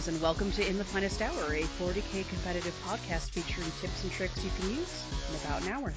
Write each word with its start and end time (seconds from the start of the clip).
Greetings 0.00 0.14
and 0.14 0.22
welcome 0.22 0.50
to 0.52 0.66
In 0.66 0.78
the 0.78 0.84
Finest 0.84 1.20
Hour, 1.20 1.52
a 1.52 1.60
40k 1.60 2.26
competitive 2.26 2.74
podcast 2.86 3.32
featuring 3.32 3.70
tips 3.82 4.02
and 4.02 4.10
tricks 4.10 4.42
you 4.42 4.50
can 4.58 4.70
use 4.70 5.04
in 5.28 5.36
about 5.44 5.60
an 5.60 5.68
hour. 5.68 5.92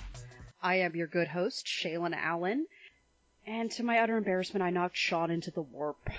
I 0.62 0.80
am 0.80 0.94
your 0.94 1.08
good 1.08 1.30
host, 1.30 1.66
Shaylin 1.66 2.14
Allen, 2.14 2.68
and 3.48 3.72
to 3.72 3.84
my 3.84 4.00
utter 4.00 4.18
embarrassment, 4.18 4.62
I 4.62 4.72
knocked 4.72 4.98
Sean 4.98 5.32
into 5.32 5.52
the 5.52 5.62
warp. 5.62 6.10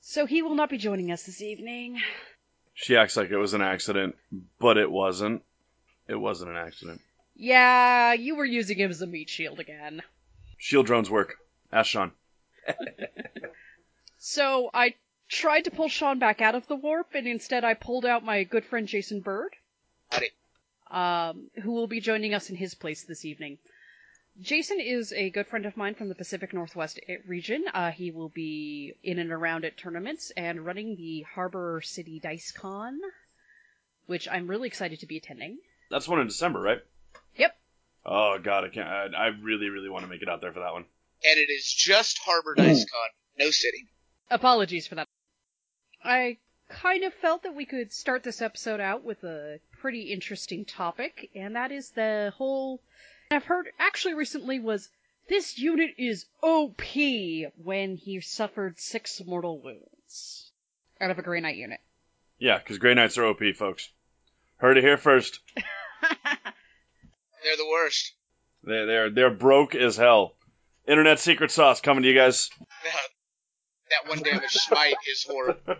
So 0.00 0.26
he 0.26 0.42
will 0.42 0.56
not 0.56 0.68
be 0.68 0.78
joining 0.78 1.12
us 1.12 1.22
this 1.22 1.42
evening. 1.42 2.00
She 2.74 2.96
acts 2.96 3.16
like 3.16 3.30
it 3.30 3.36
was 3.36 3.54
an 3.54 3.62
accident, 3.62 4.16
but 4.58 4.76
it 4.76 4.90
wasn't. 4.90 5.44
It 6.08 6.16
wasn't 6.16 6.50
an 6.50 6.56
accident. 6.56 7.00
Yeah, 7.36 8.14
you 8.14 8.34
were 8.34 8.44
using 8.44 8.78
him 8.78 8.90
as 8.90 9.00
a 9.00 9.06
meat 9.06 9.30
shield 9.30 9.60
again. 9.60 10.02
Shield 10.58 10.86
drones 10.86 11.08
work. 11.08 11.36
Ask 11.72 11.88
Sean. 11.88 12.10
So 14.18 14.70
I 14.74 14.94
tried 15.28 15.62
to 15.64 15.70
pull 15.70 15.88
Sean 15.88 16.18
back 16.18 16.40
out 16.40 16.54
of 16.54 16.66
the 16.68 16.76
warp, 16.76 17.14
and 17.14 17.26
instead 17.26 17.64
I 17.64 17.74
pulled 17.74 18.04
out 18.06 18.24
my 18.24 18.44
good 18.44 18.64
friend 18.64 18.86
Jason 18.86 19.20
Bird, 19.20 19.54
Howdy. 20.10 20.30
um, 20.90 21.50
who 21.62 21.72
will 21.72 21.86
be 21.86 22.00
joining 22.00 22.34
us 22.34 22.50
in 22.50 22.56
his 22.56 22.74
place 22.74 23.04
this 23.04 23.24
evening. 23.24 23.58
Jason 24.40 24.80
is 24.80 25.12
a 25.14 25.30
good 25.30 25.46
friend 25.46 25.64
of 25.64 25.76
mine 25.78 25.94
from 25.94 26.08
the 26.10 26.14
Pacific 26.14 26.52
Northwest 26.52 27.00
region. 27.26 27.64
Uh, 27.72 27.90
he 27.90 28.10
will 28.10 28.28
be 28.28 28.92
in 29.02 29.18
and 29.18 29.32
around 29.32 29.64
at 29.64 29.78
tournaments 29.78 30.30
and 30.36 30.64
running 30.66 30.94
the 30.96 31.22
Harbor 31.22 31.80
City 31.82 32.20
Dice 32.20 32.52
Con, 32.52 33.00
which 34.06 34.28
I'm 34.28 34.46
really 34.46 34.68
excited 34.68 35.00
to 35.00 35.06
be 35.06 35.16
attending. 35.16 35.58
That's 35.90 36.06
one 36.06 36.20
in 36.20 36.26
December, 36.26 36.60
right? 36.60 36.78
Yep. 37.36 37.56
Oh 38.04 38.38
god, 38.42 38.64
I 38.64 38.68
can't. 38.68 38.86
I, 38.86 39.06
I 39.16 39.26
really, 39.28 39.70
really 39.70 39.88
want 39.88 40.04
to 40.04 40.10
make 40.10 40.20
it 40.22 40.28
out 40.28 40.42
there 40.42 40.52
for 40.52 40.60
that 40.60 40.72
one. 40.74 40.84
And 41.24 41.38
it 41.38 41.50
is 41.50 41.72
just 41.72 42.18
Harbor 42.18 42.54
Dice 42.54 42.84
Con, 42.84 43.08
no 43.38 43.50
city. 43.50 43.88
Apologies 44.30 44.86
for 44.86 44.96
that. 44.96 45.05
I 46.06 46.38
kind 46.68 47.02
of 47.02 47.12
felt 47.14 47.42
that 47.42 47.56
we 47.56 47.64
could 47.64 47.92
start 47.92 48.22
this 48.22 48.40
episode 48.40 48.80
out 48.80 49.02
with 49.02 49.24
a 49.24 49.58
pretty 49.80 50.12
interesting 50.12 50.64
topic, 50.64 51.30
and 51.34 51.56
that 51.56 51.72
is 51.72 51.90
the 51.90 52.32
whole. 52.36 52.80
I've 53.32 53.44
heard 53.44 53.68
actually 53.78 54.14
recently 54.14 54.60
was 54.60 54.88
this 55.28 55.58
unit 55.58 55.94
is 55.98 56.26
OP 56.42 56.82
when 57.56 57.96
he 57.96 58.20
suffered 58.20 58.78
six 58.78 59.20
mortal 59.26 59.60
wounds 59.60 60.52
out 61.00 61.10
of 61.10 61.18
a 61.18 61.22
Grey 61.22 61.40
Knight 61.40 61.56
unit. 61.56 61.80
Yeah, 62.38 62.58
because 62.58 62.78
Grey 62.78 62.94
Knights 62.94 63.18
are 63.18 63.26
OP, 63.26 63.42
folks. 63.56 63.90
Heard 64.58 64.78
it 64.78 64.84
here 64.84 64.98
first. 64.98 65.40
They're 65.56 67.56
the 67.56 67.68
worst. 67.68 68.12
They're, 68.62 68.86
they're 68.86 69.10
they're 69.10 69.30
broke 69.30 69.74
as 69.74 69.96
hell. 69.96 70.36
Internet 70.86 71.18
secret 71.18 71.50
sauce 71.50 71.80
coming 71.80 72.04
to 72.04 72.08
you 72.08 72.14
guys. 72.14 72.48
That 73.90 74.08
one 74.08 74.22
damage 74.22 74.52
smite 74.52 74.96
is 75.08 75.24
horrible. 75.24 75.60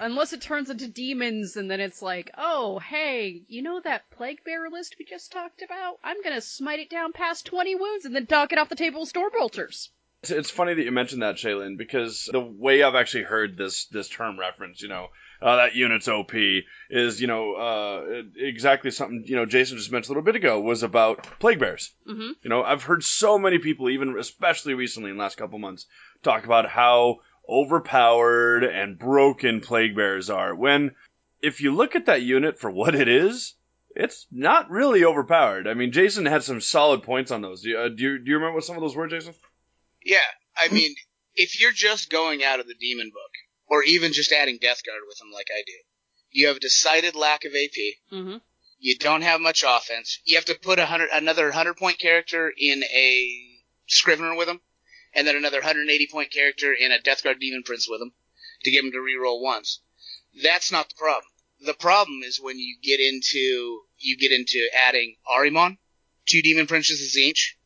Unless 0.00 0.32
it 0.32 0.40
turns 0.40 0.70
into 0.70 0.88
demons, 0.88 1.56
and 1.56 1.70
then 1.70 1.78
it's 1.80 2.00
like, 2.00 2.30
oh, 2.38 2.78
hey, 2.78 3.42
you 3.48 3.60
know 3.60 3.80
that 3.84 4.10
plague 4.10 4.42
bearer 4.44 4.70
list 4.70 4.96
we 4.98 5.04
just 5.04 5.30
talked 5.30 5.60
about? 5.60 5.98
I'm 6.02 6.22
gonna 6.22 6.40
smite 6.40 6.80
it 6.80 6.88
down 6.88 7.12
past 7.12 7.44
20 7.44 7.74
wounds 7.74 8.06
and 8.06 8.14
then 8.14 8.24
dock 8.24 8.52
it 8.52 8.58
off 8.58 8.70
the 8.70 8.76
table 8.76 9.00
with 9.00 9.10
storm 9.10 9.30
bolters. 9.38 9.90
It's, 10.22 10.30
it's 10.30 10.50
funny 10.50 10.72
that 10.72 10.82
you 10.82 10.90
mentioned 10.90 11.22
that, 11.22 11.36
Shaylin, 11.36 11.76
because 11.76 12.30
the 12.32 12.40
way 12.40 12.82
I've 12.82 12.94
actually 12.94 13.24
heard 13.24 13.58
this 13.58 13.86
this 13.86 14.08
term 14.08 14.38
reference, 14.38 14.80
you 14.80 14.88
know, 14.88 15.08
uh, 15.42 15.56
that 15.56 15.74
unit's 15.74 16.08
OP 16.08 16.32
is, 16.90 17.20
you 17.20 17.26
know, 17.26 17.54
uh, 17.54 18.22
exactly 18.36 18.90
something 18.90 19.24
you 19.26 19.36
know 19.36 19.46
Jason 19.46 19.78
just 19.78 19.90
mentioned 19.90 20.14
a 20.14 20.18
little 20.18 20.24
bit 20.24 20.36
ago 20.36 20.60
was 20.60 20.82
about 20.82 21.22
plague 21.38 21.58
bears. 21.58 21.92
Mm-hmm. 22.08 22.30
You 22.42 22.50
know, 22.50 22.62
I've 22.62 22.82
heard 22.82 23.02
so 23.02 23.38
many 23.38 23.58
people, 23.58 23.90
even 23.90 24.16
especially 24.18 24.74
recently 24.74 25.10
in 25.10 25.16
the 25.16 25.22
last 25.22 25.36
couple 25.36 25.58
months, 25.58 25.86
talk 26.22 26.44
about 26.44 26.68
how 26.68 27.20
overpowered 27.48 28.64
and 28.64 28.98
broken 28.98 29.60
plague 29.60 29.96
bears 29.96 30.30
are. 30.30 30.54
When, 30.54 30.92
if 31.42 31.60
you 31.60 31.74
look 31.74 31.96
at 31.96 32.06
that 32.06 32.22
unit 32.22 32.58
for 32.58 32.70
what 32.70 32.94
it 32.94 33.08
is, 33.08 33.54
it's 33.96 34.26
not 34.30 34.70
really 34.70 35.04
overpowered. 35.04 35.66
I 35.66 35.74
mean, 35.74 35.90
Jason 35.90 36.26
had 36.26 36.44
some 36.44 36.60
solid 36.60 37.02
points 37.02 37.30
on 37.30 37.42
those. 37.42 37.62
Do 37.62 37.70
you, 37.70 37.78
uh, 37.78 37.88
do 37.88 38.02
you, 38.02 38.18
do 38.18 38.30
you 38.30 38.36
remember 38.36 38.54
what 38.54 38.64
some 38.64 38.76
of 38.76 38.82
those 38.82 38.94
were, 38.94 39.08
Jason? 39.08 39.34
Yeah, 40.04 40.18
I 40.56 40.72
mean, 40.72 40.94
if 41.34 41.60
you're 41.60 41.72
just 41.72 42.10
going 42.10 42.44
out 42.44 42.60
of 42.60 42.66
the 42.66 42.74
demon 42.74 43.10
book, 43.10 43.29
or 43.70 43.84
even 43.84 44.12
just 44.12 44.32
adding 44.32 44.58
Death 44.60 44.84
Guard 44.84 45.02
with 45.06 45.18
them 45.18 45.30
like 45.32 45.46
I 45.50 45.62
do, 45.64 45.72
you 46.32 46.48
have 46.48 46.56
a 46.56 46.60
decided 46.60 47.14
lack 47.14 47.44
of 47.44 47.52
AP. 47.52 48.12
Mm-hmm. 48.12 48.36
You 48.80 48.96
don't 48.98 49.22
have 49.22 49.40
much 49.40 49.64
offense. 49.66 50.20
You 50.24 50.36
have 50.36 50.44
to 50.46 50.58
put 50.60 50.78
a 50.78 50.86
hundred, 50.86 51.10
another 51.12 51.52
hundred 51.52 51.76
point 51.76 51.98
character 51.98 52.52
in 52.56 52.82
a 52.84 53.46
Scrivener 53.86 54.36
with 54.36 54.48
him, 54.48 54.60
and 55.14 55.26
then 55.26 55.36
another 55.36 55.58
180 55.58 56.08
point 56.12 56.32
character 56.32 56.72
in 56.72 56.92
a 56.92 57.00
Death 57.00 57.22
Guard 57.22 57.40
Demon 57.40 57.62
Prince 57.64 57.88
with 57.88 58.00
him 58.00 58.12
to 58.62 58.70
get 58.70 58.84
him 58.84 58.92
to 58.92 58.98
reroll 58.98 59.42
once. 59.42 59.80
That's 60.42 60.70
not 60.72 60.88
the 60.88 60.94
problem. 60.96 61.30
The 61.60 61.74
problem 61.74 62.22
is 62.22 62.40
when 62.40 62.58
you 62.58 62.76
get 62.82 63.00
into 63.00 63.82
you 63.98 64.16
get 64.16 64.32
into 64.32 64.66
adding 64.74 65.16
Ahriman, 65.28 65.78
two 66.26 66.42
Demon 66.42 66.66
Princes 66.66 67.16
each, 67.18 67.58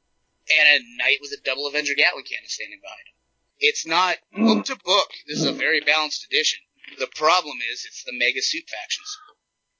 and 0.50 0.82
a 0.82 0.96
Knight 0.96 1.18
with 1.20 1.32
a 1.32 1.42
double 1.44 1.66
Avenger 1.66 1.94
Gatling 1.94 2.24
cannon 2.24 2.48
standing 2.48 2.80
behind 2.82 3.06
him. 3.06 3.13
It's 3.60 3.86
not 3.86 4.16
book 4.32 4.64
to 4.66 4.76
book. 4.76 5.10
This 5.26 5.40
is 5.40 5.46
a 5.46 5.52
very 5.52 5.80
balanced 5.80 6.24
edition. 6.24 6.60
The 6.98 7.06
problem 7.14 7.58
is 7.72 7.84
it's 7.86 8.04
the 8.04 8.12
mega 8.12 8.42
suit 8.42 8.64
factions. 8.68 9.18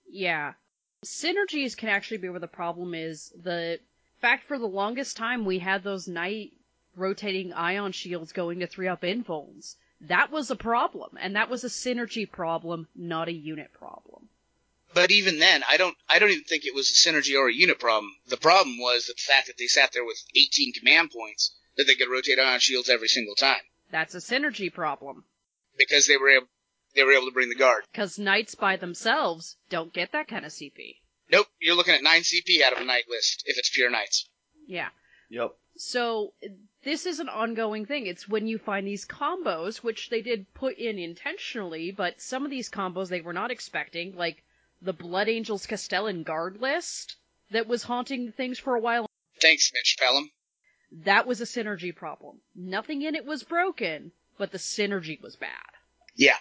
Yeah. 0.09 0.55
Synergies 1.05 1.77
can 1.77 1.89
actually 1.89 2.19
be 2.19 2.29
where 2.29 2.41
the 2.41 2.47
problem 2.47 2.95
is. 2.95 3.33
The 3.37 3.81
fact 4.21 4.49
for 4.49 4.59
the 4.59 4.67
longest 4.67 5.17
time 5.17 5.45
we 5.45 5.59
had 5.59 5.83
those 5.83 6.09
Knight 6.09 6.53
rotating 6.97 7.53
ion 7.53 7.93
shields 7.93 8.33
going 8.33 8.61
to 8.61 8.67
three 8.67 8.89
up 8.89 9.03
invulns. 9.03 9.77
That 10.03 10.31
was 10.31 10.51
a 10.51 10.57
problem, 10.57 11.17
and 11.21 11.37
that 11.37 11.49
was 11.49 11.65
a 11.65 11.69
synergy 11.69 12.31
problem, 12.31 12.89
not 12.95 13.29
a 13.29 13.33
unit 13.33 13.73
problem. 13.73 14.29
But 14.93 15.11
even 15.11 15.39
then, 15.39 15.65
I 15.69 15.77
don't 15.77 15.97
I 16.09 16.19
don't 16.19 16.31
even 16.31 16.45
think 16.45 16.65
it 16.65 16.75
was 16.75 16.91
a 16.91 16.93
synergy 16.93 17.37
or 17.37 17.49
a 17.49 17.55
unit 17.55 17.79
problem. 17.79 18.13
The 18.29 18.37
problem 18.37 18.79
was 18.79 19.07
the 19.07 19.15
fact 19.15 19.49
that 19.49 19.59
they 19.59 19.67
sat 19.67 19.93
there 19.93 20.05
with 20.05 20.23
18 20.37 20.73
command 20.75 21.11
points 21.11 21.57
that 21.77 21.85
they 21.87 21.95
could 21.95 22.11
rotate 22.11 22.39
ion 22.39 22.61
shields 22.61 22.89
every 22.89 23.09
single 23.09 23.35
time 23.35 23.61
That's 23.91 24.15
a 24.15 24.19
synergy 24.19 24.73
problem. 24.73 25.25
because 25.79 26.07
they 26.07 26.17
were 26.17 26.31
able 26.31 26.47
they 26.95 27.03
were 27.03 27.13
able 27.13 27.27
to 27.27 27.33
bring 27.33 27.49
the 27.49 27.57
guard. 27.57 27.83
Because 27.91 28.19
knights 28.21 28.55
by 28.55 28.77
themselves 28.77 29.57
don't 29.69 29.93
get 29.93 30.13
that 30.13 30.29
kind 30.29 30.45
of 30.45 30.53
CP. 30.53 30.99
Nope, 31.31 31.49
you're 31.61 31.75
looking 31.75 31.95
at 31.95 32.05
nine 32.05 32.21
CP 32.21 32.63
out 32.63 32.73
of 32.73 32.79
a 32.81 32.85
knight 32.85 33.05
list 33.09 33.43
if 33.47 33.59
it's 33.59 33.71
pure 33.71 33.91
knights. 33.91 34.29
Yeah. 34.69 34.89
Yep. 35.29 35.51
So 35.77 36.35
this 36.85 37.05
is 37.07 37.19
an 37.19 37.29
ongoing 37.29 37.85
thing. 37.87 38.07
It's 38.07 38.29
when 38.29 38.47
you 38.47 38.59
find 38.59 38.87
these 38.87 39.05
combos, 39.07 39.79
which 39.79 40.09
they 40.09 40.23
did 40.23 40.55
put 40.55 40.79
in 40.79 40.99
intentionally, 41.01 41.91
but 41.91 42.21
some 42.21 42.45
of 42.45 42.51
these 42.53 42.71
combos 42.71 43.09
they 43.09 43.23
were 43.23 43.33
not 43.33 43.51
expecting, 43.51 44.15
like 44.15 44.45
the 44.81 44.93
Blood 44.93 45.29
Angels 45.29 45.67
Castellan 45.67 46.23
guard 46.23 46.61
list 46.61 47.17
that 47.51 47.67
was 47.67 47.83
haunting 47.83 48.31
things 48.31 48.61
for 48.61 48.77
a 48.77 48.81
while. 48.81 49.07
Thanks, 49.41 49.73
Mitch 49.75 49.97
Pelham. 49.99 50.31
That 51.03 51.27
was 51.27 51.41
a 51.41 51.45
synergy 51.45 51.95
problem. 51.95 52.41
Nothing 52.55 53.03
in 53.03 53.17
it 53.17 53.25
was 53.25 53.43
broken, 53.43 54.13
but 54.39 54.53
the 54.53 54.59
synergy 54.59 55.21
was 55.21 55.35
bad. 55.35 55.51
Yeah. 56.15 56.39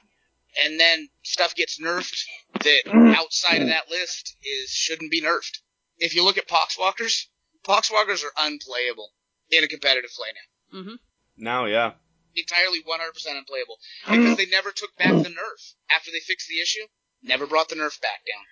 And 0.64 0.80
then 0.80 1.10
stuff 1.24 1.56
gets 1.56 1.80
nerfed 1.80 2.24
that 2.60 3.16
outside 3.18 3.62
of 3.62 3.68
that 3.70 3.90
list 3.90 4.36
is 4.44 4.70
shouldn't 4.70 5.10
be 5.10 5.22
nerfed. 5.22 5.58
If 5.98 6.14
you 6.14 6.24
look 6.24 6.38
at 6.38 6.48
Poxwalkers, 6.48 7.26
Poxwalkers 7.64 8.24
are 8.24 8.34
unplayable 8.38 9.14
in 9.50 9.64
a 9.64 9.68
competitive 9.68 10.12
play 10.12 10.30
now. 10.34 10.80
Mm-hmm. 10.80 10.96
Now, 11.38 11.66
yeah. 11.66 11.94
entirely 12.36 12.84
100% 12.84 13.38
unplayable 13.38 13.80
because 14.08 14.38
they 14.38 14.46
never 14.46 14.72
took 14.72 14.96
back 14.98 15.12
the 15.12 15.30
nerf 15.30 15.74
after 15.90 16.12
they 16.12 16.20
fixed 16.20 16.48
the 16.48 16.62
issue. 16.62 16.86
Never 17.24 17.48
brought 17.48 17.70
the 17.70 17.76
nerf 17.76 18.00
back 18.02 18.22
down. 18.28 18.46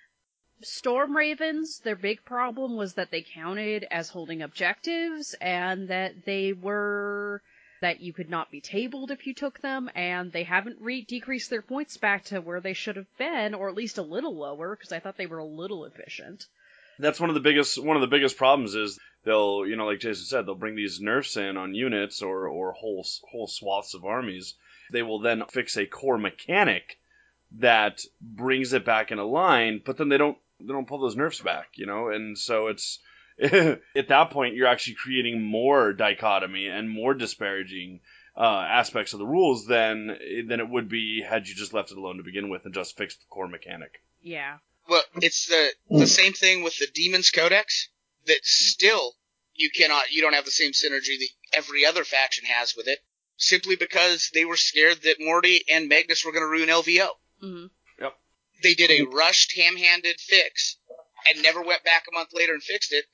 Storm 0.64 1.16
Ravens, 1.16 1.80
their 1.80 1.96
big 1.96 2.24
problem 2.24 2.76
was 2.76 2.94
that 2.94 3.10
they 3.10 3.22
counted 3.22 3.86
as 3.90 4.08
holding 4.08 4.42
objectives 4.42 5.34
and 5.40 5.88
that 5.88 6.24
they 6.24 6.52
were 6.52 7.42
that 7.80 8.00
you 8.00 8.12
could 8.12 8.30
not 8.30 8.50
be 8.50 8.60
tabled 8.60 9.10
if 9.10 9.26
you 9.26 9.34
took 9.34 9.60
them 9.60 9.90
and 9.96 10.30
they 10.30 10.44
haven't 10.44 10.80
re- 10.80 11.02
decreased 11.02 11.50
their 11.50 11.62
points 11.62 11.96
back 11.96 12.24
to 12.24 12.40
where 12.40 12.60
they 12.60 12.72
should 12.72 12.94
have 12.94 13.18
been 13.18 13.54
or 13.54 13.68
at 13.68 13.74
least 13.74 13.98
a 13.98 14.02
little 14.02 14.36
lower 14.36 14.76
because 14.76 14.92
I 14.92 15.00
thought 15.00 15.16
they 15.16 15.26
were 15.26 15.38
a 15.38 15.44
little 15.44 15.84
efficient. 15.84 16.46
That's 16.98 17.18
one 17.18 17.30
of 17.30 17.34
the 17.34 17.40
biggest 17.40 17.82
one 17.82 17.96
of 17.96 18.00
the 18.00 18.06
biggest 18.06 18.36
problems 18.36 18.76
is 18.76 19.00
they'll 19.24 19.66
you 19.66 19.76
know 19.76 19.86
like 19.86 19.98
Jason 19.98 20.26
said 20.26 20.46
they'll 20.46 20.54
bring 20.54 20.76
these 20.76 21.00
nerfs 21.00 21.36
in 21.36 21.56
on 21.56 21.74
units 21.74 22.22
or 22.22 22.46
or 22.46 22.72
whole 22.72 23.04
whole 23.30 23.48
swaths 23.48 23.94
of 23.94 24.04
armies. 24.04 24.54
They 24.92 25.02
will 25.02 25.18
then 25.18 25.42
fix 25.50 25.76
a 25.76 25.86
core 25.86 26.18
mechanic 26.18 26.98
that 27.58 28.02
brings 28.20 28.72
it 28.72 28.84
back 28.84 29.10
in 29.10 29.18
a 29.18 29.24
line, 29.24 29.82
but 29.84 29.96
then 29.96 30.08
they 30.08 30.18
don't 30.18 30.38
they 30.66 30.72
don't 30.72 30.88
pull 30.88 31.00
those 31.00 31.16
nerfs 31.16 31.40
back, 31.40 31.70
you 31.74 31.86
know, 31.86 32.08
and 32.08 32.38
so 32.38 32.68
it's 32.68 32.98
at 33.40 34.08
that 34.08 34.30
point 34.30 34.54
you're 34.54 34.66
actually 34.66 34.94
creating 34.94 35.42
more 35.42 35.92
dichotomy 35.92 36.66
and 36.66 36.88
more 36.88 37.14
disparaging 37.14 38.00
uh, 38.36 38.66
aspects 38.68 39.12
of 39.12 39.18
the 39.18 39.26
rules 39.26 39.66
than 39.66 40.16
than 40.48 40.60
it 40.60 40.68
would 40.68 40.88
be 40.88 41.22
had 41.22 41.46
you 41.46 41.54
just 41.54 41.74
left 41.74 41.90
it 41.90 41.98
alone 41.98 42.16
to 42.16 42.22
begin 42.22 42.48
with 42.48 42.64
and 42.64 42.74
just 42.74 42.96
fixed 42.96 43.20
the 43.20 43.26
core 43.28 43.48
mechanic. 43.48 44.02
Yeah. 44.22 44.58
Well, 44.88 45.02
it's 45.16 45.46
the 45.46 45.70
the 45.90 46.06
same 46.06 46.32
thing 46.32 46.62
with 46.62 46.76
the 46.78 46.88
Demons 46.92 47.30
Codex 47.30 47.88
that 48.26 48.44
still 48.44 49.14
you 49.54 49.70
cannot 49.70 50.10
you 50.12 50.22
don't 50.22 50.34
have 50.34 50.44
the 50.44 50.50
same 50.50 50.72
synergy 50.72 51.18
that 51.18 51.28
every 51.52 51.84
other 51.84 52.04
faction 52.04 52.44
has 52.46 52.74
with 52.76 52.88
it 52.88 52.98
simply 53.36 53.76
because 53.76 54.30
they 54.32 54.44
were 54.44 54.56
scared 54.56 55.02
that 55.02 55.16
Morty 55.18 55.64
and 55.70 55.88
Magnus 55.88 56.24
were 56.24 56.32
going 56.32 56.42
to 56.42 56.48
ruin 56.48 56.68
LVO. 56.68 57.08
hmm 57.40 57.66
They 58.62 58.74
did 58.74 58.90
a 58.90 59.06
rushed, 59.10 59.56
ham-handed 59.56 60.20
fix 60.20 60.76
and 61.28 61.42
never 61.42 61.62
went 61.62 61.84
back 61.84 62.04
a 62.08 62.14
month 62.14 62.30
later 62.32 62.52
and 62.52 62.62
fixed 62.62 62.92
it. 62.92 63.04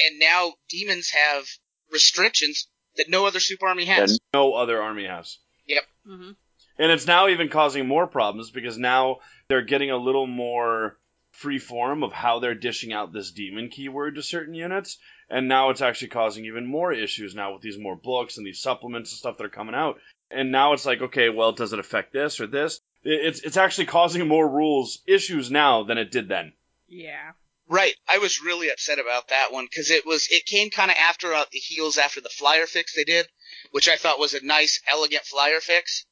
And 0.00 0.18
now 0.18 0.54
demons 0.68 1.10
have 1.10 1.44
restrictions 1.92 2.68
that 2.96 3.08
no 3.08 3.26
other 3.26 3.40
super 3.40 3.66
army 3.66 3.84
has. 3.86 4.12
And 4.12 4.20
no 4.34 4.54
other 4.54 4.80
army 4.80 5.06
has. 5.06 5.38
Yep. 5.66 5.82
Mm-hmm. 6.08 6.30
And 6.78 6.92
it's 6.92 7.06
now 7.06 7.28
even 7.28 7.48
causing 7.48 7.86
more 7.86 8.06
problems 8.06 8.50
because 8.50 8.78
now 8.78 9.18
they're 9.48 9.62
getting 9.62 9.90
a 9.90 9.96
little 9.96 10.26
more 10.26 10.98
free 11.30 11.58
form 11.58 12.02
of 12.02 12.12
how 12.12 12.38
they're 12.38 12.54
dishing 12.54 12.92
out 12.92 13.12
this 13.12 13.30
demon 13.30 13.68
keyword 13.68 14.16
to 14.16 14.22
certain 14.22 14.54
units. 14.54 14.98
And 15.30 15.48
now 15.48 15.70
it's 15.70 15.82
actually 15.82 16.08
causing 16.08 16.46
even 16.46 16.66
more 16.66 16.92
issues 16.92 17.34
now 17.34 17.54
with 17.54 17.62
these 17.62 17.78
more 17.78 17.96
books 17.96 18.36
and 18.36 18.46
these 18.46 18.60
supplements 18.60 19.12
and 19.12 19.18
stuff 19.18 19.38
that 19.38 19.44
are 19.44 19.50
coming 19.50 19.74
out. 19.74 19.98
And 20.30 20.50
now 20.52 20.72
it's 20.72 20.86
like, 20.86 21.02
okay, 21.02 21.28
well, 21.28 21.52
does 21.52 21.72
it 21.72 21.78
affect 21.78 22.12
this 22.12 22.40
or 22.40 22.46
this? 22.46 22.80
It- 23.04 23.26
It's 23.26 23.40
it's 23.40 23.56
actually 23.56 23.86
causing 23.86 24.26
more 24.28 24.48
rules 24.48 25.00
issues 25.06 25.50
now 25.50 25.82
than 25.84 25.98
it 25.98 26.10
did 26.10 26.28
then. 26.28 26.52
Yeah. 26.88 27.32
Right. 27.68 27.94
I 28.08 28.18
was 28.18 28.42
really 28.42 28.68
upset 28.70 28.98
about 28.98 29.28
that 29.28 29.52
one 29.52 29.64
because 29.64 29.90
it 29.90 30.04
was 30.04 30.28
it 30.30 30.44
came 30.46 30.70
kind 30.70 30.90
of 30.90 30.96
after 30.98 31.32
uh, 31.32 31.44
the 31.50 31.58
heels 31.58 31.96
after 31.96 32.20
the 32.20 32.28
flyer 32.28 32.66
fix 32.66 32.94
they 32.94 33.04
did, 33.04 33.26
which 33.70 33.88
I 33.88 33.96
thought 33.96 34.18
was 34.18 34.34
a 34.34 34.44
nice, 34.44 34.80
elegant 34.90 35.24
flyer 35.24 35.60
fix, 35.60 36.04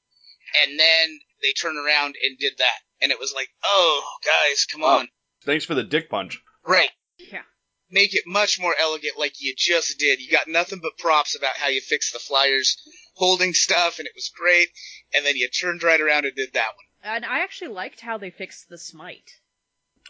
and 0.64 0.78
then 0.78 1.20
they 1.42 1.52
turned 1.52 1.76
around 1.78 2.14
and 2.22 2.38
did 2.38 2.54
that, 2.58 2.78
and 3.02 3.12
it 3.12 3.18
was 3.18 3.32
like, 3.34 3.48
oh, 3.64 4.02
guys, 4.24 4.64
come 4.70 4.80
Wow. 4.82 4.98
on. 5.00 5.08
Thanks 5.44 5.64
for 5.64 5.74
the 5.74 5.82
dick 5.84 6.08
punch. 6.08 6.40
Right. 6.66 6.90
Yeah. 7.18 7.42
Make 7.90 8.14
it 8.14 8.24
much 8.26 8.60
more 8.60 8.74
elegant, 8.80 9.18
like 9.18 9.40
you 9.40 9.54
just 9.56 9.98
did. 9.98 10.20
You 10.20 10.30
got 10.30 10.46
nothing 10.48 10.78
but 10.80 10.96
props 10.98 11.34
about 11.36 11.56
how 11.56 11.68
you 11.68 11.80
fixed 11.80 12.12
the 12.12 12.18
flyers 12.18 12.76
holding 13.14 13.52
stuff, 13.52 13.98
and 13.98 14.06
it 14.06 14.12
was 14.14 14.30
great. 14.34 14.68
And 15.14 15.26
then 15.26 15.36
you 15.36 15.48
turned 15.48 15.82
right 15.82 16.00
around 16.00 16.24
and 16.24 16.34
did 16.34 16.52
that 16.54 16.68
one. 16.76 17.14
And 17.14 17.24
I 17.24 17.40
actually 17.40 17.72
liked 17.72 18.00
how 18.00 18.18
they 18.18 18.30
fixed 18.30 18.68
the 18.68 18.78
smite. 18.78 19.30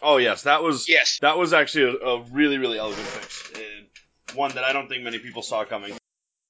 Oh 0.01 0.17
yes, 0.17 0.43
that 0.43 0.63
was 0.63 0.89
Yes. 0.89 1.19
that 1.21 1.37
was 1.37 1.53
actually 1.53 1.95
a, 2.01 2.05
a 2.05 2.21
really 2.31 2.57
really 2.57 2.77
elegant 2.79 3.07
fix. 3.07 3.51
And 3.55 3.87
one 4.37 4.51
that 4.55 4.63
I 4.63 4.73
don't 4.73 4.87
think 4.87 5.03
many 5.03 5.19
people 5.19 5.41
saw 5.41 5.63
coming. 5.65 5.93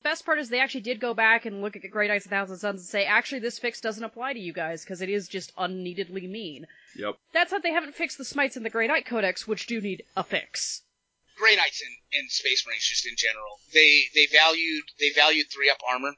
Best 0.03 0.25
part 0.25 0.39
is 0.39 0.49
they 0.49 0.59
actually 0.59 0.81
did 0.81 0.99
go 0.99 1.13
back 1.13 1.45
and 1.45 1.61
look 1.61 1.75
at 1.75 1.83
Grey 1.91 2.07
Knights 2.07 2.25
and 2.25 2.31
Thousand 2.31 2.57
Sons 2.57 2.81
and 2.81 2.87
say, 2.87 3.05
actually, 3.05 3.39
this 3.39 3.59
fix 3.59 3.81
doesn't 3.81 4.03
apply 4.03 4.33
to 4.33 4.39
you 4.39 4.51
guys 4.51 4.83
because 4.83 5.01
it 5.03 5.09
is 5.09 5.27
just 5.27 5.51
unneededly 5.57 6.25
mean. 6.25 6.65
Yep. 6.95 7.17
That's 7.33 7.51
how 7.51 7.59
they 7.59 7.71
haven't 7.71 7.93
fixed 7.93 8.17
the 8.17 8.25
smites 8.25 8.57
in 8.57 8.63
the 8.63 8.71
Grey 8.71 8.87
Knight 8.87 9.05
Codex, 9.05 9.47
which 9.47 9.67
do 9.67 9.79
need 9.79 10.03
a 10.17 10.23
fix. 10.23 10.81
Grey 11.41 11.55
Knights 11.55 11.81
in, 11.81 12.19
in 12.19 12.29
Space 12.29 12.63
Marines 12.67 12.87
just 12.87 13.05
in 13.07 13.15
general. 13.17 13.59
They 13.73 14.03
they 14.15 14.27
valued 14.31 14.83
they 14.99 15.09
valued 15.15 15.47
three 15.51 15.69
up 15.69 15.79
armor. 15.89 16.13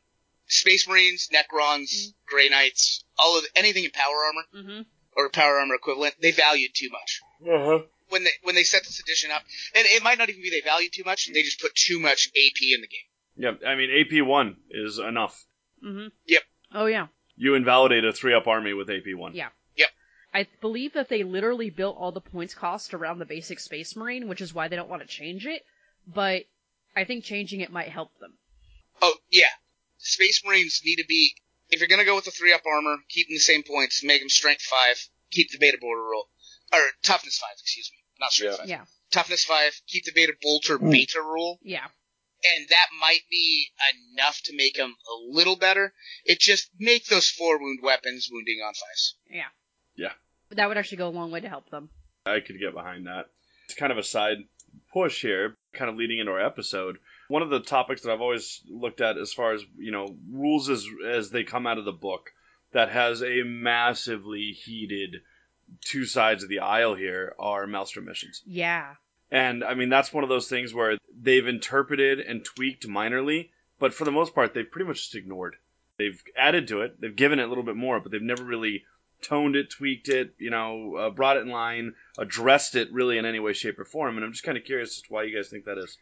Space 0.47 0.87
Marines, 0.87 1.29
Necrons, 1.33 2.13
Grey 2.27 2.49
Knights, 2.49 3.03
all 3.17 3.37
of 3.37 3.45
anything 3.55 3.85
in 3.85 3.91
power 3.91 4.25
armor 4.27 4.43
Mm-hmm. 4.53 4.81
or 5.15 5.29
power 5.29 5.57
armor 5.59 5.75
equivalent, 5.75 6.15
they 6.21 6.31
valued 6.31 6.71
too 6.75 6.89
much. 6.91 7.21
Uh-huh. 7.47 7.79
When 8.09 8.25
they 8.25 8.31
when 8.43 8.53
they 8.55 8.63
set 8.63 8.83
this 8.83 8.99
edition 8.99 9.31
up, 9.31 9.41
and 9.73 9.85
it 9.87 10.03
might 10.03 10.17
not 10.17 10.29
even 10.29 10.41
be 10.41 10.49
they 10.49 10.61
valued 10.61 10.91
too 10.93 11.03
much, 11.05 11.31
they 11.33 11.41
just 11.43 11.61
put 11.61 11.73
too 11.73 11.99
much 11.99 12.27
AP 12.35 12.61
in 12.61 12.81
the 12.81 12.87
game. 12.87 13.07
Yep. 13.37 13.61
I 13.65 13.75
mean, 13.75 13.89
AP 13.89 14.25
one 14.27 14.57
is 14.69 14.99
enough. 14.99 15.43
Mm-hmm. 15.83 16.07
Yep. 16.27 16.43
Oh 16.73 16.85
yeah. 16.85 17.07
You 17.37 17.55
invalidate 17.55 18.03
a 18.05 18.11
three 18.13 18.33
up 18.35 18.45
army 18.45 18.73
with 18.73 18.89
AP 18.89 19.15
one. 19.15 19.33
Yeah. 19.33 19.49
Yep. 20.33 20.47
I 20.47 20.47
believe 20.61 20.93
that 20.93 21.09
they 21.09 21.23
literally 21.23 21.69
built 21.69 21.97
all 21.97 22.11
the 22.11 22.21
points 22.21 22.53
cost 22.53 22.93
around 22.93 23.19
the 23.19 23.25
basic 23.25 23.59
Space 23.59 23.95
Marine, 23.95 24.27
which 24.27 24.41
is 24.41 24.53
why 24.53 24.67
they 24.67 24.75
don't 24.75 24.89
want 24.89 25.01
to 25.01 25.07
change 25.07 25.45
it. 25.45 25.63
But 26.07 26.43
I 26.95 27.03
think 27.05 27.23
changing 27.23 27.61
it 27.61 27.71
might 27.71 27.89
help 27.89 28.17
them. 28.19 28.33
Oh 29.01 29.15
yeah, 29.29 29.51
Space 29.97 30.41
Marines 30.45 30.81
need 30.85 30.97
to 30.97 31.05
be 31.07 31.35
if 31.69 31.79
you're 31.79 31.87
gonna 31.87 32.05
go 32.05 32.15
with 32.15 32.25
the 32.25 32.31
three 32.31 32.53
up 32.53 32.61
armor, 32.65 32.97
keep 33.09 33.27
them 33.27 33.35
the 33.35 33.39
same 33.39 33.63
points, 33.63 34.03
make 34.03 34.21
them 34.21 34.29
strength 34.29 34.61
five, 34.61 34.97
keep 35.31 35.51
the 35.51 35.57
beta 35.57 35.77
bolter 35.79 36.01
roll 36.01 36.29
or 36.71 36.79
toughness 37.03 37.37
five, 37.37 37.55
excuse 37.59 37.89
me, 37.91 37.97
not 38.19 38.31
strength 38.31 38.53
Yeah. 38.53 38.57
five. 38.57 38.69
Yeah. 38.69 38.85
Toughness 39.11 39.43
five, 39.45 39.79
keep 39.87 40.05
the 40.05 40.11
beta 40.13 40.33
bolter 40.41 40.77
hmm. 40.77 40.89
beta 40.91 41.21
rule. 41.21 41.59
Yeah. 41.63 41.87
and 42.43 42.67
that 42.69 42.87
might 42.99 43.21
be 43.29 43.71
enough 44.13 44.41
to 44.43 44.55
make 44.55 44.75
them 44.75 44.95
a 45.09 45.15
little 45.15 45.55
better. 45.55 45.93
It 46.25 46.39
just 46.39 46.69
make 46.77 47.05
those 47.07 47.29
four 47.29 47.57
wound 47.57 47.79
weapons 47.81 48.27
wounding 48.29 48.59
on 48.61 48.73
fives. 48.73 49.15
Yeah. 49.29 49.47
Yeah. 49.95 50.11
That 50.55 50.67
would 50.67 50.77
actually 50.77 50.97
go 50.97 51.07
a 51.07 51.09
long 51.09 51.31
way 51.31 51.41
to 51.41 51.49
help 51.49 51.69
them. 51.69 51.89
I 52.25 52.39
could 52.39 52.59
get 52.59 52.73
behind 52.73 53.07
that. 53.07 53.27
It's 53.65 53.75
kind 53.75 53.91
of 53.91 53.97
a 53.97 54.03
side 54.03 54.37
push 54.91 55.21
here, 55.21 55.55
kind 55.73 55.89
of 55.89 55.97
leading 55.97 56.19
into 56.19 56.31
our 56.31 56.45
episode. 56.45 56.97
One 57.27 57.41
of 57.41 57.49
the 57.49 57.59
topics 57.59 58.01
that 58.01 58.11
I've 58.11 58.21
always 58.21 58.61
looked 58.69 59.01
at 59.01 59.17
as 59.17 59.33
far 59.33 59.53
as, 59.53 59.63
you 59.77 59.91
know, 59.91 60.15
rules 60.31 60.69
as 60.69 60.85
as 61.07 61.29
they 61.29 61.43
come 61.43 61.67
out 61.67 61.77
of 61.77 61.85
the 61.85 61.91
book 61.91 62.31
that 62.73 62.89
has 62.89 63.21
a 63.21 63.43
massively 63.43 64.51
heated 64.51 65.21
two 65.81 66.05
sides 66.05 66.43
of 66.43 66.49
the 66.49 66.59
aisle 66.59 66.95
here 66.95 67.33
are 67.39 67.65
Maelstrom 67.65 68.05
missions. 68.05 68.41
Yeah. 68.45 68.95
And 69.31 69.63
I 69.63 69.73
mean 69.73 69.89
that's 69.89 70.13
one 70.13 70.23
of 70.23 70.29
those 70.29 70.47
things 70.47 70.73
where 70.73 70.97
they've 71.19 71.47
interpreted 71.47 72.19
and 72.19 72.43
tweaked 72.43 72.87
minorly, 72.87 73.49
but 73.79 73.93
for 73.93 74.05
the 74.05 74.11
most 74.11 74.35
part 74.35 74.53
they've 74.53 74.69
pretty 74.69 74.87
much 74.87 75.01
just 75.01 75.15
ignored. 75.15 75.55
They've 75.97 76.21
added 76.35 76.67
to 76.69 76.81
it, 76.81 76.99
they've 76.99 77.15
given 77.15 77.39
it 77.39 77.43
a 77.43 77.47
little 77.47 77.63
bit 77.63 77.75
more, 77.75 77.99
but 77.99 78.11
they've 78.11 78.21
never 78.21 78.43
really 78.43 78.83
toned 79.23 79.55
it, 79.55 79.69
tweaked 79.69 80.09
it, 80.09 80.33
you 80.37 80.49
know, 80.49 80.95
uh, 80.95 81.09
brought 81.09 81.37
it 81.37 81.41
in 81.41 81.49
line, 81.49 81.93
addressed 82.17 82.75
it 82.75 82.91
really 82.91 83.17
in 83.17 83.25
any 83.25 83.39
way, 83.39 83.53
shape, 83.53 83.79
or 83.79 83.85
form. 83.85 84.15
And 84.17 84.25
I'm 84.25 84.31
just 84.31 84.43
kind 84.43 84.57
of 84.57 84.63
curious 84.65 84.89
as 84.97 85.01
to 85.03 85.13
why 85.13 85.23
you 85.23 85.35
guys 85.35 85.49
think 85.49 85.65
that 85.65 85.77
is. 85.77 85.97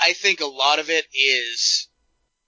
I 0.00 0.12
think 0.12 0.40
a 0.40 0.46
lot 0.46 0.78
of 0.78 0.90
it 0.90 1.04
is, 1.14 1.88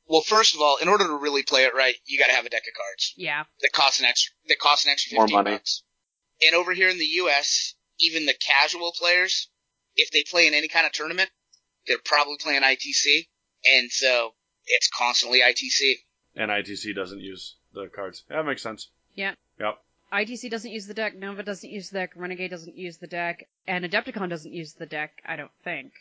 well, 0.09 0.21
first 0.23 0.55
of 0.55 0.61
all, 0.61 0.77
in 0.79 0.89
order 0.89 1.07
to 1.07 1.17
really 1.19 1.43
play 1.43 1.65
it 1.65 1.75
right, 1.75 1.95
you 2.07 2.19
got 2.19 2.27
to 2.27 2.33
have 2.35 2.47
a 2.47 2.51
deck 2.51 2.63
of 2.69 2.75
cards 2.77 3.15
Yeah. 3.17 3.45
that 3.61 3.73
costs 3.73 4.01
an 4.01 4.07
extra 4.07 4.35
that 4.49 4.59
costs 4.59 4.85
an 4.87 4.93
extra 4.93 5.15
More 5.17 5.25
fifteen 5.27 5.37
money. 5.45 5.51
bucks. 5.57 5.83
And 6.43 6.55
over 6.55 6.73
here 6.73 6.89
in 6.89 6.99
the 6.99 7.05
U.S., 7.23 7.75
even 7.99 8.27
the 8.27 8.35
casual 8.35 8.93
players, 8.99 9.49
if 9.95 10.11
they 10.11 10.23
play 10.29 10.47
in 10.47 10.55
any 10.55 10.69
kind 10.69 10.87
of 10.87 10.93
tournament, 10.93 11.31
they're 11.87 11.99
probably 12.05 12.37
playing 12.41 12.63
ITC, 12.63 13.29
and 13.65 13.91
so 13.91 14.35
it's 14.67 14.89
constantly 14.89 15.41
ITC. 15.41 15.95
And 16.35 16.51
ITC 16.51 16.95
doesn't 16.95 17.21
use 17.21 17.57
the 17.73 17.87
cards. 17.95 18.25
That 18.29 18.45
makes 18.45 18.63
sense. 18.63 18.91
Yeah. 19.15 19.35
Yep. 19.59 19.79
ITC 20.13 20.51
doesn't 20.51 20.71
use 20.71 20.87
the 20.87 20.95
deck, 20.95 21.17
Nova 21.17 21.43
doesn't 21.43 21.69
use 21.69 21.91
the 21.91 21.99
deck, 21.99 22.13
Renegade 22.15 22.51
doesn't 22.51 22.77
use 22.77 22.97
the 22.99 23.07
deck, 23.07 23.49
and 23.67 23.85
Adepticon 23.85 24.29
doesn't 24.29 24.53
use 24.53 24.75
the 24.75 24.87
deck, 24.87 25.21
I 25.27 25.37
don't 25.37 25.51
think. 25.65 25.93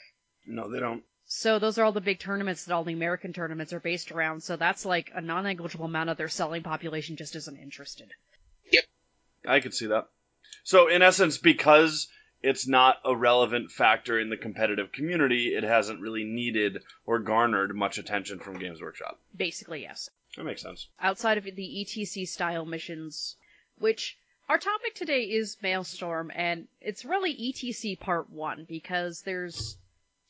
No, 0.45 0.69
they 0.69 0.79
don't. 0.79 1.03
So 1.27 1.57
those 1.57 1.79
are 1.79 1.83
all 1.83 1.91
the 1.91 2.01
big 2.01 2.19
tournaments 2.19 2.65
that 2.65 2.73
all 2.73 2.83
the 2.83 2.93
American 2.93 3.33
tournaments 3.33 3.73
are 3.73 3.79
based 3.79 4.11
around, 4.11 4.43
so 4.43 4.57
that's 4.57 4.85
like 4.85 5.11
a 5.15 5.21
non-negligible 5.21 5.85
amount 5.85 6.11
of 6.11 6.17
their 6.17 6.29
selling 6.29 6.61
population 6.61 7.15
just 7.15 7.35
isn't 7.35 7.57
interested. 7.57 8.11
Yep. 8.71 8.83
I 9.47 9.59
could 9.59 9.73
see 9.73 9.87
that. 9.87 10.07
So, 10.63 10.87
in 10.87 11.01
essence, 11.01 11.39
because 11.39 12.07
it's 12.43 12.67
not 12.67 12.97
a 13.03 13.15
relevant 13.15 13.71
factor 13.71 14.19
in 14.19 14.29
the 14.29 14.37
competitive 14.37 14.91
community, 14.91 15.55
it 15.55 15.63
hasn't 15.63 15.99
really 15.99 16.23
needed 16.23 16.83
or 17.05 17.19
garnered 17.19 17.75
much 17.75 17.97
attention 17.97 18.39
from 18.39 18.59
Games 18.59 18.81
Workshop. 18.81 19.19
Basically, 19.35 19.81
yes. 19.81 20.11
That 20.37 20.43
makes 20.43 20.61
sense. 20.61 20.87
Outside 20.99 21.39
of 21.39 21.45
the 21.45 21.85
ETC 21.85 22.27
style 22.27 22.65
missions, 22.65 23.35
which 23.79 24.17
our 24.47 24.57
topic 24.57 24.93
today 24.95 25.23
is 25.23 25.57
Maelstrom, 25.61 26.31
and 26.33 26.67
it's 26.81 27.05
really 27.05 27.33
ETC 27.33 27.99
Part 27.99 28.29
1, 28.29 28.65
because 28.69 29.21
there's 29.21 29.77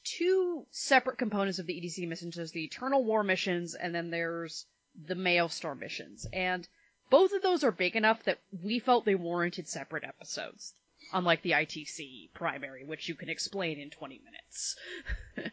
two 0.03 0.65
separate 0.71 1.17
components 1.17 1.59
of 1.59 1.65
the 1.65 1.79
ETC 1.79 2.07
missions. 2.07 2.35
There's 2.35 2.51
the 2.51 2.63
Eternal 2.63 3.03
War 3.03 3.23
missions, 3.23 3.75
and 3.75 3.93
then 3.93 4.09
there's 4.09 4.65
the 5.07 5.15
Maelstrom 5.15 5.79
missions. 5.79 6.25
And 6.31 6.67
both 7.09 7.33
of 7.33 7.41
those 7.41 7.63
are 7.63 7.71
big 7.71 7.95
enough 7.95 8.23
that 8.23 8.39
we 8.63 8.79
felt 8.79 9.05
they 9.05 9.15
warranted 9.15 9.67
separate 9.67 10.03
episodes. 10.03 10.73
Unlike 11.13 11.41
the 11.43 11.51
ITC 11.51 12.31
primary, 12.33 12.83
which 12.83 13.09
you 13.09 13.15
can 13.15 13.29
explain 13.29 13.79
in 13.79 13.89
20 13.89 14.21
minutes. 14.23 14.75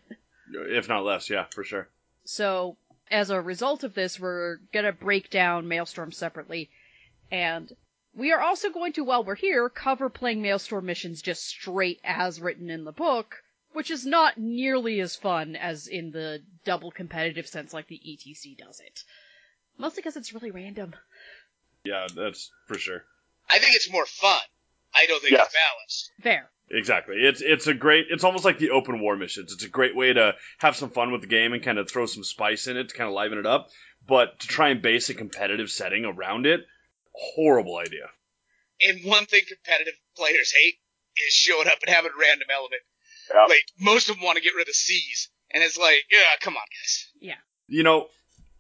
If 0.55 0.89
not 0.89 1.05
less, 1.05 1.31
yeah, 1.31 1.47
for 1.47 1.65
sure. 1.65 1.89
So, 2.25 2.77
as 3.11 3.31
a 3.31 3.41
result 3.41 3.85
of 3.85 3.95
this, 3.95 4.21
we're 4.21 4.59
gonna 4.73 4.93
break 4.93 5.31
down 5.31 5.69
Maelstrom 5.69 6.13
separately, 6.13 6.71
and 7.33 7.73
we 8.15 8.31
are 8.33 8.41
also 8.41 8.71
going 8.71 8.93
to, 8.93 9.05
while 9.05 9.25
we're 9.25 9.35
here, 9.35 9.69
cover 9.71 10.11
playing 10.11 10.43
Maelstrom 10.43 10.85
missions 10.85 11.23
just 11.23 11.45
straight 11.47 11.99
as 12.05 12.41
written 12.41 12.69
in 12.71 12.85
the 12.85 12.93
book, 12.93 13.43
which 13.73 13.91
is 13.91 14.05
not 14.05 14.37
nearly 14.37 15.01
as 15.01 15.17
fun 15.17 15.57
as 15.57 15.87
in 15.89 16.11
the 16.11 16.43
double 16.65 16.91
competitive 16.91 17.47
sense 17.47 17.73
like 17.73 17.89
the 17.89 17.99
ETC 18.07 18.59
does 18.59 18.81
it. 18.81 19.01
Mostly 19.79 20.03
because 20.03 20.17
it's 20.17 20.35
really 20.35 20.51
random. 20.51 20.95
Yeah, 21.85 22.07
that's 22.15 22.51
for 22.69 22.75
sure. 22.79 23.03
I 23.51 23.59
think 23.59 23.75
it's 23.75 23.91
more 23.91 24.07
fun. 24.07 24.41
I 24.95 25.07
don't 25.07 25.21
think 25.23 25.33
Yes. 25.33 25.47
it's 25.47 25.55
balanced. 25.55 26.11
Fair. 26.23 26.51
Exactly. 26.71 27.17
It's 27.17 27.41
it's 27.43 27.67
a 27.67 27.75
great. 27.75 28.07
It's 28.11 28.25
almost 28.25 28.45
like 28.45 28.59
the 28.59 28.71
open 28.71 29.01
war 29.01 29.17
missions. 29.17 29.53
It's 29.53 29.65
a 29.65 29.69
great 29.69 29.97
way 29.97 30.13
to 30.13 30.35
have 30.59 30.77
some 30.77 30.91
fun 30.91 31.13
with 31.13 31.23
the 31.23 31.27
game 31.27 31.53
and 31.55 31.63
kind 31.63 31.79
of 31.79 31.91
throw 31.91 32.07
some 32.07 32.25
spice 32.25 32.67
in 32.67 32.77
it 32.77 32.91
to 32.91 32.95
kind 32.95 33.09
of 33.09 33.15
liven 33.15 33.39
it 33.39 33.47
up. 33.47 33.69
But 34.07 34.39
to 34.41 34.47
try 34.49 34.69
and 34.69 34.81
base 34.83 35.09
a 35.11 35.15
competitive 35.15 35.71
setting 35.71 36.05
around 36.05 36.47
it, 36.47 36.61
horrible 37.15 37.77
idea. 37.77 38.09
And 38.87 39.05
one 39.05 39.27
thing 39.27 39.43
competitive 39.47 39.95
players 40.17 40.53
hate 40.53 40.75
is 41.27 41.35
showing 41.35 41.69
up 41.69 41.75
and 41.87 41.95
having 41.95 42.11
a 42.11 42.21
random 42.21 42.49
element. 42.53 42.83
Yeah. 43.33 43.45
Like 43.45 43.65
most 43.79 44.09
of 44.11 44.17
them 44.17 44.25
want 44.25 44.37
to 44.37 44.43
get 44.43 44.55
rid 44.57 44.69
of 44.69 44.75
C's, 44.75 45.29
and 45.51 45.63
it's 45.63 45.79
like, 45.79 46.05
yeah, 46.11 46.19
come 46.41 46.55
on, 46.57 46.63
guys. 46.83 47.07
Yeah. 47.21 47.35
You 47.69 47.85
know, 47.85 48.09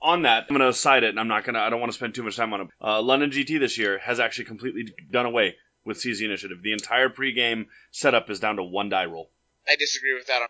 on 0.00 0.22
that, 0.22 0.46
I'm 0.48 0.56
going 0.56 0.70
to 0.70 0.76
cite 0.76 1.02
it, 1.02 1.10
and 1.10 1.20
I'm 1.20 1.28
not 1.28 1.44
going 1.44 1.54
to. 1.54 1.60
I 1.60 1.70
don't 1.70 1.80
want 1.80 1.90
to 1.92 1.96
spend 1.96 2.14
too 2.14 2.22
much 2.22 2.36
time 2.36 2.52
on 2.52 2.62
it. 2.62 2.68
Uh, 2.80 3.02
London 3.02 3.30
GT 3.30 3.58
this 3.58 3.76
year 3.78 3.98
has 3.98 4.20
actually 4.20 4.44
completely 4.46 4.94
done 5.10 5.26
away 5.26 5.56
with 5.84 5.98
CZ 5.98 6.22
Initiative. 6.24 6.58
The 6.62 6.72
entire 6.72 7.08
pregame 7.08 7.66
setup 7.90 8.30
is 8.30 8.38
down 8.40 8.56
to 8.56 8.62
one 8.62 8.88
die 8.88 9.06
roll, 9.06 9.30
I 9.68 9.76
disagree 9.76 10.14
with 10.14 10.26
that. 10.28 10.48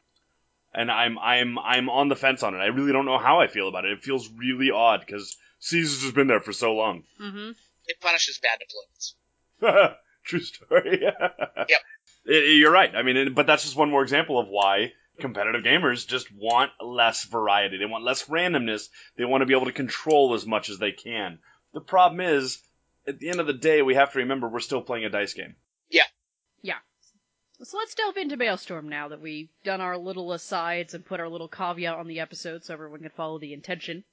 and 0.75 0.91
I'm 0.91 1.19
I'm 1.19 1.59
I'm 1.59 1.89
on 1.89 2.09
the 2.09 2.17
fence 2.17 2.43
on 2.43 2.55
it. 2.55 2.59
I 2.59 2.67
really 2.67 2.93
don't 2.93 3.07
know 3.07 3.19
how 3.19 3.41
I 3.41 3.47
feel 3.47 3.69
about 3.69 3.85
it. 3.87 3.93
It 3.93 4.03
feels 4.03 4.29
really 4.29 4.71
odd 4.71 5.01
because 5.01 5.37
CZ's 5.63 6.03
has 6.03 6.13
been 6.13 6.27
there 6.27 6.41
for 6.41 6.53
so 6.53 6.75
long. 6.75 7.05
Mm-hmm. 7.21 7.51
It 7.87 8.01
punishes 8.01 8.39
bad 8.43 8.59
deployments. 8.61 9.95
True 10.25 10.41
story. 10.41 11.01
yep. 11.69 11.81
You're 12.25 12.71
right. 12.73 12.95
I 12.95 13.03
mean, 13.03 13.17
it- 13.17 13.35
but 13.35 13.47
that's 13.47 13.65
just 13.65 13.77
one 13.77 13.91
more 13.91 14.03
example 14.03 14.39
of 14.39 14.49
why 14.49 14.93
competitive 15.21 15.62
gamers 15.62 16.07
just 16.07 16.29
want 16.35 16.71
less 16.81 17.25
variety. 17.25 17.77
They 17.79 17.87
want 17.87 18.05
less 18.05 18.25
randomness. 18.29 18.89
They 19.17 19.25
want 19.25 19.43
to 19.43 19.47
be 19.47 19.55
able 19.55 19.67
to 19.67 19.73
control 19.73 20.35
as 20.35 20.47
much 20.47 20.71
as 20.71 20.79
they 20.79 20.93
can. 20.93 21.39
The 21.75 21.81
problem 21.81 22.21
is, 22.21 22.59
at 23.07 23.19
the 23.19 23.29
end 23.31 23.41
of 23.41 23.47
the 23.47 23.53
day, 23.53 23.83
we 23.83 23.95
have 23.97 24.12
to 24.12 24.21
remember 24.21 24.49
we're 24.49 24.61
still 24.61 24.83
playing 24.83 25.05
a 25.05 25.11
dice 25.11 25.35
game. 25.35 25.57
Yeah. 25.91 26.03
Yeah. 26.62 26.79
So 27.62 27.77
let's 27.79 27.95
delve 27.95 28.17
into 28.17 28.37
Maelstrom 28.37 28.89
now 28.89 29.09
that 29.09 29.21
we've 29.21 29.49
done 29.65 29.81
our 29.81 29.97
little 29.99 30.33
asides 30.33 30.95
and 30.95 31.05
put 31.05 31.21
our 31.21 31.29
little 31.29 31.49
caveat 31.49 31.95
on 31.97 32.07
the 32.09 32.21
episode 32.21 32.65
so 32.65 32.73
everyone 32.75 33.01
can 33.01 33.11
follow 33.11 33.39
the 33.39 33.53
intention. 33.53 34.05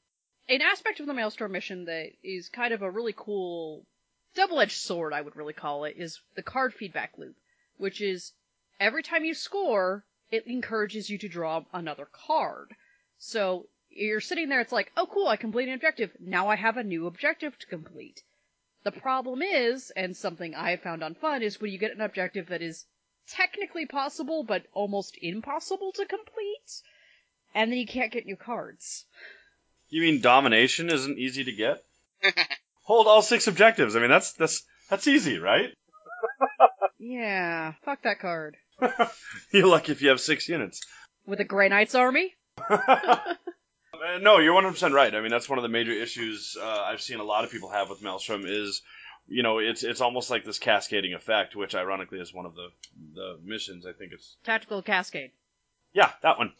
An 0.49 0.63
aspect 0.63 0.99
of 0.99 1.05
the 1.05 1.13
Maelstrom 1.13 1.51
mission 1.51 1.85
that 1.85 2.09
is 2.23 2.49
kind 2.49 2.73
of 2.73 2.81
a 2.81 2.89
really 2.89 3.13
cool 3.15 3.85
double-edged 4.33 4.77
sword, 4.77 5.13
I 5.13 5.21
would 5.21 5.35
really 5.35 5.53
call 5.53 5.83
it, 5.83 5.95
is 5.95 6.21
the 6.35 6.41
card 6.41 6.73
feedback 6.73 7.19
loop, 7.19 7.35
which 7.77 8.01
is 8.01 8.33
every 8.79 9.03
time 9.03 9.23
you 9.23 9.35
score, 9.35 10.03
it 10.31 10.47
encourages 10.47 11.07
you 11.07 11.19
to 11.19 11.29
draw 11.29 11.65
another 11.71 12.07
card. 12.11 12.73
So 13.19 13.67
you're 13.91 14.21
sitting 14.21 14.49
there, 14.49 14.59
it's 14.59 14.71
like, 14.71 14.91
oh 14.97 15.05
cool, 15.05 15.27
I 15.27 15.35
completed 15.35 15.69
an 15.69 15.75
objective. 15.75 16.17
Now 16.19 16.47
I 16.47 16.55
have 16.55 16.77
a 16.77 16.83
new 16.83 17.05
objective 17.05 17.55
to 17.59 17.67
complete. 17.67 18.23
The 18.83 18.91
problem 18.91 19.43
is, 19.43 19.91
and 19.91 20.17
something 20.17 20.55
I 20.55 20.71
have 20.71 20.81
found 20.81 21.03
on 21.03 21.13
fun, 21.13 21.43
is 21.43 21.61
when 21.61 21.71
you 21.71 21.77
get 21.77 21.93
an 21.93 22.01
objective 22.01 22.47
that 22.47 22.63
is 22.63 22.87
technically 23.27 23.85
possible, 23.85 24.43
but 24.43 24.65
almost 24.73 25.15
impossible 25.21 25.91
to 25.91 26.07
complete, 26.07 26.81
and 27.53 27.71
then 27.71 27.77
you 27.77 27.85
can't 27.85 28.11
get 28.11 28.25
new 28.25 28.35
cards. 28.35 29.05
You 29.89 30.01
mean 30.01 30.22
domination 30.22 30.89
isn't 30.89 31.17
easy 31.17 31.43
to 31.46 31.51
get? 31.51 31.84
Hold 32.84 33.08
all 33.08 33.22
six 33.22 33.48
objectives. 33.48 33.96
I 33.96 34.00
mean, 34.00 34.10
that's 34.10 34.34
that's 34.34 34.63
that's 34.89 35.08
easy, 35.08 35.38
right? 35.39 35.69
Yeah, 37.00 37.74
fuck 37.84 38.01
that 38.03 38.19
card. 38.19 38.58
You're 39.51 39.67
lucky 39.67 39.91
if 39.91 40.01
you 40.01 40.10
have 40.10 40.19
six 40.19 40.48
units. 40.50 40.81
With 41.25 41.39
a 41.39 41.43
Grey 41.43 41.69
Knights 41.69 41.96
army? 41.96 42.36
Uh, 44.01 44.17
no, 44.19 44.39
you're 44.39 44.53
100% 44.53 44.93
right. 44.93 45.13
I 45.13 45.19
mean, 45.19 45.29
that's 45.29 45.50
one 45.50 45.60
of 45.60 45.63
the 45.63 45.67
major 45.67 45.91
issues 45.91 46.55
uh, 46.58 46.84
I've 46.84 47.01
seen 47.01 47.19
a 47.19 47.24
lot 47.24 47.43
of 47.43 47.51
people 47.51 47.69
have 47.69 47.89
with 47.89 48.01
Maelstrom 48.01 48.46
is, 48.46 48.81
you 49.27 49.43
know, 49.43 49.60
it's 49.60 49.84
it's 49.84 50.00
almost 50.00 50.29
like 50.29 50.46
this 50.46 50.58
cascading 50.58 51.13
effect, 51.13 51.55
which 51.55 51.75
ironically 51.75 52.19
is 52.19 52.34
one 52.34 52.46
of 52.46 52.55
the 52.55 52.69
the 53.13 53.39
missions. 53.43 53.86
I 53.86 53.91
think 53.91 54.13
it's 54.13 54.38
Tactical 54.46 54.81
Cascade. 54.81 55.31
Yeah, 55.93 56.12
that 56.22 56.38
one. 56.38 56.53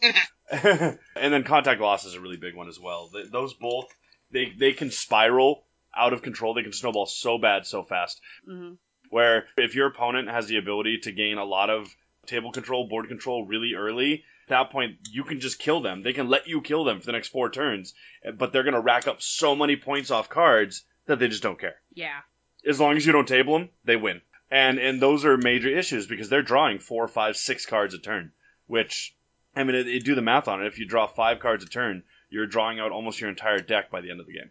and 1.16 1.32
then 1.32 1.44
contact 1.44 1.80
loss 1.80 2.04
is 2.04 2.14
a 2.14 2.20
really 2.20 2.36
big 2.36 2.56
one 2.56 2.68
as 2.68 2.78
well. 2.80 3.08
Th 3.12 3.30
those 3.30 3.54
both 3.54 3.86
they 4.32 4.52
they 4.58 4.72
can 4.72 4.90
spiral 4.90 5.64
out 5.96 6.12
of 6.12 6.22
control. 6.22 6.54
They 6.54 6.62
can 6.62 6.72
snowball 6.72 7.06
so 7.06 7.38
bad 7.38 7.66
so 7.66 7.84
fast. 7.84 8.20
hmm 8.44 8.72
Where 9.10 9.46
if 9.56 9.74
your 9.74 9.86
opponent 9.86 10.28
has 10.28 10.46
the 10.46 10.58
ability 10.58 10.98
to 11.04 11.12
gain 11.12 11.38
a 11.38 11.44
lot 11.44 11.70
of 11.70 11.88
table 12.26 12.52
control, 12.52 12.88
board 12.88 13.08
control 13.08 13.46
really 13.46 13.74
early, 13.76 14.24
at 14.44 14.48
that 14.48 14.70
point 14.70 14.96
you 15.10 15.24
can 15.24 15.40
just 15.40 15.58
kill 15.58 15.80
them. 15.80 16.02
They 16.02 16.12
can 16.12 16.28
let 16.28 16.48
you 16.48 16.60
kill 16.60 16.84
them 16.84 17.00
for 17.00 17.06
the 17.06 17.12
next 17.12 17.28
four 17.28 17.50
turns, 17.50 17.94
but 18.36 18.52
they're 18.52 18.64
gonna 18.64 18.80
rack 18.80 19.06
up 19.06 19.22
so 19.22 19.54
many 19.54 19.76
points 19.76 20.10
off 20.10 20.28
cards 20.28 20.84
that 21.06 21.18
they 21.18 21.28
just 21.28 21.42
don't 21.42 21.60
care. 21.60 21.76
Yeah. 21.94 22.20
As 22.66 22.80
long 22.80 22.96
as 22.96 23.06
you 23.06 23.12
don't 23.12 23.28
table 23.28 23.58
them, 23.58 23.68
they 23.84 23.96
win. 23.96 24.20
And 24.50 24.78
and 24.78 25.00
those 25.00 25.24
are 25.24 25.36
major 25.36 25.68
issues 25.68 26.06
because 26.06 26.28
they're 26.28 26.42
drawing 26.42 26.80
four, 26.80 27.06
five, 27.06 27.36
six 27.36 27.66
cards 27.66 27.94
a 27.94 27.98
turn. 27.98 28.32
Which, 28.66 29.16
I 29.56 29.64
mean, 29.64 29.74
it, 29.74 29.88
it- 29.88 30.04
do 30.04 30.14
the 30.14 30.22
math 30.22 30.48
on 30.48 30.62
it. 30.62 30.66
If 30.66 30.78
you 30.78 30.86
draw 30.86 31.06
five 31.06 31.40
cards 31.40 31.64
a 31.64 31.68
turn, 31.68 32.02
you're 32.30 32.46
drawing 32.46 32.78
out 32.80 32.92
almost 32.92 33.20
your 33.20 33.30
entire 33.30 33.58
deck 33.58 33.90
by 33.90 34.00
the 34.00 34.10
end 34.10 34.20
of 34.20 34.26
the 34.26 34.32
game, 34.34 34.50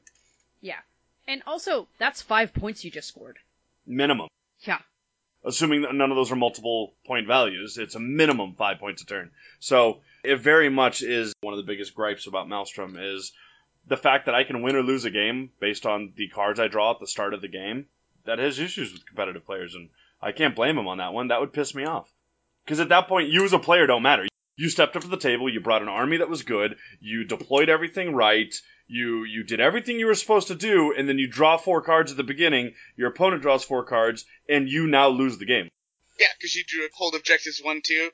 Yeah. 0.62 0.80
And 1.28 1.44
also, 1.46 1.88
that's 2.00 2.22
five 2.22 2.54
points 2.54 2.84
you 2.84 2.92
just 2.92 3.08
scored. 3.08 3.38
minimum. 3.86 4.28
Yeah. 4.62 4.80
assuming 5.46 5.84
that 5.84 5.94
none 5.96 6.12
of 6.12 6.18
those 6.18 6.32
are 6.32 6.36
multiple 6.36 6.94
point 7.06 7.26
values, 7.28 7.78
it's 7.78 7.96
a 7.96 8.00
minimum 8.00 8.56
five 8.58 8.80
points 8.80 9.02
a 9.04 9.06
turn. 9.06 9.32
So 9.60 10.02
it 10.24 10.36
very 10.38 10.68
much 10.70 11.02
is 11.02 11.34
one 11.42 11.54
of 11.54 11.58
the 11.58 11.64
biggest 11.72 11.96
gripes 11.96 12.28
about 12.28 12.50
Maelstrom 12.50 12.98
is 13.00 13.32
the 13.88 13.96
fact 13.96 14.26
that 14.26 14.36
I 14.36 14.44
can 14.44 14.62
win 14.62 14.76
or 14.76 14.84
lose 14.84 15.06
a 15.06 15.10
game 15.12 15.50
based 15.62 15.86
on 15.86 16.12
the 16.18 16.28
cards 16.28 16.60
I 16.60 16.68
draw 16.68 16.92
at 16.92 17.00
the 17.00 17.08
start 17.08 17.34
of 17.34 17.42
the 17.42 17.48
game. 17.48 17.86
That 18.26 18.40
has 18.40 18.60
issues 18.60 18.92
with 18.92 19.06
competitive 19.08 19.46
players, 19.46 19.76
and 19.76 19.90
I 20.22 20.34
can't 20.34 20.56
blame 20.56 20.76
them 20.76 20.88
on 20.90 20.98
that 20.98 21.14
one. 21.14 21.30
That 21.30 21.40
would 21.40 21.54
piss 21.54 21.74
me 21.74 21.86
off. 21.86 22.12
Because 22.66 22.82
at 22.82 22.90
that 22.90 23.08
point, 23.08 23.30
you 23.30 23.46
as 23.46 23.54
a 23.54 23.60
player 23.60 23.88
don't 23.88 24.04
matter. 24.04 24.26
You 24.60 24.68
stepped 24.68 24.98
up 24.98 25.04
to 25.04 25.08
the 25.08 25.16
table, 25.16 25.48
you 25.48 25.62
brought 25.62 25.84
an 25.84 25.88
army 25.88 26.18
that 26.18 26.28
was 26.28 26.44
good, 26.44 26.76
you 27.00 27.24
deployed 27.24 27.70
everything 27.70 28.14
right, 28.14 28.54
you 28.88 29.24
you 29.24 29.46
did 29.46 29.62
everything 29.62 29.98
you 29.98 30.08
were 30.08 30.16
supposed 30.16 30.50
to 30.50 30.56
do, 30.56 30.94
and 30.98 31.08
then 31.08 31.18
you 31.18 31.30
draw 31.30 31.56
four 31.56 31.82
cards 31.82 32.12
at 32.12 32.18
the 32.18 32.26
beginning, 32.26 32.74
your 32.98 33.08
opponent 33.08 33.42
draws 33.42 33.64
four 33.64 33.86
cards, 33.86 34.26
and 34.50 34.68
you 34.68 34.86
now 34.86 35.08
lose 35.08 35.38
the 35.38 35.46
game. 35.46 35.70
Yeah, 36.20 36.28
because 36.38 36.56
you 36.56 36.66
drew 36.68 36.86
hold 36.94 37.16
objectives 37.16 37.62
one, 37.64 37.80
two, 37.82 38.10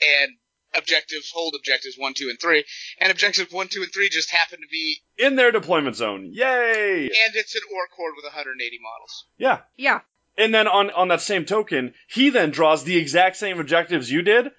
and 0.00 0.32
objectives 0.74 1.30
hold 1.30 1.54
objectives 1.58 1.98
one, 1.98 2.14
two, 2.14 2.30
and 2.30 2.40
three, 2.40 2.64
and 2.98 3.12
objectives 3.12 3.52
one, 3.52 3.68
two, 3.68 3.82
and 3.82 3.92
three 3.92 4.08
just 4.08 4.30
happen 4.30 4.62
to 4.62 4.68
be, 4.70 4.96
In 5.18 5.36
their 5.36 5.52
deployment 5.52 5.96
zone. 5.96 6.30
Yay! 6.32 7.02
and 7.02 7.36
it's 7.36 7.54
an 7.54 7.62
orc 7.70 7.90
horde 7.94 8.14
with 8.16 8.24
180 8.24 8.78
models. 8.80 9.26
Yeah. 9.36 9.58
Yeah. 9.76 10.00
And 10.38 10.54
then 10.54 10.68
on, 10.68 10.90
on 10.90 11.08
that 11.08 11.20
same 11.20 11.44
token, 11.44 11.92
he 12.08 12.30
then 12.30 12.50
draws 12.50 12.82
the 12.82 12.96
exact 12.96 13.36
same 13.36 13.60
objectives 13.60 14.10
you 14.10 14.22
did, 14.22 14.52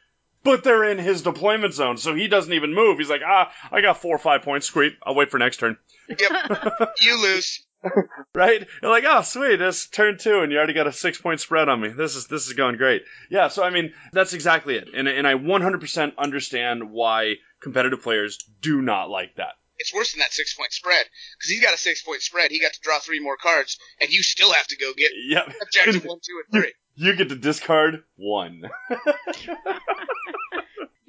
but 0.43 0.63
they're 0.63 0.83
in 0.83 0.97
his 0.97 1.21
deployment 1.21 1.73
zone, 1.73 1.97
so 1.97 2.13
he 2.13 2.27
doesn't 2.27 2.53
even 2.53 2.73
move. 2.73 2.97
He's 2.97 3.09
like, 3.09 3.21
ah, 3.25 3.51
I 3.71 3.81
got 3.81 4.01
four 4.01 4.15
or 4.15 4.19
five 4.19 4.41
points, 4.43 4.67
sweet. 4.67 4.93
I'll 5.03 5.15
wait 5.15 5.31
for 5.31 5.37
next 5.37 5.57
turn. 5.57 5.77
Yep, 6.09 6.91
you 7.01 7.21
lose. 7.21 7.65
right? 8.35 8.65
You're 8.81 8.91
like, 8.91 9.03
oh, 9.05 9.21
sweet, 9.21 9.61
it's 9.61 9.87
turn 9.87 10.17
two, 10.17 10.39
and 10.39 10.51
you 10.51 10.57
already 10.57 10.73
got 10.73 10.87
a 10.87 10.93
six 10.93 11.19
point 11.19 11.41
spread 11.41 11.69
on 11.69 11.81
me. 11.81 11.89
This 11.89 12.15
is 12.15 12.27
this 12.27 12.47
is 12.47 12.53
going 12.53 12.77
great. 12.77 13.03
Yeah, 13.29 13.49
so 13.49 13.63
I 13.63 13.69
mean, 13.69 13.93
that's 14.11 14.33
exactly 14.33 14.75
it, 14.75 14.89
and 14.95 15.07
and 15.07 15.27
I 15.27 15.33
100% 15.33 16.17
understand 16.17 16.91
why 16.91 17.35
competitive 17.61 18.01
players 18.01 18.37
do 18.61 18.81
not 18.81 19.09
like 19.09 19.35
that. 19.35 19.53
It's 19.79 19.93
worse 19.93 20.13
than 20.13 20.19
that 20.19 20.31
six 20.31 20.53
point 20.53 20.71
spread 20.71 21.05
because 21.37 21.49
he's 21.49 21.61
got 21.61 21.73
a 21.73 21.77
six 21.77 22.01
point 22.03 22.21
spread. 22.21 22.51
He 22.51 22.61
got 22.61 22.73
to 22.73 22.79
draw 22.81 22.99
three 22.99 23.19
more 23.19 23.37
cards, 23.37 23.77
and 23.99 24.09
you 24.09 24.23
still 24.23 24.53
have 24.53 24.67
to 24.67 24.77
go 24.77 24.93
get 24.95 25.11
Yep, 25.27 25.53
objective 25.61 26.05
one, 26.05 26.19
two, 26.23 26.41
and 26.43 26.61
three. 26.61 26.73
You 26.95 27.15
get 27.15 27.29
to 27.29 27.35
discard 27.35 28.03
one. 28.15 28.63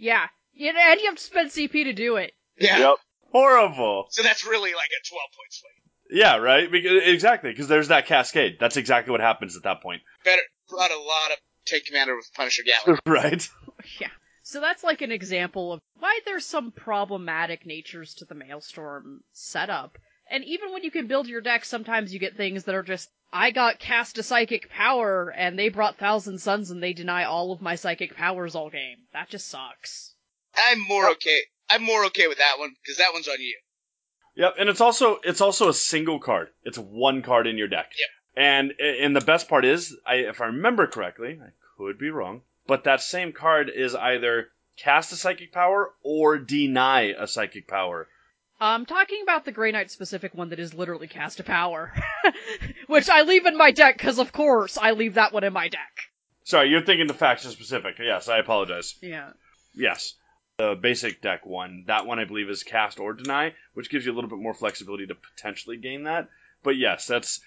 Yeah. 0.05 0.27
Yeah, 0.55 0.73
And 0.93 1.01
you 1.01 1.07
have 1.07 1.17
to 1.17 1.23
spend 1.23 1.51
CP 1.51 1.73
to 1.85 1.93
do 1.95 2.17
it. 2.17 2.33
Yeah. 2.59 2.79
Yep, 2.79 2.97
horrible. 3.33 4.07
So 4.11 4.23
that's 4.23 4.47
really 4.47 4.75
like 4.75 4.91
a 4.91 5.09
12 5.09 5.21
point 5.35 5.53
swing. 5.53 5.73
Yeah, 6.11 6.37
right. 6.37 6.71
Because, 6.71 7.03
exactly, 7.05 7.51
because 7.51 7.69
there's 7.69 7.89
that 7.89 8.07
cascade. 8.07 8.59
That's 8.61 8.77
exactly 8.77 9.13
what 9.13 9.21
happens 9.21 9.57
at 9.57 9.63
that 9.63 9.83
point, 9.83 10.03
Better 10.25 10.43
brought 10.69 10.91
a 10.91 10.99
lot 10.99 11.33
of 11.33 11.39
tank 11.67 11.87
commander 11.87 12.15
with 12.15 12.31
Punisher 12.35 12.63
Gatling. 12.65 12.99
right? 13.07 13.49
Yeah. 14.01 14.09
So 14.43 14.61
that's 14.61 14.85
like 14.85 15.03
an 15.03 15.11
example 15.13 15.73
of 15.73 15.81
why 15.99 16.21
there's 16.27 16.47
some 16.47 16.71
problematic 16.71 17.67
natures 17.67 18.15
to 18.17 18.25
the 18.27 18.35
Maelstrom 18.35 19.23
setup. 19.33 19.99
And 20.31 20.45
even 20.45 20.73
when 20.73 20.85
you 20.85 20.91
can 20.91 21.07
build 21.07 21.29
your 21.29 21.41
deck, 21.41 21.65
sometimes 21.65 22.13
you 22.13 22.21
get 22.21 22.37
things 22.37 22.65
that 22.65 22.75
are 22.75 22.83
just, 22.83 23.11
I 23.35 23.51
got 23.51 23.81
cast 23.81 24.17
a 24.19 24.23
psychic 24.23 24.71
power 24.71 25.29
and 25.37 25.59
they 25.59 25.69
brought 25.69 25.99
Thousand 25.99 26.39
Sons 26.39 26.71
and 26.71 26.81
they 26.81 26.93
deny 26.93 27.25
all 27.25 27.51
of 27.51 27.61
my 27.61 27.75
psychic 27.75 28.17
powers 28.17 28.55
all 28.55 28.71
game. 28.71 28.99
That 29.13 29.29
just 29.29 29.49
sucks. 29.49 30.15
I'm 30.57 30.81
more 30.81 31.11
okay. 31.11 31.41
I'm 31.69 31.83
more 31.83 32.05
okay 32.07 32.29
with 32.29 32.39
that 32.39 32.61
one 32.61 32.73
because 32.81 32.99
that 32.99 33.13
one's 33.13 33.27
on 33.27 33.41
you. 33.41 33.59
Yep, 34.37 34.55
and 34.61 34.69
it's 34.69 34.81
also 34.81 35.19
it's 35.25 35.41
also 35.41 35.69
a 35.69 35.75
single 35.75 36.21
card. 36.21 36.49
It's 36.63 36.79
one 36.79 37.23
card 37.23 37.49
in 37.49 37.59
your 37.59 37.67
deck. 37.67 37.91
Yep. 37.99 38.45
And 38.45 38.73
and 38.81 39.17
the 39.17 39.21
best 39.21 39.49
part 39.49 39.65
is, 39.65 39.97
I, 40.07 40.15
if 40.15 40.41
I 40.41 40.47
remember 40.47 40.87
correctly, 40.87 41.41
I 41.43 41.51
could 41.77 41.99
be 41.99 42.11
wrong, 42.11 42.43
but 42.69 42.85
that 42.85 43.01
same 43.01 43.33
card 43.33 43.69
is 43.69 43.97
either 43.97 44.49
cast 44.77 45.13
a 45.13 45.17
psychic 45.17 45.53
power 45.53 45.93
or 46.05 46.39
deny 46.39 47.15
a 47.19 47.27
psychic 47.27 47.67
power. 47.67 48.09
I'm 48.61 48.87
talking 48.87 49.23
about 49.23 49.45
the 49.45 49.53
Grey 49.53 49.73
Knight 49.73 49.91
specific 49.91 50.35
one 50.35 50.51
that 50.51 50.61
is 50.61 50.75
literally 50.75 51.09
cast 51.09 51.41
a 51.41 51.45
power. 51.45 51.93
Which 52.87 53.09
I 53.09 53.23
leave 53.23 53.47
in 53.47 53.57
my 53.57 53.73
deck 53.73 53.97
because 53.97 54.19
of 54.19 54.33
course 54.33 54.79
I 54.79 54.93
leave 54.93 55.15
that 55.15 55.33
one 55.33 55.45
in 55.45 55.53
my 55.53 55.69
deck. 55.69 56.11
Sorry, 56.45 56.69
you're 56.69 56.85
thinking 56.85 57.07
the 57.07 57.15
faction 57.15 57.51
specific. 57.51 57.97
Yes, 57.99 58.29
I 58.29 58.39
apologize. 58.39 58.95
Yeah. 59.01 59.31
Yes. 59.75 60.15
The 60.59 60.79
basic 60.81 61.21
deck 61.21 61.45
one, 61.45 61.85
that 61.89 62.07
one 62.07 62.21
I 62.21 62.25
believe 62.25 62.49
is 62.49 62.63
cast 62.63 63.01
or 63.01 63.13
deny, 63.13 63.55
which 63.73 63.91
gives 63.91 64.07
you 64.07 64.13
a 64.13 64.15
little 64.15 64.31
bit 64.31 64.39
more 64.39 64.55
flexibility 64.55 65.07
to 65.07 65.15
potentially 65.15 65.77
gain 65.79 66.05
that. 66.05 66.29
But 66.63 66.77
yes, 66.77 67.07
that's 67.07 67.41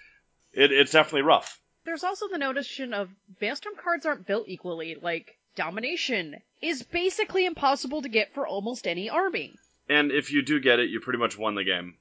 it, 0.52 0.72
it's 0.72 0.92
definitely 0.92 1.22
rough. 1.22 1.60
There's 1.86 2.04
also 2.04 2.28
the 2.28 2.38
notion 2.38 2.94
of 2.94 3.10
Maelstrom 3.40 3.76
cards 3.82 4.06
aren't 4.06 4.28
built 4.28 4.50
equally. 4.50 4.98
Like, 5.02 5.38
Domination 5.58 6.36
is 6.62 6.84
basically 6.84 7.48
impossible 7.48 8.04
to 8.04 8.10
get 8.10 8.32
for 8.36 8.46
almost 8.46 8.86
any 8.86 9.10
army. 9.10 9.56
And 9.90 10.12
if 10.12 10.32
you 10.32 10.42
do 10.42 10.60
get 10.60 10.80
it, 10.80 10.90
you 10.90 11.00
pretty 11.00 11.20
much 11.20 11.38
won 11.38 11.56
the 11.56 11.64
game. 11.64 11.96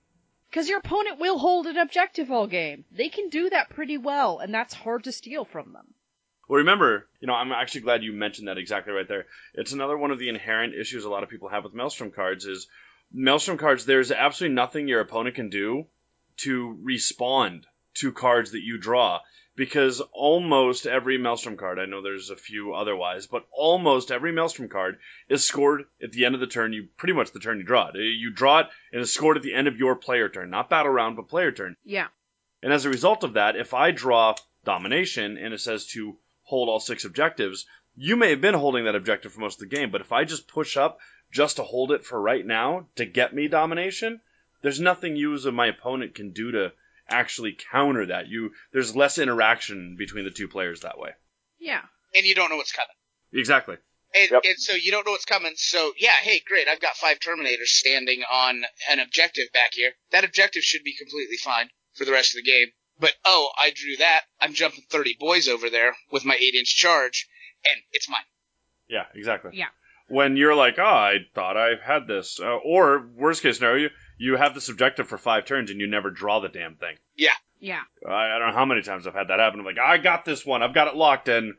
Because 0.51 0.69
your 0.69 0.79
opponent 0.79 1.19
will 1.19 1.39
hold 1.39 1.67
an 1.67 1.77
objective 1.77 2.31
all 2.31 2.47
game. 2.47 2.85
They 2.91 3.09
can 3.09 3.29
do 3.29 3.51
that 3.51 3.71
pretty 3.71 3.99
well, 3.99 4.39
and 4.39 4.53
that's 4.53 4.75
hard 4.75 5.05
to 5.05 5.13
steal 5.13 5.45
from 5.45 5.73
them. 5.73 5.95
Well, 6.49 6.59
remember, 6.59 7.09
you 7.21 7.27
know, 7.27 7.35
I'm 7.35 7.53
actually 7.53 7.81
glad 7.83 8.05
you 8.05 8.13
mentioned 8.13 8.49
that 8.49 8.59
exactly 8.59 8.93
right 8.93 9.09
there. 9.09 9.27
It's 9.55 9.73
another 9.73 9.99
one 9.99 10.13
of 10.13 10.19
the 10.19 10.29
inherent 10.29 10.75
issues 10.75 11.05
a 11.05 11.11
lot 11.11 11.25
of 11.25 11.29
people 11.29 11.49
have 11.49 11.65
with 11.65 11.75
Maelstrom 11.75 12.13
cards 12.13 12.45
is 12.45 12.69
Maelstrom 13.13 13.59
cards, 13.59 13.85
there's 13.85 14.11
absolutely 14.11 14.55
nothing 14.55 14.89
your 14.89 15.01
opponent 15.01 15.37
can 15.37 15.49
do 15.49 15.87
to 16.39 16.79
respond 16.83 17.67
to 17.95 18.13
cards 18.13 18.53
that 18.53 18.63
you 18.63 18.79
draw. 18.79 19.21
Because 19.57 20.03
almost 20.13 20.87
every 20.87 21.17
Maelstrom 21.17 21.57
card, 21.57 21.79
I 21.79 21.87
know 21.87 22.03
there's 22.03 22.29
a 22.29 22.37
few 22.37 22.75
otherwise, 22.75 23.27
but 23.27 23.47
almost 23.51 24.11
every 24.11 24.31
Maelstrom 24.31 24.69
card 24.69 24.99
is 25.31 25.45
scored 25.45 25.85
at 26.03 26.13
the 26.13 26.27
end 26.27 26.35
of 26.35 26.43
the 26.43 26.47
turn. 26.47 26.75
You 26.75 26.89
pretty 26.99 27.15
much 27.15 27.33
the 27.33 27.41
turn 27.41 27.59
you 27.59 27.65
draw 27.65 27.89
it. 27.89 27.97
Uh, 27.97 28.01
you 28.01 28.31
draw 28.31 28.61
it 28.61 28.67
and 28.93 29.01
it's 29.01 29.13
scored 29.13 29.39
at 29.39 29.43
the 29.43 29.55
end 29.55 29.67
of 29.67 29.79
your 29.79 29.97
player 29.97 30.29
turn, 30.29 30.51
not 30.51 30.69
battle 30.69 30.93
round, 30.93 31.17
but 31.17 31.29
player 31.29 31.53
turn. 31.53 31.75
Yeah. 31.85 32.09
And 32.63 32.73
as 32.73 32.85
a 32.85 32.91
result 32.91 33.25
of 33.25 33.35
that, 33.35 33.57
if 33.57 33.73
I 33.73 33.93
draw 33.93 34.35
domination 34.65 35.39
and 35.39 35.55
it 35.55 35.61
says 35.61 35.87
to 35.89 36.19
hold 36.43 36.69
all 36.69 36.81
six 36.81 37.05
objectives, 37.05 37.65
you 37.97 38.17
may 38.17 38.31
have 38.31 38.43
been 38.43 38.55
holding 38.55 38.85
that 38.85 38.95
objective 38.95 39.33
for 39.33 39.41
most 39.41 39.63
of 39.63 39.71
the 39.71 39.75
game, 39.75 39.91
but 39.91 40.03
if 40.03 40.13
I 40.13 40.25
just 40.25 40.49
push 40.49 40.77
up 40.77 40.99
just 41.33 41.57
to 41.57 41.63
hold 41.63 41.93
it 41.93 42.05
for 42.05 42.21
right 42.21 42.45
now 42.45 42.87
to 42.97 43.07
get 43.07 43.35
me 43.35 43.49
domination, 43.49 44.21
there's 44.61 44.81
nothing 44.81 45.17
you 45.17 45.33
as 45.35 45.47
my 45.47 45.69
opponent 45.69 46.15
can 46.15 46.31
do 46.33 46.53
to 46.53 46.73
actually 47.09 47.57
counter 47.73 48.07
that. 48.07 48.29
You 48.29 48.51
there's 48.73 48.95
less 48.97 49.19
interaction 49.19 49.97
between 49.99 50.25
the 50.25 50.31
two 50.31 50.49
players 50.49 50.81
that 50.81 50.99
way. 50.99 51.11
Yeah. 51.59 51.81
And 52.15 52.25
you 52.25 52.35
don't 52.35 52.51
know 52.51 52.57
what's 52.57 52.73
coming. 52.73 52.89
Exactly. 53.33 53.77
And, 54.15 54.31
Yep. 54.31 54.43
and 54.45 54.59
so 54.59 54.73
you 54.75 54.91
don't 54.93 55.05
know 55.05 55.13
what's 55.13 55.25
coming. 55.25 55.53
So 55.57 55.93
yeah, 55.99 56.13
hey, 56.23 56.41
great. 56.47 56.69
I've 56.69 56.81
got 56.81 56.97
five 56.97 57.19
Terminators 57.19 57.67
standing 57.67 58.23
on 58.31 58.63
an 58.91 59.01
objective 59.01 59.47
back 59.53 59.75
here. 59.75 59.93
That 60.13 60.25
objective 60.25 60.63
should 60.63 60.85
be 60.85 60.97
completely 60.97 61.37
fine 61.37 61.69
for 61.95 62.05
the 62.05 62.13
rest 62.13 62.35
of 62.37 62.43
the 62.45 62.51
game. 62.51 62.69
But 62.99 63.13
oh, 63.27 63.51
I 63.59 63.73
drew 63.75 63.97
that. 63.99 64.23
I'm 64.41 64.55
jumping 64.55 64.85
30 64.91 65.17
boys 65.21 65.49
over 65.49 65.69
there 65.69 65.95
with 66.11 66.25
my 66.25 66.35
eight 66.35 66.55
inch 66.55 66.75
charge, 66.77 67.29
and 67.71 67.83
it's 67.93 68.09
mine. 68.09 68.25
Yeah, 68.89 69.05
exactly. 69.15 69.51
Yeah. 69.55 69.67
When 70.09 70.37
you're 70.37 70.55
like, 70.55 70.79
oh, 70.79 70.83
I 70.85 71.17
thought 71.35 71.57
I 71.59 71.73
had 71.85 72.07
this, 72.07 72.39
uh, 72.41 72.47
or 72.57 73.07
worst 73.17 73.43
case 73.43 73.57
scenario, 73.57 73.91
you, 74.17 74.33
you 74.33 74.37
have 74.37 74.55
the 74.55 74.61
subjective 74.61 75.09
for 75.09 75.19
five 75.19 75.45
turns 75.45 75.71
and 75.71 75.81
you 75.81 75.87
never 75.87 76.11
draw 76.11 76.41
the 76.41 76.49
damn 76.49 76.77
thing. 76.77 76.97
Yeah. 77.59 77.83
I, 78.07 78.35
I 78.35 78.39
don't 78.39 78.49
know 78.49 78.55
how 78.55 78.65
many 78.65 78.83
times 78.83 79.07
I've 79.07 79.15
had 79.15 79.29
that 79.29 79.39
happen. 79.41 79.61
I'm 79.61 79.67
like, 79.67 79.79
I 79.79 79.99
got 79.99 80.25
this 80.25 80.45
one, 80.45 80.63
I've 80.63 80.75
got 80.75 80.89
it 80.89 80.95
locked, 80.95 81.29
and 81.29 81.55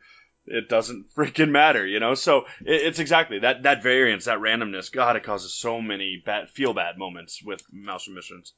it 0.46 0.70
doesn't 0.70 1.08
freaking 1.16 1.50
matter, 1.50 1.86
you 1.86 2.00
know. 2.00 2.14
So 2.14 2.46
it, 2.62 2.82
it's 2.82 3.00
exactly 3.00 3.40
that 3.40 3.64
that 3.64 3.84
variance, 3.84 4.26
that 4.26 4.40
randomness. 4.40 4.92
God, 4.92 5.16
it 5.16 5.24
causes 5.24 5.54
so 5.54 5.82
many 5.82 6.22
bad 6.26 6.50
feel 6.50 6.74
bad 6.74 6.98
moments 6.98 7.42
with 7.44 7.62
mouse 7.72 8.08
missions. 8.08 8.54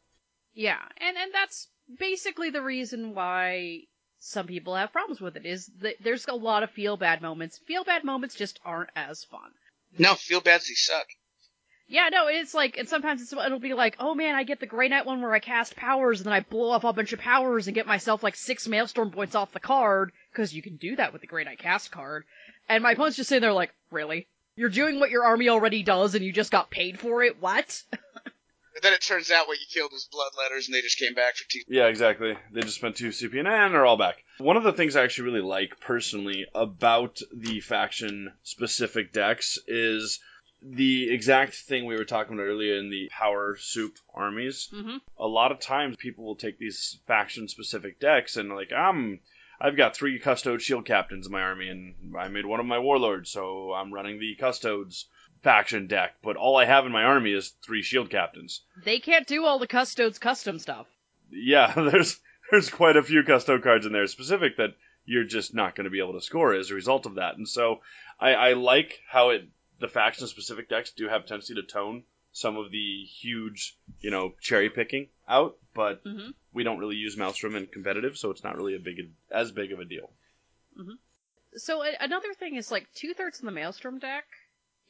Yeah. 0.54 0.82
And 0.98 1.18
and 1.18 1.34
that's 1.34 1.68
basically 1.98 2.50
the 2.50 2.62
reason 2.62 3.16
why 3.16 3.82
some 4.20 4.48
people 4.48 4.76
have 4.76 4.92
problems 4.92 5.22
with 5.22 5.38
it 5.38 5.46
is 5.46 5.72
that 5.80 5.96
there's 6.02 6.28
a 6.28 6.36
lot 6.36 6.64
of 6.64 6.72
feel 6.72 6.98
bad 6.98 7.22
moments. 7.22 7.60
Feel 7.66 7.84
bad 7.84 8.04
moments 8.04 8.36
just 8.36 8.60
aren't 8.66 8.90
as 8.96 9.24
fun. 9.24 9.52
No, 9.98 10.14
feel 10.16 10.42
bad 10.42 10.62
they 10.62 10.74
suck. 10.74 11.08
Yeah, 11.92 12.10
no, 12.12 12.28
it's 12.28 12.54
like, 12.54 12.78
and 12.78 12.88
sometimes 12.88 13.22
it's, 13.22 13.34
it'll 13.34 13.60
be 13.60 13.74
like, 13.74 13.96
oh 14.00 14.14
man, 14.14 14.36
I 14.36 14.44
get 14.44 14.60
the 14.60 14.68
Grey 14.68 14.90
Knight 14.90 15.08
one 15.08 15.22
where 15.22 15.34
I 15.34 15.40
cast 15.40 15.76
powers 15.76 16.20
and 16.20 16.28
then 16.28 16.34
I 16.34 16.42
blow 16.42 16.72
up 16.72 16.84
a 16.84 16.94
bunch 16.94 17.14
of 17.14 17.20
powers 17.20 17.68
and 17.68 17.74
get 17.74 17.88
myself 17.88 18.22
like 18.22 18.36
six 18.36 18.68
Maelstrom 18.68 19.10
points 19.10 19.34
off 19.34 19.52
the 19.52 19.60
card, 19.60 20.12
because 20.32 20.54
you 20.54 20.62
can 20.62 20.78
do 20.78 20.96
that 20.98 21.14
with 21.14 21.22
the 21.22 21.28
Grey 21.28 21.44
Knight 21.44 21.58
cast 21.58 21.92
card. 21.92 22.26
And 22.70 22.84
my 22.84 22.92
opponent's 22.92 23.18
just 23.18 23.30
sitting 23.30 23.42
there 23.42 23.54
like, 23.54 23.74
really? 23.90 24.28
You're 24.56 24.70
doing 24.70 25.00
what 25.00 25.10
your 25.10 25.24
army 25.24 25.50
already 25.50 25.82
does 25.82 26.14
and 26.14 26.24
you 26.24 26.32
just 26.32 26.52
got 26.52 26.70
paid 26.70 27.00
for 27.00 27.24
it? 27.24 27.42
What? 27.42 27.82
But 28.80 28.84
then 28.84 28.94
it 28.94 29.02
turns 29.02 29.30
out 29.30 29.50
what 29.50 29.60
you 29.60 29.66
killed 29.70 29.92
was 29.92 30.08
bloodletters, 30.08 30.68
and 30.68 30.74
they 30.74 30.80
just 30.80 30.98
came 31.00 31.14
back 31.14 31.36
for 31.36 31.44
two. 31.50 31.60
Yeah, 31.68 31.88
exactly. 31.88 32.38
They 32.54 32.62
just 32.62 32.78
spent 32.78 32.96
two 32.96 33.10
CP 33.10 33.38
and 33.38 33.74
they're 33.74 33.86
all 33.86 33.98
back. 33.98 34.24
One 34.38 34.56
of 34.56 34.64
the 34.64 34.72
things 34.72 34.96
I 34.96 35.04
actually 35.04 35.32
really 35.32 35.46
like 35.46 35.82
personally 35.82 36.46
about 36.56 37.20
the 37.36 37.60
faction 37.60 38.32
specific 38.44 39.12
decks 39.12 39.60
is 39.68 40.22
the 40.62 41.12
exact 41.14 41.56
thing 41.56 41.86
we 41.86 41.96
were 41.96 42.06
talking 42.06 42.34
about 42.34 42.44
earlier 42.44 42.78
in 42.78 42.90
the 42.90 43.10
power 43.10 43.58
soup 43.60 43.98
armies. 44.14 44.70
mm-hmm. 44.74 44.98
a 45.18 45.28
lot 45.28 45.52
of 45.52 45.60
times 45.60 45.96
people 45.98 46.26
will 46.26 46.36
take 46.36 46.58
these 46.58 47.00
faction 47.08 47.48
specific 47.48 48.00
decks 48.00 48.38
and 48.38 48.50
like 48.50 48.72
I'm 48.74 49.20
I've 49.62 49.76
got 49.76 49.96
three 49.96 50.20
custode 50.20 50.62
shield 50.62 50.86
captains 50.86 51.26
in 51.26 51.32
my 51.32 51.42
army 51.42 51.68
and 51.70 52.16
I 52.18 52.30
made 52.30 52.46
one 52.46 52.60
of 52.62 52.66
my 52.66 52.80
warlords, 52.80 53.30
so 53.30 53.74
I'm 53.74 53.94
running 53.94 54.20
the 54.20 54.36
custodes 54.36 55.06
faction 55.42 55.88
deck, 55.88 56.16
but 56.22 56.36
all 56.38 56.58
I 56.58 56.66
have 56.66 56.86
in 56.86 56.92
my 56.92 57.04
army 57.04 57.34
is 57.34 57.54
three 57.62 57.82
shield 57.82 58.10
captains. 58.10 58.62
They 58.84 59.00
can't 59.00 59.28
do 59.28 59.46
all 59.46 59.60
the 59.60 59.68
custodes 59.68 60.20
custom 60.20 60.60
stuff. 60.60 60.88
Yeah, 61.32 61.74
there's 61.92 62.20
there's 62.52 62.70
quite 62.70 62.98
a 62.98 63.04
few 63.04 63.24
custode 63.24 63.64
cards 63.64 63.86
in 63.86 63.92
there 63.92 64.08
specific 64.08 64.58
that 64.58 64.76
you're 65.06 65.24
just 65.24 65.54
not 65.54 65.76
going 65.76 65.86
to 65.86 65.92
be 65.92 66.00
able 66.00 66.14
to 66.14 66.22
score 66.22 66.54
as 66.54 66.72
a 66.72 66.76
result 66.76 67.06
of 67.06 67.16
that. 67.16 67.36
And 67.36 67.48
so 67.48 67.82
I, 68.20 68.34
I 68.34 68.54
like 68.54 69.00
how 69.10 69.30
it 69.30 69.48
the 69.80 69.88
faction 69.88 70.28
specific 70.28 70.70
decks 70.70 70.92
do 70.92 71.08
have 71.08 71.26
tendency 71.26 71.56
to 71.56 71.64
tone 71.64 72.04
some 72.32 72.58
of 72.58 72.72
the 72.72 73.04
huge, 73.06 73.76
you 74.02 74.12
know, 74.12 74.34
cherry 74.42 74.70
picking 74.70 75.08
out, 75.28 75.58
but 75.74 76.04
Mm-hmm. 76.04 76.30
we 76.54 76.64
don't 76.64 76.78
really 76.80 76.96
use 76.96 77.18
Maelstrom 77.18 77.56
in 77.56 77.66
competitive, 77.68 78.18
so 78.18 78.30
it's 78.32 78.44
not 78.44 78.56
really 78.58 78.76
a 78.76 78.80
big 78.80 79.10
as 79.32 79.52
big 79.52 79.72
of 79.72 79.80
a 79.80 79.86
deal. 79.86 80.10
So 81.56 81.84
a- 81.84 81.98
another 82.00 82.34
thing 82.34 82.56
is 82.56 82.72
like 82.72 82.88
two 82.94 83.14
thirds 83.14 83.40
of 83.40 83.46
the 83.46 83.52
Maelstrom 83.52 84.00
deck 84.00 84.26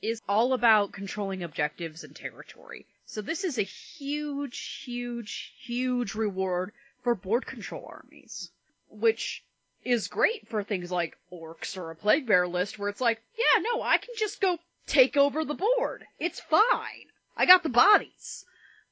is 0.02 0.22
all 0.28 0.54
about 0.54 0.92
controlling 0.92 1.44
objectives 1.44 2.04
and 2.04 2.16
territory. 2.16 2.86
So 3.06 3.22
this 3.22 3.44
is 3.44 3.58
a 3.58 3.64
huge, 3.64 4.82
huge, 4.86 5.54
huge 5.62 6.16
reward 6.16 6.72
for 7.04 7.16
board 7.16 7.46
control 7.46 7.86
armies, 7.90 8.52
which 8.90 9.44
is 9.84 10.10
great 10.10 10.48
for 10.50 10.64
things 10.64 10.92
like 10.92 11.18
orcs 11.32 11.78
or 11.78 11.92
a 11.92 11.96
plague 11.96 12.28
bear 12.28 12.48
list 12.48 12.78
where 12.78 12.90
it's 12.90 13.02
like, 13.02 13.22
yeah, 13.38 13.62
no, 13.62 13.82
I 13.82 13.98
can 13.98 14.14
just 14.18 14.42
go 14.42 14.58
take 14.90 15.16
over 15.18 15.46
the 15.46 15.56
board. 15.56 16.06
It's 16.20 16.40
fine. 16.40 17.08
I 17.38 17.46
got 17.46 17.64
the 17.64 17.70
bodies. 17.70 18.46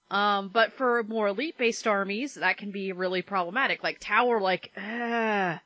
Um, 0.10 0.50
but 0.50 0.74
for 0.74 1.04
more 1.04 1.28
elite 1.28 1.58
based 1.58 1.86
armies, 1.86 2.36
that 2.36 2.58
can 2.58 2.72
be 2.72 2.94
really 2.94 3.22
problematic. 3.22 3.84
Like 3.84 4.00
Tau, 4.00 4.40
like, 4.40 4.72
uh, 4.78 5.58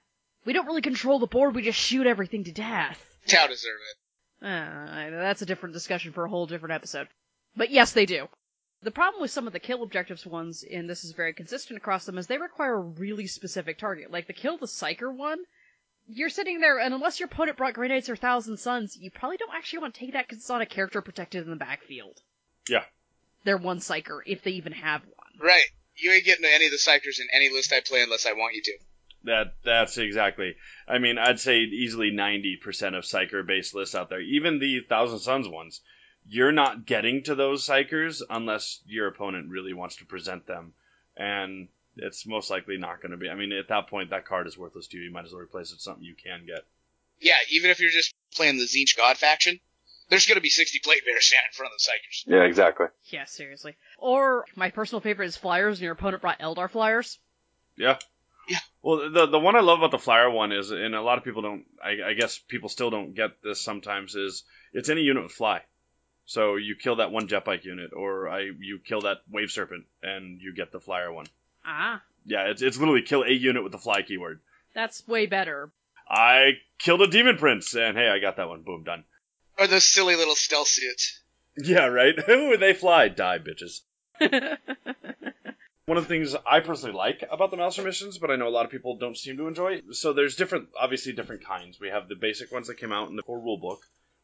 we 0.46 0.54
don't 0.54 0.65
really 0.65 0.82
control 0.82 1.20
the 1.20 1.28
board, 1.28 1.54
we 1.54 1.62
just 1.62 1.80
shoot 1.80 2.08
everything 2.08 2.46
to 2.46 2.52
death. 2.52 3.00
Tau 3.28 3.46
deserve 3.48 3.78
it. 3.91 4.48
Uh, 4.48 5.12
that's 5.12 5.44
a 5.44 5.46
different 5.46 5.74
discussion 5.74 6.12
for 6.12 6.26
a 6.26 6.30
whole 6.30 6.48
different 6.48 6.74
episode. 6.74 7.08
But 7.56 7.70
yes, 7.70 7.91
they 7.91 8.08
do. 8.08 8.28
The 8.82 8.89
problem 8.89 9.22
with 9.22 9.30
some 9.30 9.46
of 9.46 9.54
the 9.54 9.60
kill 9.60 9.84
objectives 9.84 10.26
ones, 10.26 10.63
and 10.63 10.89
this 10.89 11.04
is 11.04 11.12
very 11.12 11.34
consistent 11.34 11.78
across 11.78 12.06
them, 12.06 12.17
is 12.17 12.26
they 12.26 12.39
require 12.39 12.74
a 12.74 12.80
really 12.80 13.28
specific 13.28 13.78
target. 13.78 14.10
Like 14.10 14.26
the 14.26 14.34
kill 14.34 14.58
the 14.58 14.65
Psyker 14.65 15.15
one, 15.15 15.44
you're 16.13 16.30
sitting 16.30 16.60
there, 16.60 16.80
and 16.80 16.93
unless 16.93 17.19
your 17.19 17.28
opponent 17.28 17.58
brought 17.58 17.74
Grey 17.74 17.88
Knights 17.88 18.10
or 18.10 18.15
Thousand 18.15 18.58
Sons, 18.58 18.97
you 19.00 19.12
probably 19.12 19.38
don't 19.38 19.54
actually 19.54 19.80
want 19.80 19.93
to 19.93 20.00
take 20.00 20.13
that 20.13 20.28
because 20.28 20.39
it's 20.39 20.50
not 20.50 20.62
a 20.62 20.65
character 20.65 21.02
protected 21.02 21.43
in 21.43 21.50
the 21.50 21.56
backfield. 21.56 22.21
Yeah. 22.69 22.84
They're 23.43 23.58
one 23.58 23.80
Psyker, 23.80 24.19
if 24.26 24.43
they 24.43 24.52
even 24.52 24.74
have 24.74 25.02
one. 25.02 25.47
Right. 25.47 25.65
You 25.95 26.12
ain't 26.12 26.26
getting 26.26 26.45
any 26.45 26.65
of 26.65 26.71
the 26.71 26.78
psykers 26.78 27.19
in 27.19 27.28
any 27.34 27.50
list 27.50 27.74
I 27.74 27.82
play 27.82 28.02
unless 28.02 28.26
I 28.26 28.34
want 28.34 28.56
you 28.56 28.62
to. 28.63 28.78
That 29.24 29.54
that's 29.63 29.97
exactly. 29.97 30.56
I 30.88 30.97
mean, 30.97 31.17
I'd 31.17 31.39
say 31.39 31.60
easily 31.60 32.10
ninety 32.10 32.58
percent 32.58 32.95
of 32.95 33.04
psyker 33.04 33.45
based 33.45 33.76
lists 33.76 33.93
out 33.93 34.10
there, 34.10 34.21
even 34.21 34.58
the 34.58 34.80
Thousand 34.89 35.19
Sons 35.19 35.47
ones, 35.47 35.82
you're 36.28 36.52
not 36.52 36.86
getting 36.88 37.24
to 37.24 37.36
those 37.36 37.67
psykers 37.67 38.24
unless 38.28 38.82
your 38.88 39.08
opponent 39.08 39.50
really 39.50 39.74
wants 39.74 39.97
to 39.97 40.06
present 40.06 40.47
them, 40.47 40.74
and 41.15 41.67
it's 41.97 42.25
most 42.25 42.49
likely 42.49 42.77
not 42.77 43.01
going 43.01 43.12
to 43.12 43.17
be. 43.17 43.30
I 43.30 43.36
mean, 43.36 43.51
at 43.51 43.69
that 43.69 43.88
point, 43.88 44.10
that 44.10 44.25
card 44.25 44.47
is 44.47 44.58
worthless 44.58 44.88
to 44.88 44.97
you. 44.97 45.04
You 45.04 45.12
might 45.12 45.25
as 45.25 45.32
well 45.32 45.41
replace 45.41 45.71
it 45.71 45.75
with 45.75 45.82
something 45.82 46.04
you 46.04 46.15
can 46.15 46.45
get. 46.45 46.65
Yeah, 47.19 47.38
even 47.51 47.69
if 47.69 47.80
you're 47.80 47.91
just 47.91 48.13
playing 48.36 48.58
the 48.58 48.63
Tzeentch 48.63 48.97
God 48.97 49.17
faction, 49.17 49.60
there's 50.10 50.25
going 50.25 50.36
to 50.36 50.41
be 50.41 50.49
60 50.49 50.80
plague 50.84 51.06
bears 51.06 51.25
standing 51.25 51.47
in 51.51 51.54
front 51.54 51.71
of 51.73 51.80
the 51.80 51.89
psykers. 51.89 52.23
Yeah, 52.27 52.47
exactly. 52.47 52.88
Yeah, 53.06 53.25
seriously. 53.25 53.75
Or, 53.97 54.45
my 54.56 54.71
personal 54.71 55.01
favorite 55.01 55.27
is 55.27 55.38
Flyers, 55.38 55.77
and 55.77 55.84
your 55.84 55.93
opponent 55.93 56.21
brought 56.21 56.39
Eldar 56.39 56.69
Flyers. 56.69 57.19
Yeah. 57.77 57.97
Yeah. 58.49 58.58
Well, 58.82 59.12
the 59.12 59.27
the 59.27 59.39
one 59.39 59.56
I 59.56 59.62
love 59.62 59.80
about 59.80 59.91
the 59.91 59.99
flyer 59.99 60.30
one 60.30 60.51
is, 60.51 60.71
and 60.71 60.95
a 60.95 61.01
lot 61.01 61.17
of 61.17 61.23
people 61.23 61.41
don't. 61.41 61.63
I, 61.82 62.10
I 62.10 62.13
guess 62.13 62.39
people 62.39 62.69
still 62.69 62.89
don't 62.89 63.13
get 63.13 63.41
this 63.43 63.62
sometimes. 63.62 64.15
Is 64.15 64.43
it's 64.73 64.89
any 64.89 65.01
unit 65.01 65.23
with 65.23 65.32
fly. 65.32 65.62
So 66.25 66.56
you 66.56 66.75
kill 66.75 66.97
that 66.97 67.12
one 67.12 67.27
jet 67.27 67.45
bike 67.45 67.65
unit, 67.65 67.91
or 67.95 68.27
I 68.27 68.49
you 68.60 68.80
kill 68.84 69.01
that 69.01 69.17
wave 69.30 69.51
serpent, 69.51 69.86
and 70.01 70.41
you 70.41 70.54
get 70.56 70.71
the 70.71 70.80
flyer 70.80 71.13
one. 71.13 71.27
Ah, 71.65 72.02
Yeah, 72.26 72.50
it's 72.50 72.62
it's 72.62 72.78
literally 72.78 73.02
kill 73.04 73.24
a 73.24 73.30
unit 73.32 73.63
with 73.63 73.71
the 73.71 73.78
fly 73.78 74.02
keyword. 74.02 74.39
that's 74.74 75.08
way 75.08 75.26
better. 75.26 75.71
I 76.10 76.54
killed 76.80 77.02
a 77.02 77.08
demon 77.08 77.38
prince, 77.38 77.74
and 77.76 77.95
hey, 77.97 78.10
I 78.10 78.19
got 78.19 78.38
that 78.38 78.50
one. 78.50 78.63
Boom, 78.63 78.84
done. 78.84 79.04
Or 79.60 79.67
those 79.67 79.86
silly 79.86 80.15
little 80.15 80.36
stealth 80.36 80.67
suits. 80.67 81.21
Yeah, 81.58 81.86
right. 81.86 82.15
Ooh, 82.30 82.58
they 82.58 82.74
fly. 82.74 83.08
Die, 83.10 83.39
bitches. 83.39 83.82
One 85.86 85.97
of 85.97 86.04
the 86.08 86.10
things 86.10 86.36
I 86.50 86.60
personally 86.62 86.95
like 86.95 87.24
about 87.30 87.52
the 87.52 87.58
Master 87.58 87.82
missions, 87.82 88.17
but 88.17 88.30
I 88.32 88.36
know 88.38 88.47
a 88.47 88.50
lot 88.50 88.65
of 88.65 88.71
people 88.71 88.97
don't 88.97 89.17
seem 89.17 89.38
to 89.38 89.47
enjoy. 89.47 89.82
So 89.91 90.13
there's 90.13 90.36
different, 90.36 90.69
obviously 90.80 91.12
different 91.12 91.43
kinds. 91.45 91.80
We 91.80 91.89
have 91.89 92.08
the 92.08 92.15
basic 92.15 92.52
ones 92.52 92.67
that 92.67 92.78
came 92.78 92.91
out 92.93 93.10
in 93.10 93.15
the 93.15 93.24
core 93.24 93.39
rulebook. 93.41 93.80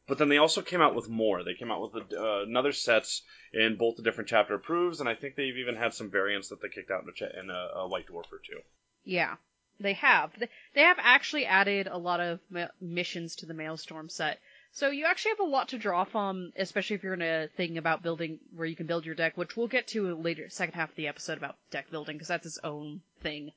But 0.07 0.17
then 0.17 0.29
they 0.29 0.37
also 0.37 0.61
came 0.61 0.81
out 0.81 0.95
with 0.95 1.09
more. 1.09 1.43
They 1.43 1.53
came 1.53 1.69
out 1.69 1.81
with 1.81 2.13
uh, 2.13 2.43
another 2.43 2.71
sets 2.71 3.23
in 3.53 3.75
both 3.75 3.97
the 3.97 4.03
different 4.03 4.29
chapter 4.29 4.55
approves, 4.55 4.99
and 5.01 5.09
I 5.09 5.15
think 5.15 5.35
they've 5.35 5.57
even 5.57 5.75
had 5.75 5.93
some 5.93 6.09
variants 6.09 6.49
that 6.49 6.61
they 6.61 6.69
kicked 6.69 6.91
out 6.91 7.03
in 7.03 7.09
a, 7.09 7.13
cha- 7.13 7.39
in 7.39 7.49
a, 7.49 7.79
a 7.79 7.87
White 7.87 8.07
Dwarf 8.07 8.31
or 8.31 8.39
two. 8.45 8.61
Yeah, 9.03 9.35
they 9.79 9.93
have. 9.93 10.31
They, 10.39 10.49
they 10.73 10.81
have 10.81 10.97
actually 10.99 11.45
added 11.45 11.87
a 11.87 11.97
lot 11.97 12.21
of 12.21 12.39
ma- 12.49 12.67
missions 12.79 13.35
to 13.37 13.45
the 13.45 13.53
Maelstrom 13.53 14.07
set. 14.07 14.39
So 14.71 14.91
you 14.91 15.05
actually 15.05 15.31
have 15.31 15.39
a 15.39 15.51
lot 15.51 15.69
to 15.69 15.77
draw 15.77 16.03
from, 16.03 16.51
especially 16.55 16.95
if 16.95 17.03
you're 17.03 17.13
in 17.13 17.21
a 17.21 17.47
thing 17.57 17.77
about 17.77 18.03
building 18.03 18.39
where 18.55 18.67
you 18.67 18.75
can 18.75 18.85
build 18.85 19.05
your 19.05 19.15
deck, 19.15 19.35
which 19.35 19.57
we'll 19.57 19.67
get 19.67 19.87
to 19.87 20.15
later, 20.15 20.49
second 20.49 20.75
half 20.75 20.91
of 20.91 20.95
the 20.95 21.07
episode 21.07 21.37
about 21.37 21.57
deck 21.71 21.89
building, 21.91 22.15
because 22.15 22.27
that's 22.27 22.45
its 22.45 22.59
own 22.63 23.01
thing. 23.21 23.51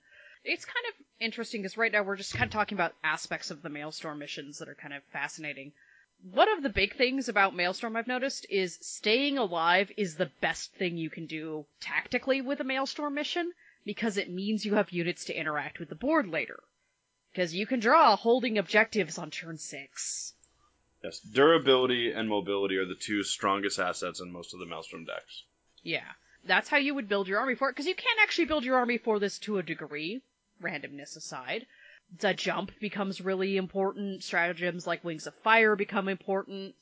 It's 0.44 0.64
kind 0.64 0.86
of 0.88 1.04
interesting 1.20 1.62
because 1.62 1.76
right 1.76 1.92
now 1.92 2.02
we're 2.02 2.16
just 2.16 2.32
kind 2.32 2.48
of 2.48 2.52
talking 2.52 2.76
about 2.76 2.94
aspects 3.04 3.50
of 3.50 3.60
the 3.62 3.68
Maelstrom 3.68 4.18
missions 4.18 4.58
that 4.58 4.68
are 4.68 4.74
kind 4.74 4.94
of 4.94 5.02
fascinating. 5.12 5.72
One 6.22 6.50
of 6.50 6.62
the 6.62 6.68
big 6.68 6.96
things 6.96 7.28
about 7.28 7.56
Maelstrom 7.56 7.96
I've 7.96 8.06
noticed 8.06 8.46
is 8.50 8.78
staying 8.82 9.38
alive 9.38 9.90
is 9.96 10.16
the 10.16 10.30
best 10.40 10.74
thing 10.74 10.96
you 10.96 11.08
can 11.08 11.26
do 11.26 11.64
tactically 11.80 12.40
with 12.40 12.60
a 12.60 12.64
Maelstrom 12.64 13.14
mission 13.14 13.52
because 13.84 14.16
it 14.16 14.30
means 14.30 14.66
you 14.66 14.74
have 14.74 14.90
units 14.90 15.24
to 15.26 15.34
interact 15.34 15.78
with 15.78 15.88
the 15.88 15.94
board 15.94 16.28
later. 16.28 16.60
Because 17.32 17.54
you 17.54 17.66
can 17.66 17.80
draw 17.80 18.16
holding 18.16 18.58
objectives 18.58 19.16
on 19.16 19.30
turn 19.30 19.56
six. 19.56 20.34
Yes, 21.02 21.20
durability 21.20 22.12
and 22.12 22.28
mobility 22.28 22.76
are 22.76 22.84
the 22.84 22.94
two 22.94 23.22
strongest 23.22 23.78
assets 23.78 24.20
in 24.20 24.30
most 24.30 24.52
of 24.52 24.60
the 24.60 24.66
Maelstrom 24.66 25.06
decks. 25.06 25.44
Yeah. 25.82 26.12
That's 26.44 26.68
how 26.68 26.76
you 26.78 26.94
would 26.94 27.08
build 27.08 27.28
your 27.28 27.38
army 27.38 27.54
for 27.54 27.68
it, 27.68 27.72
because 27.72 27.86
you 27.86 27.94
can 27.94 28.16
actually 28.22 28.46
build 28.46 28.64
your 28.64 28.76
army 28.76 28.98
for 28.98 29.18
this 29.18 29.38
to 29.40 29.58
a 29.58 29.62
degree, 29.62 30.22
randomness 30.62 31.16
aside. 31.16 31.66
The 32.18 32.34
jump 32.34 32.72
becomes 32.80 33.20
really 33.20 33.56
important, 33.56 34.24
stratagems 34.24 34.86
like 34.86 35.04
Wings 35.04 35.26
of 35.26 35.34
Fire 35.42 35.76
become 35.76 36.08
important. 36.08 36.74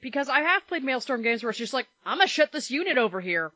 Because 0.00 0.28
I 0.28 0.40
have 0.40 0.66
played 0.68 0.84
Maelstrom 0.84 1.22
games 1.22 1.42
where 1.42 1.50
it's 1.50 1.58
just 1.58 1.72
like, 1.74 1.88
I'm 2.06 2.18
gonna 2.18 2.28
shut 2.28 2.52
this 2.52 2.70
unit 2.70 2.96
over 2.96 3.20
here. 3.20 3.52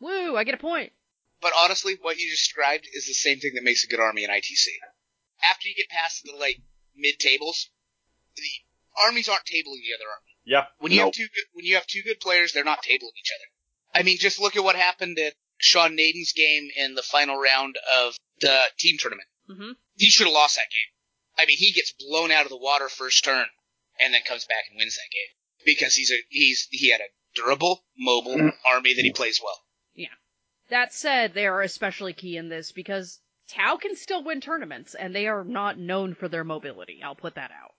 Woo, 0.00 0.36
I 0.36 0.44
get 0.44 0.54
a 0.54 0.58
point. 0.58 0.92
But 1.40 1.52
honestly, 1.56 1.96
what 2.02 2.18
you 2.18 2.30
described 2.30 2.86
is 2.92 3.06
the 3.06 3.14
same 3.14 3.38
thing 3.38 3.52
that 3.54 3.64
makes 3.64 3.84
a 3.84 3.88
good 3.88 4.00
army 4.00 4.24
in 4.24 4.30
ITC. 4.30 4.66
After 5.42 5.68
you 5.68 5.74
get 5.74 5.88
past 5.88 6.24
the 6.24 6.32
like 6.38 6.60
mid 6.94 7.18
tables, 7.18 7.70
the 8.36 8.42
armies 9.06 9.28
aren't 9.28 9.44
tabling 9.44 9.80
the 9.80 9.94
other 9.96 10.08
army. 10.10 10.36
Yeah, 10.44 10.66
When 10.78 10.92
you 10.92 10.98
Nope. 10.98 11.06
have 11.06 11.14
two 11.14 11.28
good, 11.28 11.44
when 11.52 11.64
you 11.64 11.74
have 11.76 11.86
two 11.86 12.02
good 12.02 12.20
players, 12.20 12.52
they're 12.52 12.64
not 12.64 12.82
tabling 12.82 13.16
each 13.18 13.32
other. 13.34 13.98
I 14.00 14.02
mean, 14.02 14.18
just 14.18 14.40
look 14.40 14.56
at 14.56 14.64
what 14.64 14.76
happened 14.76 15.18
at 15.18 15.34
Sean 15.58 15.96
Nayden's 15.96 16.32
game 16.32 16.68
in 16.76 16.94
the 16.94 17.02
final 17.02 17.38
round 17.38 17.78
of 17.96 18.16
the 18.40 18.60
team 18.78 18.96
tournament. 18.98 19.28
Hmm 19.48 19.72
He 19.96 20.10
should 20.10 20.26
have 20.26 20.34
lost 20.34 20.56
that 20.56 20.70
game. 20.70 21.42
I 21.42 21.46
mean, 21.46 21.56
he 21.56 21.72
gets 21.72 21.92
blown 21.92 22.30
out 22.30 22.44
of 22.44 22.50
the 22.50 22.56
water 22.56 22.88
first 22.88 23.24
turn, 23.24 23.46
and 24.00 24.12
then 24.12 24.22
comes 24.26 24.44
back 24.44 24.64
and 24.70 24.78
wins 24.78 24.96
that 24.96 25.12
game 25.12 25.34
because 25.64 25.94
he's 25.94 26.10
a 26.10 26.16
he's 26.28 26.68
he 26.70 26.90
had 26.90 27.00
a 27.00 27.10
durable, 27.34 27.84
mobile 27.96 28.50
army 28.64 28.94
that 28.94 29.02
he 29.02 29.12
plays 29.12 29.40
well. 29.42 29.60
Yeah. 29.94 30.08
That 30.70 30.92
said, 30.92 31.34
they 31.34 31.46
are 31.46 31.62
especially 31.62 32.12
key 32.12 32.36
in 32.36 32.48
this 32.48 32.72
because 32.72 33.20
Tau 33.48 33.76
can 33.76 33.96
still 33.96 34.22
win 34.22 34.40
tournaments, 34.40 34.94
and 34.94 35.14
they 35.14 35.26
are 35.26 35.44
not 35.44 35.78
known 35.78 36.14
for 36.14 36.28
their 36.28 36.44
mobility. 36.44 37.00
I'll 37.02 37.14
put 37.14 37.36
that 37.36 37.50
out. 37.50 37.74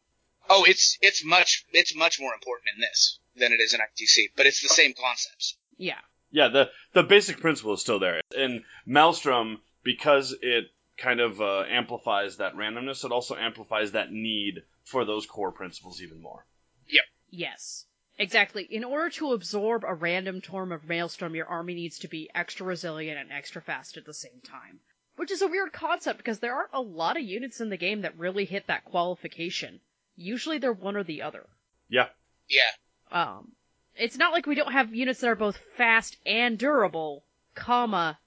Oh, 0.50 0.64
it's 0.68 0.98
it's 1.02 1.24
much 1.24 1.66
it's 1.72 1.96
much 1.96 2.20
more 2.20 2.34
important 2.34 2.70
in 2.76 2.82
this 2.82 3.20
than 3.36 3.54
it 3.54 3.60
is 3.60 3.74
in 3.74 3.80
ITC, 3.80 4.32
but 4.36 4.48
it's 4.48 4.62
the 4.62 4.70
same 4.70 4.94
concepts. 4.94 5.58
Yeah. 5.78 6.00
yeah. 6.32 6.48
The 6.48 6.72
the 6.94 7.04
basic 7.04 7.40
principle 7.40 7.74
is 7.74 7.82
still 7.82 8.00
there. 8.00 8.22
In 8.36 8.64
Maelstrom, 8.86 9.62
because 9.84 10.36
it 10.42 10.66
kind 11.00 11.20
of 11.20 11.42
uh, 11.42 11.64
amplifies 11.70 12.38
that 12.38 12.56
randomness, 12.56 13.06
it 13.06 13.12
also 13.12 13.36
amplifies 13.36 13.94
that 13.94 14.12
need 14.12 14.64
for 14.84 15.06
those 15.06 15.26
core 15.26 15.52
principles 15.52 16.02
even 16.02 16.22
more. 16.22 16.46
Yep. 16.88 17.04
Yes. 17.30 17.86
Exactly. 18.18 18.64
In 18.64 18.84
order 18.84 19.10
to 19.12 19.32
absorb 19.32 19.84
a 19.86 19.94
random 19.94 20.42
torm 20.42 20.72
of 20.72 20.84
Maelstrom, 20.84 21.36
your 21.36 21.48
army 21.48 21.74
needs 21.74 22.00
to 22.00 22.10
be 22.10 22.30
extra 22.36 22.66
resilient 22.66 23.18
and 23.18 23.32
extra 23.32 23.62
fast 23.62 23.96
at 23.98 24.06
the 24.06 24.14
same 24.14 24.42
time. 24.44 24.80
Which 25.16 25.32
is 25.32 25.42
a 25.42 25.48
weird 25.48 25.74
concept 25.74 26.18
because 26.18 26.40
there 26.40 26.56
aren't 26.56 26.74
a 26.74 26.82
lot 26.82 27.18
of 27.18 27.24
units 27.24 27.62
in 27.62 27.70
the 27.70 27.78
game 27.78 28.02
that 28.02 28.18
really 28.18 28.46
hit 28.46 28.68
that 28.68 28.86
qualification. 28.86 29.80
Usually 30.16 30.58
they're 30.58 30.74
one 30.74 30.98
or 30.98 31.04
the 31.04 31.22
other. 31.22 31.48
Yeah, 31.88 32.10
Yeah, 32.48 32.72
Um, 33.12 33.54
it's 33.96 34.18
not 34.18 34.32
like 34.34 34.46
we 34.46 34.56
don't 34.56 34.72
have 34.72 34.94
units 34.94 35.22
that 35.22 35.30
are 35.30 35.36
both 35.36 35.58
fast 35.76 36.18
and 36.26 36.58
durable, 36.58 37.26
comma, 37.56 38.20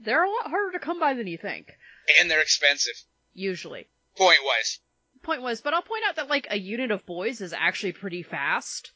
they're 0.00 0.24
a 0.24 0.30
lot 0.30 0.48
harder 0.48 0.72
to 0.72 0.78
come 0.78 1.00
by 1.00 1.14
than 1.14 1.26
you 1.26 1.38
think, 1.38 1.76
and 2.18 2.30
they're 2.30 2.40
expensive 2.40 2.94
usually. 3.34 3.86
point 4.16 4.38
wise. 4.44 4.80
Point 5.22 5.42
was, 5.42 5.60
but 5.60 5.74
I'll 5.74 5.82
point 5.82 6.04
out 6.08 6.16
that 6.16 6.28
like 6.28 6.46
a 6.50 6.58
unit 6.58 6.90
of 6.90 7.04
boys 7.04 7.40
is 7.40 7.52
actually 7.52 7.92
pretty 7.92 8.22
fast, 8.22 8.92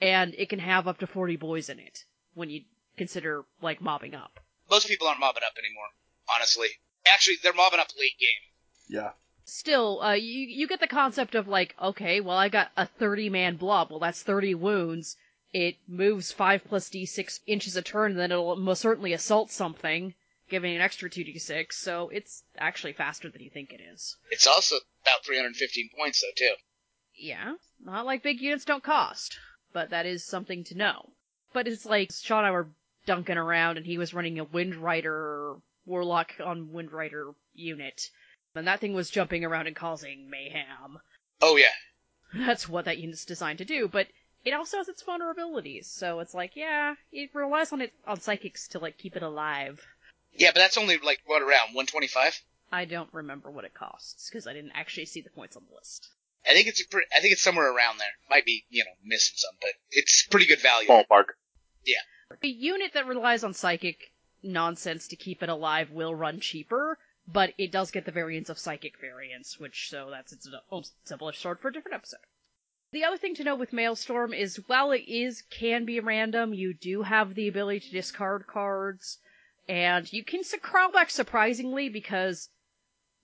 and 0.00 0.34
it 0.38 0.48
can 0.48 0.60
have 0.60 0.86
up 0.86 0.98
to 0.98 1.06
40 1.06 1.36
boys 1.36 1.68
in 1.68 1.78
it 1.80 2.04
when 2.34 2.48
you 2.48 2.62
consider 2.96 3.44
like 3.60 3.80
mobbing 3.80 4.14
up. 4.14 4.38
Most 4.70 4.86
people 4.88 5.06
aren't 5.08 5.20
mobbing 5.20 5.42
up 5.46 5.54
anymore, 5.58 5.88
honestly. 6.32 6.68
Actually, 7.12 7.36
they're 7.42 7.52
mobbing 7.52 7.80
up 7.80 7.88
late 7.98 8.18
game. 8.18 8.50
yeah. 8.88 9.10
Still, 9.46 10.00
uh, 10.00 10.12
you 10.14 10.46
you 10.48 10.66
get 10.66 10.80
the 10.80 10.86
concept 10.86 11.34
of 11.34 11.46
like, 11.48 11.74
okay, 11.82 12.20
well 12.20 12.36
I 12.38 12.48
got 12.48 12.70
a 12.78 12.86
30 12.86 13.28
man 13.28 13.56
blob, 13.56 13.90
well 13.90 13.98
that's 14.00 14.22
30 14.22 14.54
wounds. 14.54 15.16
It 15.52 15.76
moves 15.86 16.32
5 16.32 16.64
plus 16.64 16.88
d6 16.88 17.40
inches 17.46 17.76
a 17.76 17.82
turn, 17.82 18.12
and 18.12 18.20
then 18.20 18.32
it'll 18.32 18.56
most 18.56 18.80
certainly 18.80 19.12
assault 19.12 19.50
something, 19.52 20.14
giving 20.54 20.76
an 20.76 20.82
extra 20.82 21.10
2d6, 21.10 21.72
so 21.72 22.10
it's 22.10 22.44
actually 22.56 22.92
faster 22.92 23.28
than 23.28 23.42
you 23.42 23.50
think 23.50 23.72
it 23.72 23.80
is. 23.92 24.16
It's 24.30 24.46
also 24.46 24.76
about 25.02 25.24
315 25.26 25.90
points 25.98 26.20
though 26.20 26.28
too. 26.36 26.54
Yeah, 27.16 27.54
not 27.82 28.06
like 28.06 28.22
big 28.22 28.40
units 28.40 28.64
don't 28.64 28.84
cost, 28.84 29.36
but 29.72 29.90
that 29.90 30.06
is 30.06 30.24
something 30.24 30.62
to 30.64 30.76
know. 30.76 31.10
But 31.52 31.66
it's 31.66 31.84
like 31.84 32.12
Sean 32.12 32.38
and 32.38 32.46
I 32.46 32.50
were 32.52 32.70
dunking 33.04 33.36
around, 33.36 33.78
and 33.78 33.84
he 33.84 33.98
was 33.98 34.14
running 34.14 34.38
a 34.38 34.44
Wind 34.44 34.76
Rider 34.76 35.56
Warlock 35.86 36.34
on 36.38 36.70
Wind 36.70 36.92
Rider 36.92 37.32
unit, 37.52 38.10
and 38.54 38.68
that 38.68 38.78
thing 38.78 38.94
was 38.94 39.10
jumping 39.10 39.44
around 39.44 39.66
and 39.66 39.74
causing 39.74 40.30
mayhem. 40.30 40.98
Oh 41.42 41.56
yeah, 41.56 41.74
That's 42.32 42.68
what 42.68 42.84
that 42.84 42.98
unit's 42.98 43.24
designed 43.24 43.58
to 43.58 43.64
do, 43.64 43.88
but 43.88 44.06
it 44.44 44.54
also 44.54 44.76
has 44.76 44.88
its 44.88 45.02
vulnerabilities, 45.02 45.86
so 45.86 46.20
it's 46.20 46.34
like, 46.34 46.54
yeah, 46.54 46.94
it 47.10 47.30
relies 47.34 47.72
on 47.72 47.80
it 47.80 47.92
on 48.06 48.20
psychics 48.20 48.68
to 48.68 48.78
like 48.78 48.98
keep 48.98 49.16
it 49.16 49.22
alive. 49.24 49.84
Yeah, 50.36 50.50
but 50.52 50.60
that's 50.60 50.78
only 50.78 50.98
like 50.98 51.20
what 51.26 51.42
around 51.42 51.74
125. 51.74 52.40
I 52.72 52.84
don't 52.84 53.12
remember 53.12 53.50
what 53.50 53.64
it 53.64 53.74
costs 53.74 54.28
because 54.28 54.46
I 54.46 54.52
didn't 54.52 54.72
actually 54.74 55.06
see 55.06 55.20
the 55.20 55.30
points 55.30 55.56
on 55.56 55.64
the 55.68 55.74
list. 55.74 56.08
I 56.48 56.52
think 56.54 56.66
it's 56.66 56.82
a 56.82 56.88
pre- 56.88 57.06
I 57.16 57.20
think 57.20 57.32
it's 57.32 57.42
somewhere 57.42 57.72
around 57.72 57.98
there. 57.98 58.12
Might 58.28 58.44
be 58.44 58.64
you 58.68 58.84
know 58.84 58.90
missing 59.04 59.36
some, 59.36 59.54
but 59.60 59.70
it's 59.90 60.26
pretty 60.26 60.46
good 60.46 60.60
value. 60.60 60.88
Ballpark. 60.88 61.34
Yeah. 61.84 62.00
A 62.42 62.46
unit 62.46 62.92
that 62.94 63.06
relies 63.06 63.44
on 63.44 63.54
psychic 63.54 64.12
nonsense 64.42 65.08
to 65.08 65.16
keep 65.16 65.42
it 65.42 65.48
alive 65.48 65.90
will 65.90 66.14
run 66.14 66.40
cheaper, 66.40 66.98
but 67.26 67.54
it 67.56 67.72
does 67.72 67.90
get 67.90 68.04
the 68.04 68.12
variance 68.12 68.50
of 68.50 68.58
psychic 68.58 68.98
variance, 69.00 69.58
which 69.58 69.88
so 69.88 70.10
that's 70.10 70.32
its 70.32 70.48
own 70.70 70.82
simple 71.04 71.32
sword 71.32 71.60
for 71.60 71.68
a 71.68 71.72
different 71.72 71.94
episode. 71.94 72.20
The 72.92 73.04
other 73.04 73.16
thing 73.16 73.34
to 73.36 73.44
know 73.44 73.56
with 73.56 73.72
Maelstrom 73.72 74.32
is 74.32 74.60
while 74.66 74.92
it 74.92 75.04
is 75.08 75.42
can 75.42 75.84
be 75.84 76.00
random, 76.00 76.54
you 76.54 76.74
do 76.74 77.02
have 77.02 77.34
the 77.34 77.48
ability 77.48 77.80
to 77.80 77.90
discard 77.90 78.46
cards, 78.46 79.18
and 79.68 80.10
you 80.12 80.24
can 80.24 80.42
crawl 80.60 80.90
back 80.92 81.10
surprisingly 81.10 81.88
because 81.88 82.48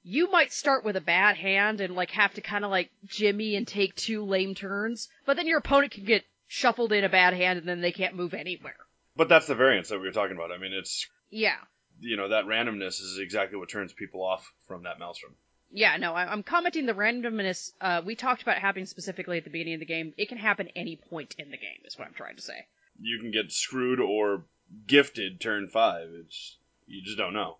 you 0.02 0.30
might 0.30 0.52
start 0.52 0.84
with 0.84 0.96
a 0.96 1.00
bad 1.00 1.36
hand 1.36 1.80
and 1.80 1.94
like 1.94 2.10
have 2.12 2.34
to 2.34 2.40
kind 2.40 2.64
of 2.64 2.70
like 2.70 2.90
jimmy 3.06 3.56
and 3.56 3.66
take 3.68 3.94
two 3.94 4.24
lame 4.24 4.54
turns, 4.54 5.08
but 5.26 5.36
then 5.36 5.46
your 5.46 5.58
opponent 5.58 5.92
can 5.92 6.04
get 6.04 6.24
shuffled 6.48 6.92
in 6.92 7.04
a 7.04 7.08
bad 7.08 7.34
hand 7.34 7.58
and 7.58 7.68
then 7.68 7.80
they 7.80 7.92
can't 7.92 8.16
move 8.16 8.34
anywhere. 8.34 8.76
But 9.16 9.28
that's 9.28 9.46
the 9.46 9.54
variance 9.54 9.88
that 9.90 9.98
we 9.98 10.06
were 10.06 10.12
talking 10.12 10.36
about. 10.36 10.52
I 10.52 10.58
mean, 10.58 10.72
it's 10.72 11.06
Yeah. 11.30 11.56
you 12.00 12.16
know 12.16 12.28
that 12.30 12.46
randomness 12.46 13.00
is 13.00 13.18
exactly 13.20 13.58
what 13.58 13.68
turns 13.68 13.92
people 13.92 14.24
off 14.24 14.50
from 14.66 14.84
that 14.84 14.98
Maelstrom. 14.98 15.36
Yeah, 15.72 15.96
no, 15.98 16.14
I'm 16.14 16.42
commenting 16.42 16.86
the 16.86 16.94
randomness. 16.94 17.70
Uh, 17.80 18.02
we 18.04 18.16
talked 18.16 18.42
about 18.42 18.58
happening 18.58 18.86
specifically 18.86 19.38
at 19.38 19.44
the 19.44 19.50
beginning 19.50 19.74
of 19.74 19.80
the 19.80 19.86
game. 19.86 20.12
It 20.16 20.28
can 20.28 20.38
happen 20.38 20.68
any 20.74 20.96
point 20.96 21.36
in 21.38 21.52
the 21.52 21.56
game, 21.56 21.78
is 21.84 21.96
what 21.96 22.08
I'm 22.08 22.14
trying 22.14 22.34
to 22.36 22.42
say. 22.42 22.66
You 22.98 23.20
can 23.20 23.30
get 23.30 23.52
screwed 23.52 24.00
or 24.00 24.44
gifted 24.86 25.40
turn 25.40 25.68
five. 25.68 26.08
It's 26.12 26.56
you 26.86 27.02
just 27.02 27.18
don't 27.18 27.34
know. 27.34 27.58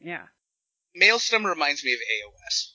Yeah. 0.00 0.26
Maelstrom 0.94 1.46
reminds 1.46 1.84
me 1.84 1.92
of 1.92 2.00
AOS. 2.00 2.72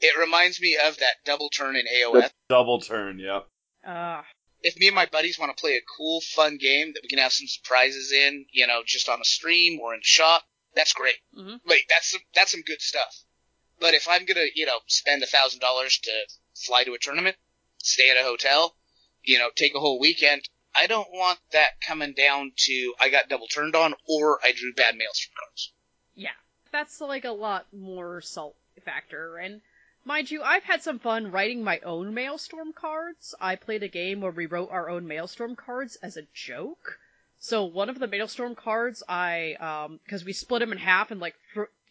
It 0.00 0.18
reminds 0.18 0.60
me 0.60 0.76
of 0.82 0.98
that 0.98 1.24
double 1.24 1.48
turn 1.48 1.76
in 1.76 1.84
AOS. 1.86 2.30
Double 2.48 2.80
turn. 2.80 3.18
Yep. 3.18 3.48
Uh, 3.86 4.22
if 4.62 4.76
me 4.78 4.88
and 4.88 4.96
my 4.96 5.06
buddies 5.06 5.38
want 5.38 5.56
to 5.56 5.60
play 5.60 5.76
a 5.76 5.80
cool, 5.96 6.20
fun 6.20 6.58
game 6.58 6.92
that 6.94 7.00
we 7.02 7.08
can 7.08 7.18
have 7.18 7.32
some 7.32 7.46
surprises 7.46 8.12
in, 8.12 8.46
you 8.52 8.66
know, 8.66 8.82
just 8.84 9.08
on 9.08 9.20
a 9.20 9.24
stream 9.24 9.78
or 9.80 9.94
in 9.94 10.00
the 10.00 10.04
shop, 10.04 10.42
that's 10.74 10.92
great. 10.92 11.16
Mhm. 11.36 11.60
Like 11.64 11.86
that's 11.88 12.10
some, 12.10 12.20
that's 12.34 12.52
some 12.52 12.62
good 12.62 12.82
stuff. 12.82 13.22
But 13.78 13.94
if 13.94 14.08
I'm 14.08 14.24
gonna, 14.24 14.46
you 14.54 14.66
know, 14.66 14.80
spend 14.86 15.22
a 15.22 15.26
thousand 15.26 15.60
dollars 15.60 15.98
to 15.98 16.10
fly 16.54 16.84
to 16.84 16.94
a 16.94 16.98
tournament, 16.98 17.36
stay 17.78 18.10
at 18.10 18.16
a 18.16 18.24
hotel, 18.24 18.76
you 19.22 19.38
know, 19.38 19.50
take 19.54 19.74
a 19.74 19.80
whole 19.80 20.00
weekend, 20.00 20.48
I 20.78 20.86
don't 20.86 21.08
want 21.10 21.38
that 21.52 21.80
coming 21.86 22.12
down 22.12 22.52
to 22.56 22.94
I 23.00 23.08
got 23.08 23.28
double 23.28 23.46
turned 23.46 23.74
on 23.74 23.94
or 24.06 24.38
I 24.44 24.52
drew 24.52 24.72
bad 24.72 24.96
Maelstrom 24.96 25.34
cards. 25.38 25.72
yeah. 26.14 26.30
That's 26.72 27.00
like 27.00 27.24
a 27.24 27.30
lot 27.30 27.66
more 27.72 28.20
salt 28.20 28.56
factor, 28.84 29.38
and 29.38 29.62
Mind 30.06 30.30
you, 30.30 30.40
I've 30.40 30.62
had 30.62 30.84
some 30.84 31.00
fun 31.00 31.32
writing 31.32 31.64
my 31.64 31.80
own 31.80 32.14
Maelstrom 32.14 32.72
cards. 32.72 33.34
I 33.40 33.56
played 33.56 33.82
a 33.82 33.88
game 33.88 34.20
where 34.20 34.30
we 34.30 34.46
wrote 34.46 34.70
our 34.70 34.88
own 34.88 35.08
Maelstrom 35.08 35.56
cards 35.56 35.96
as 35.96 36.16
a 36.16 36.28
joke. 36.32 37.00
So 37.40 37.64
one 37.64 37.88
of 37.88 37.98
the 37.98 38.06
Maelstrom 38.06 38.54
cards, 38.54 39.02
I, 39.08 39.54
um, 39.54 39.98
cause 40.08 40.24
we 40.24 40.32
split 40.32 40.60
them 40.60 40.70
in 40.70 40.78
half 40.78 41.10
and 41.10 41.20
like 41.20 41.34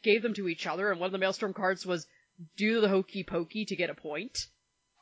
gave 0.02 0.22
them 0.22 0.34
to 0.36 0.48
each 0.48 0.66
other, 0.66 0.92
and 0.92 1.00
one 1.02 1.08
of 1.08 1.12
the 1.12 1.18
Maelstrom 1.18 1.54
cards 1.54 1.86
was 1.86 2.08
do 2.56 2.80
the 2.80 2.88
hokey 2.88 3.26
pokey 3.26 3.66
to 3.66 3.76
get 3.76 3.90
a 3.90 3.94
point. 3.94 4.48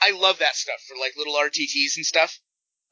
I 0.01 0.09
love 0.09 0.39
that 0.39 0.55
stuff 0.55 0.81
for 0.81 0.97
like 0.97 1.15
little 1.15 1.35
RTTs 1.35 1.97
and 1.97 2.05
stuff. 2.07 2.39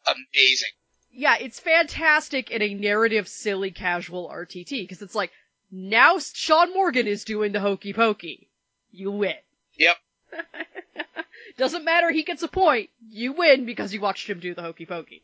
Amazing. 0.06 0.69
Yeah, 1.13 1.36
it's 1.39 1.60
fantastic 1.60 2.52
in 2.52 2.62
a 2.62 2.74
narrative, 2.74 3.28
silly, 3.28 3.71
casual 3.71 4.30
RTT, 4.30 4.69
because 4.69 5.02
it's 5.02 5.15
like, 5.15 5.32
now 5.71 6.19
Sean 6.19 6.74
Morgan 6.74 7.08
is 7.08 7.26
doing 7.26 7.52
the 7.52 7.60
hokey 7.60 7.93
pokey. 7.93 8.47
You 8.91 9.12
win. 9.12 9.36
Yep. 9.78 9.97
Doesn't 11.58 11.84
matter, 11.84 12.12
he 12.12 12.24
gets 12.24 12.43
a 12.43 12.47
point. 12.47 12.89
You 13.10 13.34
win 13.34 13.65
because 13.65 13.93
you 13.93 14.02
watched 14.02 14.30
him 14.30 14.39
do 14.39 14.54
the 14.54 14.62
hokey 14.62 14.86
pokey. 14.86 15.24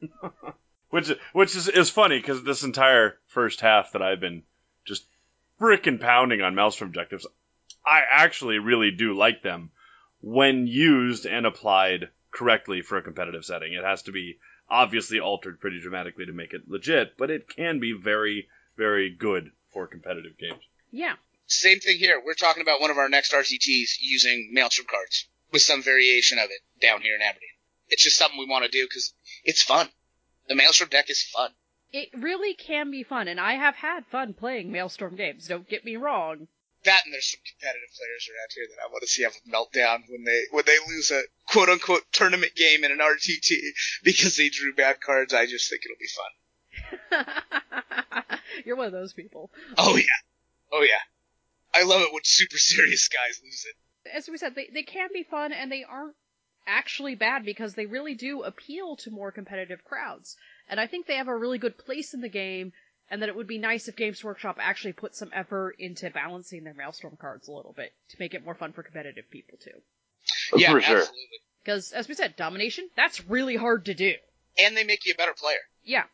Which 0.90 1.10
which 1.32 1.56
is, 1.56 1.68
is 1.68 1.90
funny 1.90 2.18
because 2.18 2.44
this 2.44 2.62
entire 2.62 3.18
first 3.26 3.60
half 3.60 3.92
that 3.92 4.02
I've 4.02 4.20
been 4.20 4.44
just 4.84 5.04
frickin' 5.60 6.00
pounding 6.00 6.42
on 6.42 6.54
Maelstrom 6.54 6.90
objectives, 6.90 7.26
I 7.84 8.02
actually 8.08 8.60
really 8.60 8.92
do 8.92 9.16
like 9.16 9.42
them 9.42 9.70
when 10.20 10.66
used 10.66 11.26
and 11.26 11.44
applied 11.44 12.08
correctly 12.36 12.82
for 12.82 12.98
a 12.98 13.02
competitive 13.02 13.44
setting. 13.46 13.72
It 13.72 13.82
has 13.82 14.02
to 14.02 14.12
be 14.12 14.38
obviously 14.68 15.18
altered 15.18 15.58
pretty 15.58 15.80
dramatically 15.80 16.26
to 16.26 16.32
make 16.32 16.52
it 16.52 16.68
legit, 16.68 17.16
but 17.16 17.30
it 17.30 17.48
can 17.48 17.80
be 17.80 17.92
very, 17.92 18.48
very 18.76 19.08
good 19.10 19.52
for 19.72 19.86
competitive 19.86 20.36
games. 20.38 20.60
Yeah. 20.90 21.14
Same 21.46 21.80
thing 21.80 21.96
here. 21.96 22.20
We're 22.22 22.34
talking 22.34 22.62
about 22.62 22.80
one 22.80 22.90
of 22.90 22.98
our 22.98 23.08
next 23.08 23.32
RTTs 23.32 23.96
using 24.00 24.50
Maelstrom 24.52 24.86
cards 24.86 25.28
with 25.50 25.62
some 25.62 25.82
variation 25.82 26.38
of 26.38 26.50
it 26.50 26.60
down 26.82 27.00
here 27.00 27.14
in 27.14 27.22
Aberdeen. 27.22 27.48
It's 27.88 28.04
just 28.04 28.18
something 28.18 28.38
we 28.38 28.46
want 28.46 28.64
to 28.64 28.70
do 28.70 28.84
because 28.84 29.14
it's 29.42 29.62
fun. 29.62 29.88
The 30.48 30.56
Maelstrom 30.56 30.90
deck 30.90 31.08
is 31.08 31.22
fun. 31.22 31.52
It 31.92 32.10
really 32.14 32.52
can 32.52 32.90
be 32.90 33.02
fun, 33.04 33.28
and 33.28 33.40
I 33.40 33.54
have 33.54 33.76
had 33.76 34.04
fun 34.06 34.34
playing 34.34 34.70
Maelstrom 34.70 35.16
games, 35.16 35.46
don't 35.46 35.68
get 35.68 35.84
me 35.84 35.96
wrong. 35.96 36.48
That 36.86 37.02
and 37.04 37.12
there's 37.12 37.30
some 37.30 37.40
competitive 37.44 37.90
players 37.94 38.30
around 38.30 38.50
here 38.54 38.66
that 38.70 38.82
I 38.82 38.86
want 38.90 39.02
to 39.02 39.08
see 39.08 39.22
have 39.22 39.34
a 39.34 39.50
meltdown 39.50 40.08
when 40.08 40.24
they 40.24 40.44
when 40.50 40.64
they 40.66 40.78
lose 40.88 41.10
a 41.10 41.22
quote 41.48 41.68
unquote 41.68 42.04
tournament 42.12 42.54
game 42.54 42.84
in 42.84 42.92
an 42.92 42.98
RTT 42.98 43.50
because 44.02 44.36
they 44.36 44.48
drew 44.48 44.72
bad 44.74 45.00
cards. 45.00 45.34
I 45.34 45.46
just 45.46 45.68
think 45.68 45.82
it'll 45.84 46.00
be 46.00 46.08
fun. 46.08 46.32
You're 48.64 48.76
one 48.76 48.86
of 48.86 48.92
those 48.92 49.12
people. 49.12 49.50
Oh 49.76 49.96
yeah, 49.96 50.04
oh 50.72 50.82
yeah. 50.82 51.02
I 51.74 51.82
love 51.82 52.00
it 52.02 52.12
when 52.12 52.22
super 52.24 52.56
serious 52.56 53.08
guys 53.08 53.40
lose 53.42 53.66
it. 53.68 53.76
As 54.16 54.28
we 54.28 54.38
said, 54.38 54.54
they, 54.54 54.68
they 54.72 54.84
can 54.84 55.08
be 55.12 55.24
fun, 55.24 55.52
and 55.52 55.70
they 55.70 55.84
aren't 55.84 56.14
actually 56.66 57.14
bad 57.14 57.44
because 57.44 57.74
they 57.74 57.86
really 57.86 58.14
do 58.14 58.42
appeal 58.42 58.96
to 58.96 59.10
more 59.10 59.30
competitive 59.30 59.84
crowds. 59.84 60.36
And 60.68 60.80
I 60.80 60.86
think 60.86 61.06
they 61.06 61.16
have 61.16 61.28
a 61.28 61.36
really 61.36 61.58
good 61.58 61.78
place 61.78 62.14
in 62.14 62.20
the 62.20 62.28
game, 62.28 62.72
and 63.10 63.22
that 63.22 63.28
it 63.28 63.36
would 63.36 63.46
be 63.46 63.58
nice 63.58 63.88
if 63.88 63.96
Games 63.96 64.22
Workshop 64.22 64.56
actually 64.60 64.92
put 64.92 65.14
some 65.14 65.30
effort 65.32 65.76
into 65.78 66.10
balancing 66.10 66.64
their 66.64 66.74
Maelstrom 66.74 67.16
cards 67.20 67.48
a 67.48 67.52
little 67.52 67.72
bit 67.72 67.92
to 68.10 68.16
make 68.18 68.34
it 68.34 68.44
more 68.44 68.54
fun 68.54 68.72
for 68.72 68.82
competitive 68.82 69.30
people 69.30 69.58
too. 69.62 69.80
Oh, 70.52 70.58
yeah, 70.58 70.72
For 70.72 70.80
sure. 70.80 70.98
absolutely. 70.98 71.40
Because, 71.64 71.92
as 71.92 72.08
we 72.08 72.14
said, 72.14 72.36
domination, 72.36 72.88
that's 72.96 73.26
really 73.28 73.56
hard 73.56 73.86
to 73.86 73.94
do. 73.94 74.14
And 74.62 74.76
they 74.76 74.84
make 74.84 75.04
you 75.04 75.12
a 75.12 75.16
better 75.16 75.34
player. 75.34 75.58
Yeah. 75.84 76.04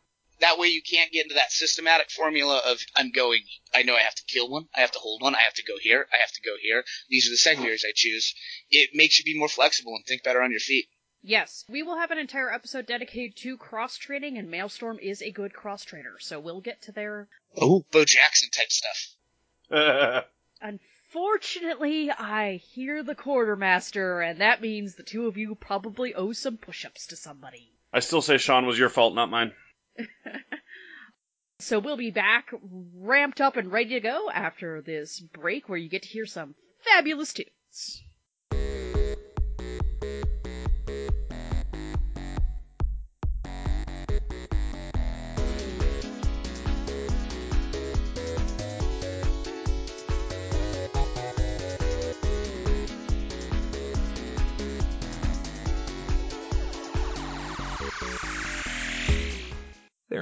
That 0.41 0.59
way 0.59 0.69
you 0.69 0.83
can't 0.83 1.13
get 1.13 1.25
into 1.25 1.35
that 1.35 1.53
systematic 1.53 2.11
formula 2.11 2.61
of 2.67 2.79
I'm 2.97 3.13
going, 3.13 3.43
I 3.75 3.83
know 3.83 3.95
I 3.95 4.01
have 4.01 4.15
to 4.15 4.25
kill 4.27 4.51
one, 4.51 4.67
I 4.75 4.81
have 4.81 4.91
to 4.93 4.99
hold 4.99 5.23
one, 5.23 5.35
I 5.35 5.41
have 5.43 5.55
to 5.55 5.63
go 5.63 5.75
here, 5.81 6.07
I 6.13 6.17
have 6.21 6.33
to 6.33 6.41
go 6.43 6.57
here. 6.61 6.83
These 7.09 7.29
are 7.29 7.31
the 7.31 7.37
secondaries 7.37 7.85
I 7.87 7.93
choose. 7.95 8.35
It 8.71 8.91
makes 8.95 9.19
you 9.19 9.25
be 9.25 9.39
more 9.39 9.49
flexible 9.49 9.95
and 9.95 10.05
think 10.05 10.25
better 10.25 10.43
on 10.43 10.51
your 10.51 10.61
feet. 10.61 10.89
Yes, 11.23 11.65
we 11.69 11.83
will 11.83 11.99
have 11.99 12.11
an 12.11 12.19
entire 12.19 12.53
episode 12.53 12.87
dedicated 12.87 13.37
to 13.39 13.57
cross 13.57 13.97
training, 13.97 14.39
and 14.39 14.51
Maelstrom 14.51 14.99
is 14.99 15.23
a 15.23 15.31
good 15.31 15.53
cross 15.55 15.85
trainer, 15.85 16.19
so 16.19 16.41
we'll 16.41 16.61
get 16.61 16.83
to 16.83 16.93
their. 16.93 17.29
Oh, 17.57 17.85
Bo 17.91 18.05
Jackson 18.05 18.51
type 18.51 18.73
stuff. 18.73 20.27
Unfortunately, 20.61 22.11
I 22.11 22.57
hear 22.57 23.03
the 23.03 23.15
quartermaster, 23.15 24.21
and 24.21 24.41
that 24.41 24.61
means 24.61 24.95
the 24.95 25.03
two 25.03 25.27
of 25.27 25.37
you 25.37 25.55
probably 25.55 26.15
owe 26.15 26.33
some 26.33 26.57
push 26.57 26.85
ups 26.85 27.07
to 27.09 27.17
somebody. 27.17 27.73
I 27.93 28.01
still 28.01 28.23
say 28.23 28.39
Sean 28.39 28.67
was 28.67 28.79
your 28.79 28.89
fault, 28.89 29.15
not 29.15 29.31
mine. 29.31 29.53
So 31.63 31.79
we'll 31.79 31.97
be 31.97 32.11
back 32.11 32.53
ramped 32.61 33.41
up 33.41 33.57
and 33.57 33.71
ready 33.71 33.91
to 33.91 34.01
go 34.01 34.29
after 34.29 34.83
this 34.83 35.21
break 35.21 35.69
where 35.69 35.79
you 35.79 35.89
get 35.89 36.03
to 36.03 36.09
hear 36.09 36.27
some 36.27 36.57
fabulous 36.81 37.33
tunes. 37.33 38.03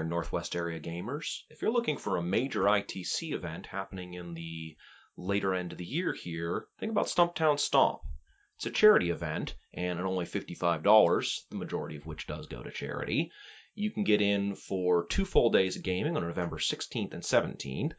Northwest 0.09 0.57
Area 0.57 0.81
Gamers. 0.81 1.43
If 1.49 1.61
you're 1.61 1.71
looking 1.71 1.99
for 1.99 2.17
a 2.17 2.23
major 2.23 2.63
ITC 2.63 3.33
event 3.35 3.67
happening 3.67 4.15
in 4.15 4.35
the 4.35 4.77
later 5.17 5.55
end 5.55 5.73
of 5.73 5.79
the 5.79 5.85
year 5.85 6.13
here, 6.13 6.67
think 6.79 6.93
about 6.93 7.07
Stumptown 7.07 7.59
Stomp. 7.59 8.01
It's 8.57 8.67
a 8.67 8.71
charity 8.71 9.11
event, 9.11 9.55
and 9.73 9.99
at 9.99 10.05
only 10.05 10.27
$55, 10.27 11.49
the 11.51 11.57
majority 11.57 11.97
of 11.97 12.07
which 12.07 12.27
does 12.27 12.47
go 12.47 12.63
to 12.63 12.71
charity, 12.71 13.31
you 13.75 13.91
can 13.91 14.05
get 14.05 14.21
in 14.21 14.55
for 14.55 15.07
two 15.07 15.25
full 15.25 15.51
days 15.51 15.77
of 15.77 15.83
gaming 15.83 16.17
on 16.17 16.23
November 16.23 16.59
16th 16.59 17.15
and 17.15 17.23
17th, 17.23 17.93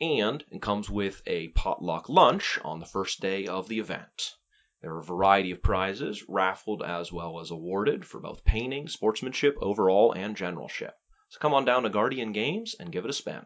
and 0.00 0.44
it 0.50 0.62
comes 0.62 0.88
with 0.88 1.20
a 1.26 1.48
potluck 1.48 2.08
lunch 2.08 2.58
on 2.62 2.78
the 2.80 2.86
first 2.86 3.20
day 3.20 3.46
of 3.46 3.68
the 3.68 3.80
event. 3.80 4.36
There 4.80 4.92
are 4.92 5.00
a 5.00 5.04
variety 5.04 5.50
of 5.50 5.60
prizes, 5.60 6.28
raffled 6.28 6.84
as 6.84 7.12
well 7.12 7.40
as 7.40 7.50
awarded 7.50 8.06
for 8.06 8.20
both 8.20 8.44
painting, 8.44 8.86
sportsmanship, 8.86 9.56
overall, 9.60 10.12
and 10.12 10.36
generalship. 10.36 10.94
So 11.30 11.38
come 11.40 11.52
on 11.52 11.66
down 11.66 11.82
to 11.82 11.90
Guardian 11.90 12.32
Games 12.32 12.74
and 12.80 12.90
give 12.90 13.04
it 13.04 13.10
a 13.10 13.12
spin. 13.12 13.44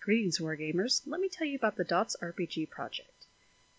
Greetings, 0.00 0.38
Wargamers. 0.38 1.02
Let 1.04 1.20
me 1.20 1.28
tell 1.28 1.46
you 1.46 1.56
about 1.56 1.76
the 1.76 1.84
Dots 1.84 2.16
RPG 2.22 2.70
Project. 2.70 3.26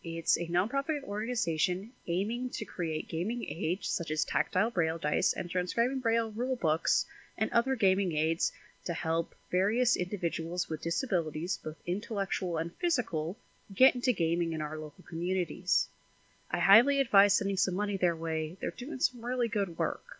It's 0.03 0.37
a 0.37 0.47
nonprofit 0.47 1.03
organization 1.03 1.93
aiming 2.05 2.51
to 2.51 2.65
create 2.65 3.09
gaming 3.09 3.43
aids 3.49 3.89
such 3.89 4.11
as 4.11 4.23
tactile 4.23 4.69
braille 4.69 4.99
dice 4.99 5.33
and 5.33 5.49
transcribing 5.49 5.99
braille 5.99 6.31
rule 6.31 6.55
books 6.55 7.05
and 7.39 7.51
other 7.51 7.75
gaming 7.75 8.15
aids 8.15 8.51
to 8.85 8.93
help 8.93 9.33
various 9.49 9.95
individuals 9.95 10.69
with 10.69 10.83
disabilities, 10.83 11.57
both 11.57 11.81
intellectual 11.87 12.57
and 12.57 12.75
physical, 12.75 13.35
get 13.73 13.95
into 13.95 14.13
gaming 14.13 14.53
in 14.53 14.61
our 14.61 14.77
local 14.77 15.03
communities. 15.03 15.89
I 16.51 16.59
highly 16.59 16.99
advise 17.01 17.33
sending 17.33 17.57
some 17.57 17.73
money 17.73 17.97
their 17.97 18.15
way. 18.15 18.57
They're 18.61 18.69
doing 18.69 18.99
some 18.99 19.25
really 19.25 19.47
good 19.47 19.79
work. 19.79 20.16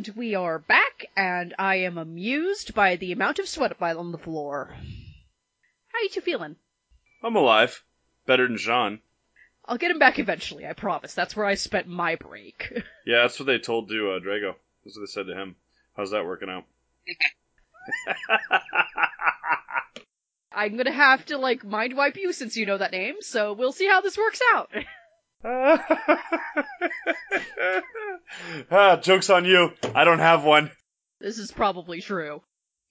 And 0.00 0.16
we 0.16 0.34
are 0.34 0.58
back, 0.58 1.10
and 1.14 1.54
I 1.58 1.80
am 1.80 1.98
amused 1.98 2.72
by 2.72 2.96
the 2.96 3.12
amount 3.12 3.38
of 3.38 3.46
sweat 3.46 3.76
on 3.82 4.12
the 4.12 4.16
floor. 4.16 4.74
How 5.92 6.00
you 6.00 6.08
two 6.08 6.22
feeling? 6.22 6.56
I'm 7.22 7.36
alive. 7.36 7.84
Better 8.24 8.48
than 8.48 8.56
Sean. 8.56 9.00
I'll 9.66 9.76
get 9.76 9.90
him 9.90 9.98
back 9.98 10.18
eventually, 10.18 10.66
I 10.66 10.72
promise. 10.72 11.12
That's 11.12 11.36
where 11.36 11.44
I 11.44 11.54
spent 11.54 11.86
my 11.86 12.14
break. 12.14 12.72
Yeah, 13.04 13.20
that's 13.20 13.38
what 13.38 13.44
they 13.44 13.58
told 13.58 13.90
to 13.90 14.12
uh, 14.12 14.20
Drago. 14.20 14.54
That's 14.86 14.96
what 14.96 15.02
they 15.02 15.12
said 15.12 15.26
to 15.26 15.34
him. 15.34 15.56
How's 15.94 16.12
that 16.12 16.24
working 16.24 16.48
out? 16.48 16.64
I'm 20.50 20.78
gonna 20.78 20.92
have 20.92 21.26
to, 21.26 21.36
like, 21.36 21.62
mind 21.62 21.94
wipe 21.94 22.16
you 22.16 22.32
since 22.32 22.56
you 22.56 22.64
know 22.64 22.78
that 22.78 22.92
name, 22.92 23.16
so 23.20 23.52
we'll 23.52 23.72
see 23.72 23.86
how 23.86 24.00
this 24.00 24.16
works 24.16 24.40
out. 24.54 24.70
ah, 28.70 28.96
joke's 28.96 29.30
on 29.30 29.44
you. 29.44 29.72
I 29.94 30.04
don't 30.04 30.18
have 30.18 30.44
one. 30.44 30.70
this 31.20 31.38
is 31.38 31.50
probably 31.50 32.00
true. 32.00 32.42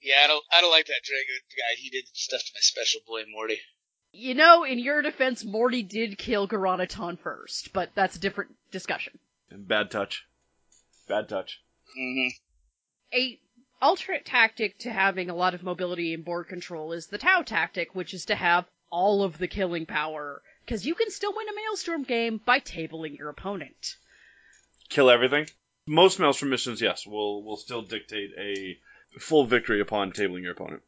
Yeah, 0.01 0.21
I 0.23 0.27
don't, 0.27 0.43
I 0.55 0.61
don't 0.61 0.71
like 0.71 0.85
that 0.87 1.01
Drago 1.03 1.57
guy. 1.57 1.75
He 1.77 1.89
did 1.89 2.05
stuff 2.13 2.41
to 2.41 2.51
my 2.55 2.61
special 2.61 3.01
boy 3.05 3.23
Morty. 3.29 3.59
You 4.11 4.33
know, 4.33 4.63
in 4.63 4.79
your 4.79 5.01
defense, 5.01 5.43
Morty 5.43 5.83
did 5.83 6.17
kill 6.17 6.47
Garanaton 6.47 7.19
first, 7.19 7.73
but 7.73 7.91
that's 7.95 8.15
a 8.15 8.19
different 8.19 8.55
discussion. 8.71 9.19
Bad 9.51 9.91
touch. 9.91 10.25
Bad 11.07 11.27
touch. 11.29 11.59
Mm-hmm. 11.99 12.29
A 13.13 13.39
alternate 13.81 14.25
tactic 14.25 14.77
to 14.79 14.91
having 14.91 15.29
a 15.29 15.35
lot 15.35 15.53
of 15.53 15.63
mobility 15.63 16.13
and 16.13 16.25
board 16.25 16.47
control 16.47 16.91
is 16.91 17.07
the 17.07 17.17
Tau 17.17 17.41
tactic, 17.41 17.93
which 17.95 18.13
is 18.13 18.25
to 18.25 18.35
have 18.35 18.65
all 18.91 19.23
of 19.23 19.37
the 19.37 19.47
killing 19.47 19.85
power. 19.85 20.41
Because 20.65 20.85
you 20.85 20.95
can 20.95 21.09
still 21.11 21.33
win 21.35 21.49
a 21.49 21.53
Maelstrom 21.53 22.03
game 22.03 22.39
by 22.45 22.59
tabling 22.59 23.17
your 23.17 23.29
opponent. 23.29 23.95
Kill 24.89 25.09
everything. 25.09 25.47
Most 25.85 26.19
Maelstrom 26.19 26.51
missions, 26.51 26.81
yes, 26.81 27.05
will 27.05 27.43
will 27.43 27.57
still 27.57 27.81
dictate 27.81 28.31
a 28.37 28.77
full 29.19 29.45
victory 29.45 29.81
upon 29.81 30.11
tabling 30.11 30.43
your 30.43 30.51
opponent. 30.51 30.83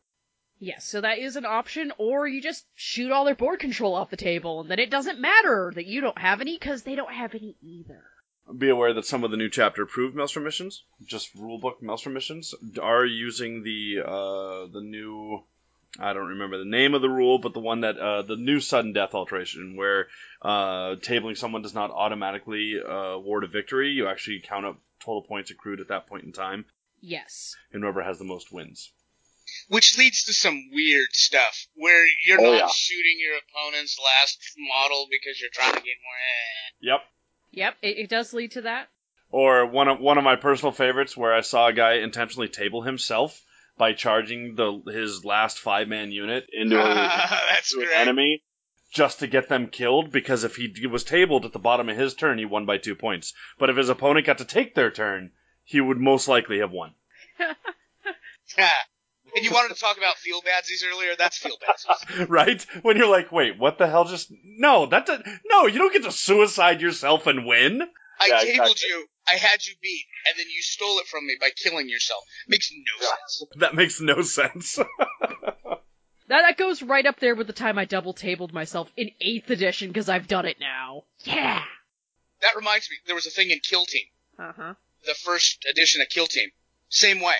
Yes, 0.59 0.85
so 0.85 1.01
that 1.01 1.17
is 1.17 1.37
an 1.37 1.45
option, 1.45 1.91
or 1.97 2.27
you 2.27 2.39
just 2.39 2.65
shoot 2.75 3.11
all 3.11 3.25
their 3.25 3.33
board 3.33 3.59
control 3.59 3.95
off 3.95 4.11
the 4.11 4.17
table, 4.17 4.61
and 4.61 4.69
then 4.69 4.77
it 4.77 4.91
doesn't 4.91 5.19
matter 5.19 5.71
that 5.73 5.87
you 5.87 6.01
don't 6.01 6.19
have 6.19 6.39
any, 6.39 6.55
because 6.55 6.83
they 6.83 6.93
don't 6.93 7.11
have 7.11 7.33
any 7.33 7.55
either. 7.63 8.03
Be 8.55 8.69
aware 8.69 8.93
that 8.93 9.05
some 9.05 9.23
of 9.23 9.31
the 9.31 9.37
new 9.37 9.49
chapter 9.49 9.81
approved 9.81 10.15
Maelstrom 10.15 10.45
missions, 10.45 10.83
just 11.03 11.35
rulebook 11.35 11.81
Maelstrom 11.81 12.13
missions, 12.13 12.53
are 12.79 13.05
using 13.05 13.63
the 13.63 14.01
uh, 14.05 14.67
the 14.67 14.81
new 14.81 15.43
I 15.99 16.13
don't 16.13 16.27
remember 16.29 16.57
the 16.57 16.65
name 16.65 16.93
of 16.93 17.01
the 17.01 17.09
rule, 17.09 17.37
but 17.39 17.53
the 17.53 17.59
one 17.59 17.81
that 17.81 17.97
uh, 17.97 18.21
the 18.21 18.37
new 18.37 18.59
sudden 18.61 18.93
death 18.93 19.13
alteration, 19.13 19.75
where 19.75 20.07
uh, 20.41 20.95
tabling 21.01 21.37
someone 21.37 21.61
does 21.61 21.73
not 21.73 21.91
automatically 21.91 22.75
uh, 22.83 22.91
award 22.91 23.43
a 23.43 23.47
victory. 23.47 23.89
You 23.89 24.07
actually 24.07 24.39
count 24.41 24.65
up 24.65 24.77
total 25.03 25.21
points 25.23 25.51
accrued 25.51 25.81
at 25.81 25.89
that 25.89 26.07
point 26.07 26.23
in 26.23 26.31
time, 26.31 26.65
Yes. 27.01 27.55
and 27.73 27.83
whoever 27.83 28.01
has 28.03 28.17
the 28.19 28.23
most 28.25 28.51
wins. 28.53 28.91
Which 29.67 29.97
leads 29.97 30.23
to 30.25 30.33
some 30.33 30.69
weird 30.71 31.07
stuff 31.11 31.65
where 31.75 32.05
you're 32.25 32.39
Oh, 32.39 32.51
not 32.51 32.57
yeah. 32.57 32.67
shooting 32.73 33.17
your 33.19 33.33
opponent's 33.37 33.99
last 33.99 34.39
model 34.57 35.07
because 35.11 35.41
you're 35.41 35.49
trying 35.51 35.73
to 35.73 35.81
get 35.81 35.95
more. 36.03 36.15
Eh. 36.15 36.93
Yep. 36.93 37.01
Yep, 37.53 37.75
it, 37.81 37.97
it 38.05 38.09
does 38.09 38.33
lead 38.33 38.51
to 38.51 38.61
that. 38.61 38.87
Or 39.29 39.65
one 39.65 39.87
of 39.89 39.99
one 39.99 40.17
of 40.17 40.23
my 40.23 40.37
personal 40.37 40.71
favorites, 40.71 41.17
where 41.17 41.33
I 41.33 41.41
saw 41.41 41.67
a 41.67 41.73
guy 41.73 41.95
intentionally 41.95 42.47
table 42.47 42.81
himself 42.81 43.41
by 43.81 43.93
charging 43.93 44.53
the 44.53 44.79
his 44.91 45.25
last 45.25 45.57
five 45.57 45.87
man 45.87 46.11
unit 46.11 46.45
into 46.53 46.79
a, 46.79 46.83
That's 47.49 47.71
to 47.71 47.79
an 47.79 47.87
great. 47.87 47.97
enemy 47.97 48.43
just 48.93 49.21
to 49.21 49.27
get 49.27 49.49
them 49.49 49.69
killed 49.69 50.11
because 50.11 50.43
if 50.43 50.55
he 50.55 50.85
was 50.85 51.03
tabled 51.03 51.45
at 51.45 51.51
the 51.51 51.57
bottom 51.57 51.89
of 51.89 51.97
his 51.97 52.13
turn, 52.13 52.37
he 52.37 52.45
won 52.45 52.67
by 52.67 52.77
two 52.77 52.93
points. 52.93 53.33
But 53.57 53.71
if 53.71 53.77
his 53.77 53.89
opponent 53.89 54.27
got 54.27 54.37
to 54.37 54.45
take 54.45 54.75
their 54.75 54.91
turn, 54.91 55.31
he 55.63 55.81
would 55.81 55.97
most 55.97 56.27
likely 56.27 56.59
have 56.59 56.69
won. 56.71 56.93
and 57.39 57.55
you 59.43 59.49
wanted 59.49 59.73
to 59.73 59.81
talk 59.81 59.97
about 59.97 60.17
field 60.17 60.43
badsies 60.45 60.87
earlier? 60.87 61.15
That's 61.17 61.39
field 61.39 61.57
badsies. 61.67 62.25
right? 62.29 62.61
When 62.83 62.97
you're 62.97 63.09
like, 63.09 63.31
wait, 63.31 63.57
what 63.57 63.79
the 63.79 63.87
hell 63.87 64.05
just. 64.05 64.31
No, 64.43 64.85
that 64.85 65.07
does, 65.07 65.23
No, 65.49 65.65
you 65.65 65.79
don't 65.79 65.91
get 65.91 66.03
to 66.03 66.11
suicide 66.11 66.81
yourself 66.81 67.25
and 67.25 67.47
win. 67.47 67.81
I 68.19 68.27
Yeah, 68.27 68.41
tabled 68.41 68.69
exactly. 68.77 68.89
you, 68.89 69.05
I 69.31 69.37
had 69.37 69.65
you 69.65 69.73
beat, 69.81 70.05
and 70.27 70.37
then 70.37 70.47
you 70.53 70.61
stole 70.61 70.97
it 70.99 71.07
from 71.07 71.25
me 71.25 71.37
by 71.39 71.49
killing 71.55 71.87
yourself. 71.89 72.23
Makes 72.47 72.71
no 72.71 73.07
sense. 73.07 73.43
That 73.59 73.75
makes 73.75 74.01
no 74.01 74.21
sense. 74.21 74.77
That, 76.27 76.43
that 76.43 76.57
goes 76.57 76.81
right 76.81 77.05
up 77.05 77.19
there 77.19 77.35
with 77.35 77.47
the 77.47 77.51
time 77.53 77.77
I 77.77 77.83
double 77.83 78.13
tabled 78.13 78.53
myself 78.53 78.89
in 78.95 79.09
8th 79.21 79.49
edition, 79.49 79.89
because 79.89 80.07
I've 80.07 80.29
done 80.29 80.45
it 80.45 80.61
now. 80.61 81.03
Yeah! 81.25 81.61
That 82.41 82.55
reminds 82.55 82.89
me, 82.89 82.95
there 83.05 83.15
was 83.15 83.27
a 83.27 83.31
thing 83.31 83.49
in 83.51 83.59
Kill 83.59 83.83
Team, 83.85 84.05
Uh-huh. 84.39 84.75
the 85.05 85.13
first 85.13 85.65
edition 85.69 85.99
of 86.01 86.07
Kill 86.07 86.27
Team. 86.27 86.49
Same 86.87 87.19
way. 87.19 87.35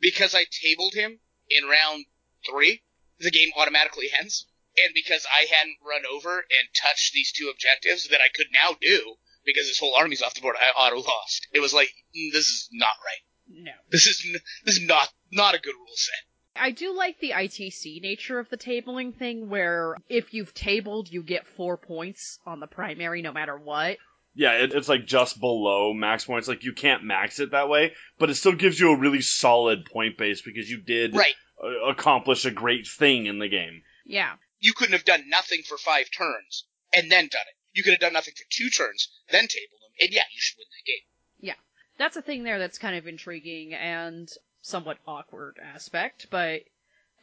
Because 0.00 0.36
I 0.36 0.44
tabled 0.62 0.94
him 0.94 1.18
in 1.50 1.64
round 1.68 2.04
three, 2.48 2.82
the 3.18 3.32
game 3.32 3.50
automatically 3.56 4.08
ends. 4.16 4.46
And 4.84 4.94
because 4.94 5.26
I 5.26 5.46
hadn't 5.52 5.78
run 5.84 6.02
over 6.08 6.38
and 6.38 6.68
touched 6.80 7.12
these 7.14 7.32
two 7.32 7.50
objectives 7.52 8.06
that 8.10 8.20
I 8.20 8.28
could 8.32 8.46
now 8.52 8.76
do, 8.80 9.14
because 9.44 9.66
this 9.66 9.78
whole 9.78 9.94
army's 9.98 10.22
off 10.22 10.34
the 10.34 10.40
board, 10.40 10.56
I 10.60 10.78
auto 10.78 10.96
lost. 10.96 11.46
It 11.52 11.60
was 11.60 11.72
like, 11.72 11.88
mm, 12.16 12.32
this 12.32 12.46
is 12.46 12.68
not 12.72 12.94
right. 13.04 13.64
No. 13.64 13.72
This 13.90 14.06
is 14.06 14.22
n- 14.26 14.40
this 14.64 14.76
is 14.78 14.86
not 14.86 15.08
not 15.32 15.54
a 15.54 15.58
good 15.60 15.74
rule 15.74 15.86
set. 15.96 16.14
I 16.60 16.70
do 16.72 16.94
like 16.96 17.18
the 17.20 17.30
ITC 17.30 18.02
nature 18.02 18.38
of 18.40 18.48
the 18.50 18.58
tabling 18.58 19.16
thing, 19.16 19.48
where 19.48 19.96
if 20.08 20.34
you've 20.34 20.52
tabled, 20.54 21.08
you 21.08 21.22
get 21.22 21.46
four 21.56 21.76
points 21.76 22.38
on 22.46 22.58
the 22.60 22.66
primary 22.66 23.22
no 23.22 23.32
matter 23.32 23.56
what. 23.56 23.96
yeah, 24.34 24.52
it, 24.54 24.72
it's 24.74 24.88
like 24.88 25.06
just 25.06 25.38
below 25.40 25.92
max 25.94 26.24
points. 26.24 26.48
Like, 26.48 26.64
you 26.64 26.72
can't 26.72 27.04
max 27.04 27.38
it 27.40 27.52
that 27.52 27.68
way, 27.68 27.92
but 28.18 28.28
it 28.30 28.34
still 28.34 28.52
gives 28.54 28.78
you 28.78 28.90
a 28.92 28.98
really 28.98 29.20
solid 29.22 29.84
point 29.86 30.18
base 30.18 30.42
because 30.42 30.68
you 30.68 30.82
did 30.82 31.14
Right. 31.16 31.34
uh, 31.62 31.88
accomplish 31.90 32.44
a 32.44 32.50
great 32.50 32.86
thing 32.86 33.26
in 33.26 33.38
the 33.38 33.48
game. 33.48 33.82
Yeah. 34.04 34.34
You 34.60 34.72
couldn't 34.74 34.92
have 34.94 35.04
done 35.04 35.28
nothing 35.28 35.62
for 35.66 35.78
five 35.78 36.06
turns 36.16 36.66
and 36.94 37.10
then 37.10 37.28
done 37.30 37.46
it. 37.48 37.54
You 37.72 37.82
could 37.82 37.92
have 37.92 38.00
done 38.00 38.12
nothing 38.12 38.34
for 38.36 38.44
two 38.50 38.70
turns, 38.70 39.08
then 39.30 39.46
tabled 39.46 39.80
them, 39.80 39.92
and 40.00 40.10
yeah, 40.12 40.22
you 40.32 40.40
should 40.40 40.58
win 40.58 40.66
that 40.70 40.86
game. 40.86 41.04
Yeah. 41.40 41.54
That's 41.98 42.16
a 42.16 42.22
thing 42.22 42.44
there 42.44 42.58
that's 42.58 42.78
kind 42.78 42.96
of 42.96 43.06
intriguing 43.06 43.74
and 43.74 44.28
somewhat 44.62 44.98
awkward 45.06 45.58
aspect, 45.62 46.28
but 46.30 46.62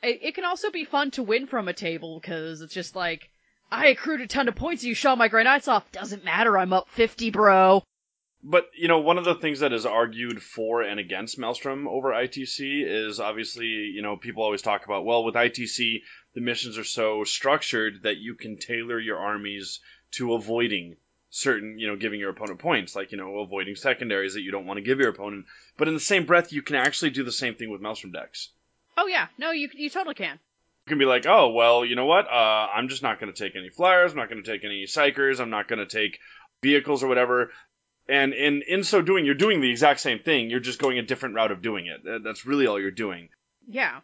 it, 0.04 0.20
it 0.22 0.36
can 0.36 0.46
also 0.46 0.72
be 0.72 0.86
fun 0.86 1.12
to 1.12 1.24
win 1.24 1.48
from 1.48 1.68
a 1.68 1.74
table, 1.74 2.20
because 2.20 2.62
it's 2.62 2.74
just 2.74 2.96
like, 2.96 3.30
I 3.72 3.88
accrued 3.88 4.22
a 4.22 4.28
ton 4.28 4.48
of 4.48 4.56
points, 4.56 4.84
you 4.84 4.94
shot 4.94 5.18
my 5.18 5.28
Grey 5.28 5.44
Knights 5.44 5.68
off, 5.68 5.92
doesn't 5.92 6.24
matter, 6.24 6.58
I'm 6.58 6.74
up 6.74 6.90
50, 6.90 7.32
bro. 7.32 7.84
But 8.48 8.70
you 8.78 8.88
know, 8.88 9.00
one 9.00 9.18
of 9.18 9.26
the 9.26 9.34
things 9.34 9.62
that 9.62 9.74
is 9.74 9.88
argued 9.88 10.44
for 10.44 10.84
and 10.84 11.00
against 11.00 11.40
Maelstrom 11.40 11.88
over 11.88 12.10
ITC 12.10 12.86
is 12.86 13.20
obviously, 13.20 13.66
you 13.66 14.04
know, 14.04 14.18
people 14.18 14.44
always 14.44 14.62
talk 14.62 14.86
about, 14.86 15.04
well, 15.04 15.24
with 15.24 15.34
ITC, 15.34 16.02
the 16.36 16.42
missions 16.42 16.78
are 16.78 16.84
so 16.84 17.24
structured 17.24 18.04
that 18.04 18.18
you 18.18 18.36
can 18.36 18.60
tailor 18.60 19.00
your 19.00 19.18
armies 19.18 19.80
to 20.16 20.34
avoiding 20.34 20.98
certain, 21.30 21.78
you 21.80 21.88
know, 21.88 21.96
giving 21.96 22.20
your 22.20 22.30
opponent 22.30 22.60
points, 22.60 22.96
like, 22.96 23.12
you 23.12 23.18
know, 23.18 23.40
avoiding 23.40 23.76
secondaries 23.76 24.36
that 24.36 24.42
you 24.42 24.52
don't 24.52 24.66
want 24.66 24.78
to 24.78 24.84
give 24.84 25.00
your 25.00 25.10
opponent. 25.10 25.46
But 25.78 25.88
in 25.88 25.94
the 25.94 26.00
same 26.00 26.26
breath, 26.26 26.54
you 26.54 26.62
can 26.62 26.76
actually 26.76 27.12
do 27.12 27.24
the 27.24 27.32
same 27.32 27.56
thing 27.56 27.70
with 27.70 27.82
Maelstrom 27.82 28.14
decks. 28.14 28.50
Oh 28.98 29.08
yeah, 29.08 29.28
no, 29.38 29.52
you, 29.52 29.70
you 29.74 29.90
totally 29.90 30.16
can. 30.16 30.40
You 30.86 30.90
can 30.90 31.00
be 31.00 31.06
like, 31.06 31.26
oh, 31.26 31.50
well, 31.50 31.84
you 31.84 31.96
know 31.96 32.06
what? 32.06 32.26
Uh, 32.28 32.68
I'm 32.74 32.88
just 32.88 33.04
not 33.04 33.20
going 33.20 33.34
to 33.34 33.38
take 33.38 33.56
any 33.56 33.70
flyers. 33.70 34.12
I'm 34.12 34.18
not 34.18 34.30
going 34.30 34.44
to 34.44 34.50
take 34.50 34.64
any 34.64 34.86
psykers. 34.86 35.40
I'm 35.40 35.50
not 35.50 35.68
going 35.68 35.80
to 35.80 35.88
take 35.88 36.20
vehicles 36.62 37.04
or 37.04 37.08
whatever. 37.08 37.52
And 38.08 38.34
in, 38.34 38.62
in 38.68 38.84
so 38.84 39.02
doing, 39.02 39.26
you're 39.26 39.34
doing 39.34 39.62
the 39.62 39.72
exact 39.72 40.00
same 40.00 40.20
thing. 40.20 40.50
You're 40.50 40.60
just 40.60 40.80
going 40.80 41.00
a 41.00 41.02
different 41.02 41.36
route 41.36 41.52
of 41.52 41.62
doing 41.62 41.88
it. 41.88 42.24
That's 42.24 42.46
really 42.46 42.68
all 42.68 42.80
you're 42.80 42.92
doing. 42.92 43.30
Yeah. 43.68 44.02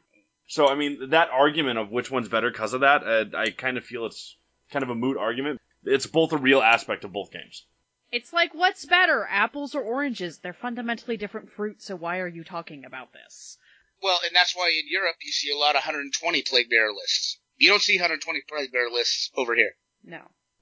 So, 0.47 0.67
I 0.67 0.75
mean, 0.75 1.11
that 1.11 1.29
argument 1.29 1.77
of 1.77 1.91
which 1.91 2.09
one's 2.11 2.27
better 2.27 2.49
because 2.49 2.73
of 2.73 2.81
that, 2.81 3.03
uh, 3.03 3.37
I 3.37 3.51
kind 3.51 3.77
of 3.77 3.85
feel 3.85 4.07
it's 4.07 4.35
kind 4.71 4.83
of 4.83 4.89
a 4.89 4.95
moot 4.95 5.17
argument. 5.17 5.61
It's 5.83 6.05
both 6.05 6.31
a 6.33 6.37
real 6.37 6.61
aspect 6.61 7.03
of 7.03 7.13
both 7.13 7.31
games. 7.31 7.65
It's 8.11 8.33
like, 8.33 8.53
what's 8.53 8.85
better, 8.85 9.25
apples 9.29 9.73
or 9.73 9.81
oranges? 9.81 10.39
They're 10.39 10.53
fundamentally 10.53 11.17
different 11.17 11.51
fruits, 11.51 11.85
so 11.85 11.95
why 11.95 12.19
are 12.19 12.27
you 12.27 12.43
talking 12.43 12.83
about 12.85 13.13
this? 13.13 13.57
Well, 14.03 14.19
and 14.25 14.35
that's 14.35 14.55
why 14.55 14.69
in 14.69 14.89
Europe 14.89 15.15
you 15.23 15.31
see 15.31 15.51
a 15.51 15.57
lot 15.57 15.71
of 15.75 15.85
120 15.85 16.41
plague 16.43 16.69
bearer 16.69 16.91
lists. 16.91 17.39
You 17.57 17.69
don't 17.69 17.81
see 17.81 17.95
120 17.95 18.41
plague 18.49 18.71
bearer 18.71 18.89
lists 18.89 19.31
over 19.37 19.55
here. 19.55 19.71
No. 20.03 20.21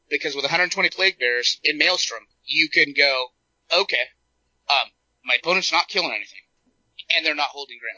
Because 0.09 0.35
with 0.35 0.43
120 0.43 0.89
plague 0.89 1.17
bearers 1.17 1.59
in 1.63 1.77
Maelstrom, 1.77 2.23
you 2.45 2.69
can 2.69 2.93
go, 2.95 3.27
okay, 3.75 3.97
um, 4.69 4.89
my 5.25 5.35
opponent's 5.35 5.71
not 5.71 5.87
killing 5.87 6.11
anything, 6.11 6.41
and 7.15 7.25
they're 7.25 7.35
not 7.35 7.47
holding 7.47 7.77
ground. 7.79 7.97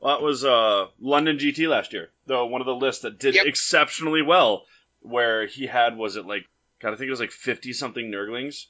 Well, 0.00 0.16
that 0.16 0.24
was 0.24 0.44
uh, 0.44 0.86
London 1.00 1.38
GT 1.38 1.68
last 1.68 1.92
year, 1.92 2.10
though 2.26 2.46
one 2.46 2.60
of 2.60 2.66
the 2.66 2.74
lists 2.74 3.02
that 3.02 3.18
did 3.18 3.34
Yep. 3.34 3.46
exceptionally 3.46 4.22
well, 4.22 4.66
where 5.04 5.46
he 5.46 5.66
had 5.66 5.96
was 5.96 6.16
it 6.16 6.26
like 6.26 6.44
God, 6.80 6.92
I 6.92 6.96
think 6.96 7.08
it 7.08 7.10
was 7.10 7.20
like 7.20 7.30
fifty 7.30 7.72
something 7.72 8.10
Nurglings 8.10 8.66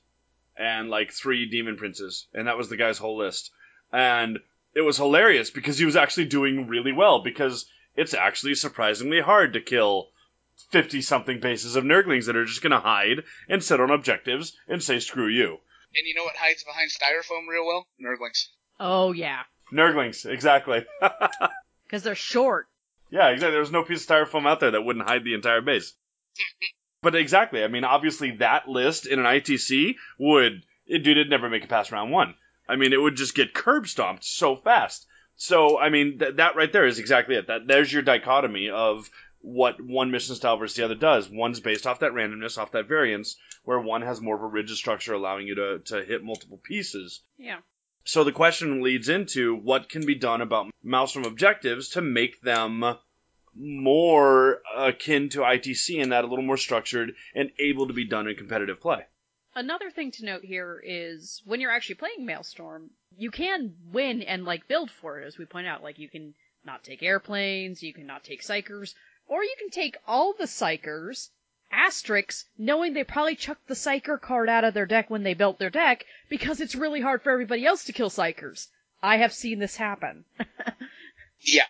and 0.56 0.90
like 0.90 1.12
three 1.12 1.46
Demon 1.46 1.76
Princes, 1.76 2.26
and 2.34 2.46
that 2.46 2.58
was 2.58 2.68
the 2.68 2.76
guy's 2.76 2.98
whole 2.98 3.16
list, 3.16 3.50
and 3.92 4.38
it 4.74 4.82
was 4.82 4.96
hilarious 4.96 5.50
because 5.50 5.78
he 5.78 5.84
was 5.84 5.96
actually 5.96 6.26
doing 6.26 6.68
really 6.68 6.92
well 6.92 7.22
because 7.22 7.66
it's 7.96 8.14
actually 8.14 8.54
surprisingly 8.54 9.20
hard 9.20 9.52
to 9.54 9.60
kill 9.60 10.10
fifty 10.70 11.02
something 11.02 11.40
bases 11.40 11.76
of 11.76 11.84
Nurglings 11.84 12.26
that 12.26 12.36
are 12.36 12.44
just 12.44 12.62
gonna 12.62 12.80
hide 12.80 13.22
and 13.48 13.62
sit 13.62 13.80
on 13.80 13.90
objectives 13.90 14.56
and 14.68 14.82
say 14.82 14.98
screw 14.98 15.28
you. 15.28 15.58
And 15.96 16.06
you 16.06 16.14
know 16.14 16.24
what 16.24 16.36
hides 16.36 16.64
behind 16.64 16.90
styrofoam 16.90 17.48
real 17.48 17.66
well? 17.66 17.86
Nurglings. 18.00 18.48
Oh 18.80 19.12
yeah. 19.12 19.42
Nurglings, 19.72 20.26
exactly. 20.26 20.84
Because 21.86 22.02
they're 22.02 22.14
short. 22.14 22.66
Yeah, 23.10 23.28
exactly. 23.28 23.52
There 23.52 23.60
was 23.60 23.70
no 23.70 23.84
piece 23.84 24.02
of 24.02 24.08
styrofoam 24.08 24.48
out 24.48 24.58
there 24.58 24.72
that 24.72 24.82
wouldn't 24.82 25.06
hide 25.06 25.22
the 25.22 25.34
entire 25.34 25.60
base. 25.60 25.92
But 27.02 27.14
exactly, 27.14 27.62
I 27.62 27.68
mean, 27.68 27.84
obviously 27.84 28.32
that 28.38 28.68
list 28.68 29.06
in 29.06 29.18
an 29.18 29.24
ITC 29.24 29.96
would, 30.18 30.64
it, 30.86 30.98
dude, 30.98 31.18
it'd 31.18 31.30
never 31.30 31.50
make 31.50 31.64
it 31.64 31.68
past 31.68 31.92
round 31.92 32.10
one. 32.10 32.34
I 32.68 32.76
mean, 32.76 32.92
it 32.92 33.00
would 33.00 33.16
just 33.16 33.34
get 33.34 33.54
curb 33.54 33.86
stomped 33.86 34.24
so 34.24 34.56
fast. 34.56 35.06
So, 35.36 35.78
I 35.78 35.90
mean, 35.90 36.18
th- 36.18 36.36
that 36.36 36.56
right 36.56 36.72
there 36.72 36.86
is 36.86 36.98
exactly 36.98 37.36
it. 37.36 37.48
That 37.48 37.66
there's 37.66 37.92
your 37.92 38.02
dichotomy 38.02 38.70
of 38.70 39.10
what 39.40 39.80
one 39.80 40.10
mission 40.10 40.34
style 40.34 40.56
versus 40.56 40.76
the 40.76 40.84
other 40.84 40.94
does. 40.94 41.28
One's 41.28 41.60
based 41.60 41.86
off 41.86 42.00
that 42.00 42.12
randomness, 42.12 42.56
off 42.56 42.72
that 42.72 42.88
variance, 42.88 43.36
where 43.64 43.78
one 43.78 44.02
has 44.02 44.20
more 44.20 44.36
of 44.36 44.42
a 44.42 44.46
rigid 44.46 44.76
structure, 44.76 45.12
allowing 45.12 45.46
you 45.46 45.56
to 45.56 45.78
to 45.80 46.04
hit 46.04 46.24
multiple 46.24 46.60
pieces. 46.62 47.20
Yeah. 47.36 47.58
So 48.04 48.24
the 48.24 48.32
question 48.32 48.82
leads 48.82 49.08
into 49.08 49.54
what 49.54 49.88
can 49.88 50.06
be 50.06 50.14
done 50.14 50.40
about 50.40 50.70
Maelstrom 50.82 51.24
objectives 51.24 51.90
to 51.90 52.02
make 52.02 52.40
them 52.40 52.84
more 53.56 54.60
akin 54.76 55.28
to 55.30 55.40
ITC 55.40 56.00
in 56.00 56.10
that 56.10 56.24
a 56.24 56.26
little 56.26 56.44
more 56.44 56.56
structured 56.56 57.14
and 57.34 57.50
able 57.58 57.86
to 57.88 57.92
be 57.92 58.04
done 58.04 58.28
in 58.28 58.36
competitive 58.36 58.80
play. 58.80 59.06
Another 59.54 59.90
thing 59.90 60.10
to 60.12 60.24
note 60.24 60.44
here 60.44 60.82
is 60.84 61.40
when 61.44 61.60
you're 61.60 61.70
actually 61.70 61.94
playing 61.96 62.26
Maelstrom, 62.26 62.90
you 63.16 63.30
can 63.30 63.74
win 63.92 64.22
and 64.22 64.44
like 64.44 64.66
build 64.66 64.90
for 64.90 65.20
it, 65.20 65.26
as 65.26 65.38
we 65.38 65.44
point 65.44 65.66
out. 65.66 65.82
Like 65.82 65.98
you 65.98 66.08
can 66.08 66.34
not 66.64 66.82
take 66.82 67.02
airplanes, 67.02 67.82
you 67.82 67.94
can 67.94 68.06
not 68.06 68.24
take 68.24 68.42
psykers, 68.42 68.94
or 69.26 69.44
you 69.44 69.54
can 69.58 69.70
take 69.70 69.96
all 70.06 70.32
the 70.32 70.44
psykers, 70.44 71.28
asterisks, 71.70 72.46
knowing 72.58 72.92
they 72.94 73.04
probably 73.04 73.36
chucked 73.36 73.68
the 73.68 73.74
psyker 73.74 74.20
card 74.20 74.48
out 74.48 74.64
of 74.64 74.74
their 74.74 74.86
deck 74.86 75.08
when 75.08 75.22
they 75.22 75.34
built 75.34 75.58
their 75.58 75.70
deck 75.70 76.04
because 76.28 76.60
it's 76.60 76.74
really 76.74 77.00
hard 77.00 77.22
for 77.22 77.30
everybody 77.30 77.64
else 77.64 77.84
to 77.84 77.92
kill 77.92 78.10
psykers. 78.10 78.66
I 79.02 79.18
have 79.18 79.32
seen 79.32 79.58
this 79.60 79.76
happen. 79.76 80.24
Yeah. 81.46 81.64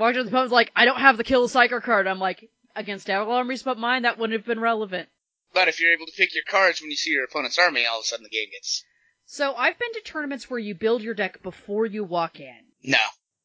March 0.00 0.16
of 0.16 0.24
the 0.24 0.30
Poem's 0.30 0.50
like, 0.50 0.72
I 0.74 0.86
don't 0.86 0.98
have 0.98 1.18
the 1.18 1.24
kill 1.24 1.46
psyker 1.46 1.82
card. 1.82 2.06
I'm 2.06 2.18
like, 2.18 2.48
against 2.74 3.10
all 3.10 3.30
armies 3.30 3.62
but 3.62 3.76
mine, 3.76 4.02
that 4.02 4.18
wouldn't 4.18 4.38
have 4.38 4.46
been 4.46 4.58
relevant. 4.58 5.10
But 5.52 5.68
if 5.68 5.78
you're 5.78 5.92
able 5.92 6.06
to 6.06 6.12
pick 6.16 6.34
your 6.34 6.44
cards 6.48 6.80
when 6.80 6.90
you 6.90 6.96
see 6.96 7.10
your 7.10 7.24
opponent's 7.24 7.58
army, 7.58 7.84
all 7.84 7.98
of 7.98 8.04
a 8.04 8.06
sudden 8.06 8.22
the 8.22 8.30
game 8.30 8.48
gets 8.50 8.82
So 9.26 9.54
I've 9.54 9.78
been 9.78 9.92
to 9.92 10.00
tournaments 10.00 10.48
where 10.48 10.58
you 10.58 10.74
build 10.74 11.02
your 11.02 11.12
deck 11.12 11.42
before 11.42 11.84
you 11.84 12.02
walk 12.02 12.40
in. 12.40 12.64
no. 12.82 12.98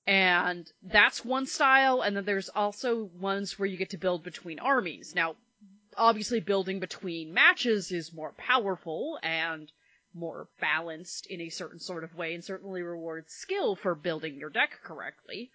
And 0.07 0.71
that's 0.81 1.25
one 1.25 1.45
style, 1.45 2.01
and 2.01 2.15
then 2.15 2.25
there's 2.25 2.47
also 2.47 3.09
ones 3.19 3.59
where 3.59 3.67
you 3.67 3.75
get 3.75 3.89
to 3.89 3.97
build 3.97 4.23
between 4.23 4.59
armies. 4.59 5.13
Now, 5.13 5.35
obviously 5.97 6.39
building 6.39 6.79
between 6.79 7.33
matches 7.33 7.91
is 7.91 8.13
more 8.13 8.31
powerful 8.37 9.19
and 9.23 9.69
more 10.13 10.47
balanced 10.61 11.25
in 11.25 11.41
a 11.41 11.49
certain 11.49 11.79
sort 11.79 12.03
of 12.05 12.15
way 12.15 12.33
and 12.33 12.43
certainly 12.45 12.81
rewards 12.81 13.33
skill 13.33 13.75
for 13.75 13.93
building 13.95 14.35
your 14.35 14.51
deck 14.51 14.79
correctly. 14.83 15.51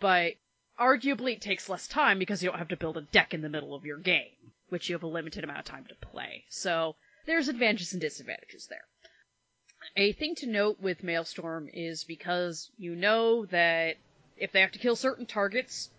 But 0.00 0.34
arguably 0.78 1.34
it 1.34 1.40
takes 1.40 1.68
less 1.68 1.86
time 1.86 2.18
because 2.18 2.42
you 2.42 2.50
don't 2.50 2.58
have 2.58 2.68
to 2.68 2.76
build 2.76 2.96
a 2.96 3.02
deck 3.02 3.34
in 3.34 3.42
the 3.42 3.48
middle 3.48 3.74
of 3.74 3.84
your 3.84 3.98
game, 3.98 4.52
which 4.68 4.88
you 4.88 4.94
have 4.94 5.02
a 5.02 5.08
limited 5.08 5.44
amount 5.44 5.60
of 5.60 5.64
time 5.64 5.86
to 5.88 5.94
play. 5.94 6.44
So 6.48 6.96
there's 7.26 7.48
advantages 7.48 7.92
and 7.92 8.00
disadvantages 8.00 8.66
there. 8.68 8.84
A 9.96 10.12
thing 10.12 10.34
to 10.36 10.46
note 10.46 10.80
with 10.80 11.04
Maelstrom 11.04 11.68
is 11.72 12.04
because 12.04 12.70
you 12.76 12.96
know 12.96 13.46
that 13.46 13.96
if 14.36 14.52
they 14.52 14.60
have 14.60 14.72
to 14.72 14.78
kill 14.78 14.96
certain 14.96 15.26
targets, 15.26 15.90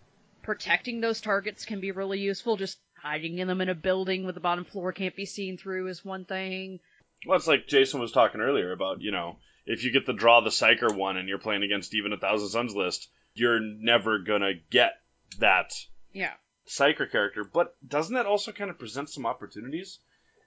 protecting 0.42 1.00
those 1.00 1.20
targets 1.20 1.64
can 1.64 1.80
be 1.80 1.90
really 1.90 2.20
useful. 2.20 2.56
Just 2.56 2.78
hiding 3.02 3.38
in 3.38 3.48
them 3.48 3.60
in 3.60 3.68
a 3.68 3.74
building 3.74 4.24
where 4.24 4.32
the 4.32 4.40
bottom 4.40 4.64
floor 4.64 4.92
can't 4.92 5.16
be 5.16 5.24
seen 5.24 5.56
through 5.56 5.88
is 5.88 6.04
one 6.04 6.24
thing. 6.24 6.80
Well, 7.26 7.36
it's 7.36 7.46
like 7.46 7.66
Jason 7.66 8.00
was 8.00 8.12
talking 8.12 8.40
earlier 8.40 8.72
about, 8.72 9.00
you 9.00 9.10
know, 9.10 9.38
if 9.66 9.84
you 9.84 9.92
get 9.92 10.06
the 10.06 10.12
draw 10.12 10.40
the 10.40 10.50
Psyker 10.50 10.94
one 10.94 11.16
and 11.16 11.28
you're 11.28 11.38
playing 11.38 11.62
against 11.62 11.94
even 11.94 12.12
a 12.12 12.16
Thousand 12.16 12.48
Sons 12.48 12.74
list, 12.74 13.08
you're 13.38 13.60
never 13.60 14.18
gonna 14.18 14.54
get 14.70 15.00
that 15.38 15.72
Yeah. 16.12 16.32
Psyker 16.66 17.10
character. 17.10 17.44
But 17.44 17.74
doesn't 17.86 18.14
that 18.14 18.26
also 18.26 18.52
kind 18.52 18.70
of 18.70 18.78
present 18.78 19.08
some 19.08 19.26
opportunities? 19.26 19.98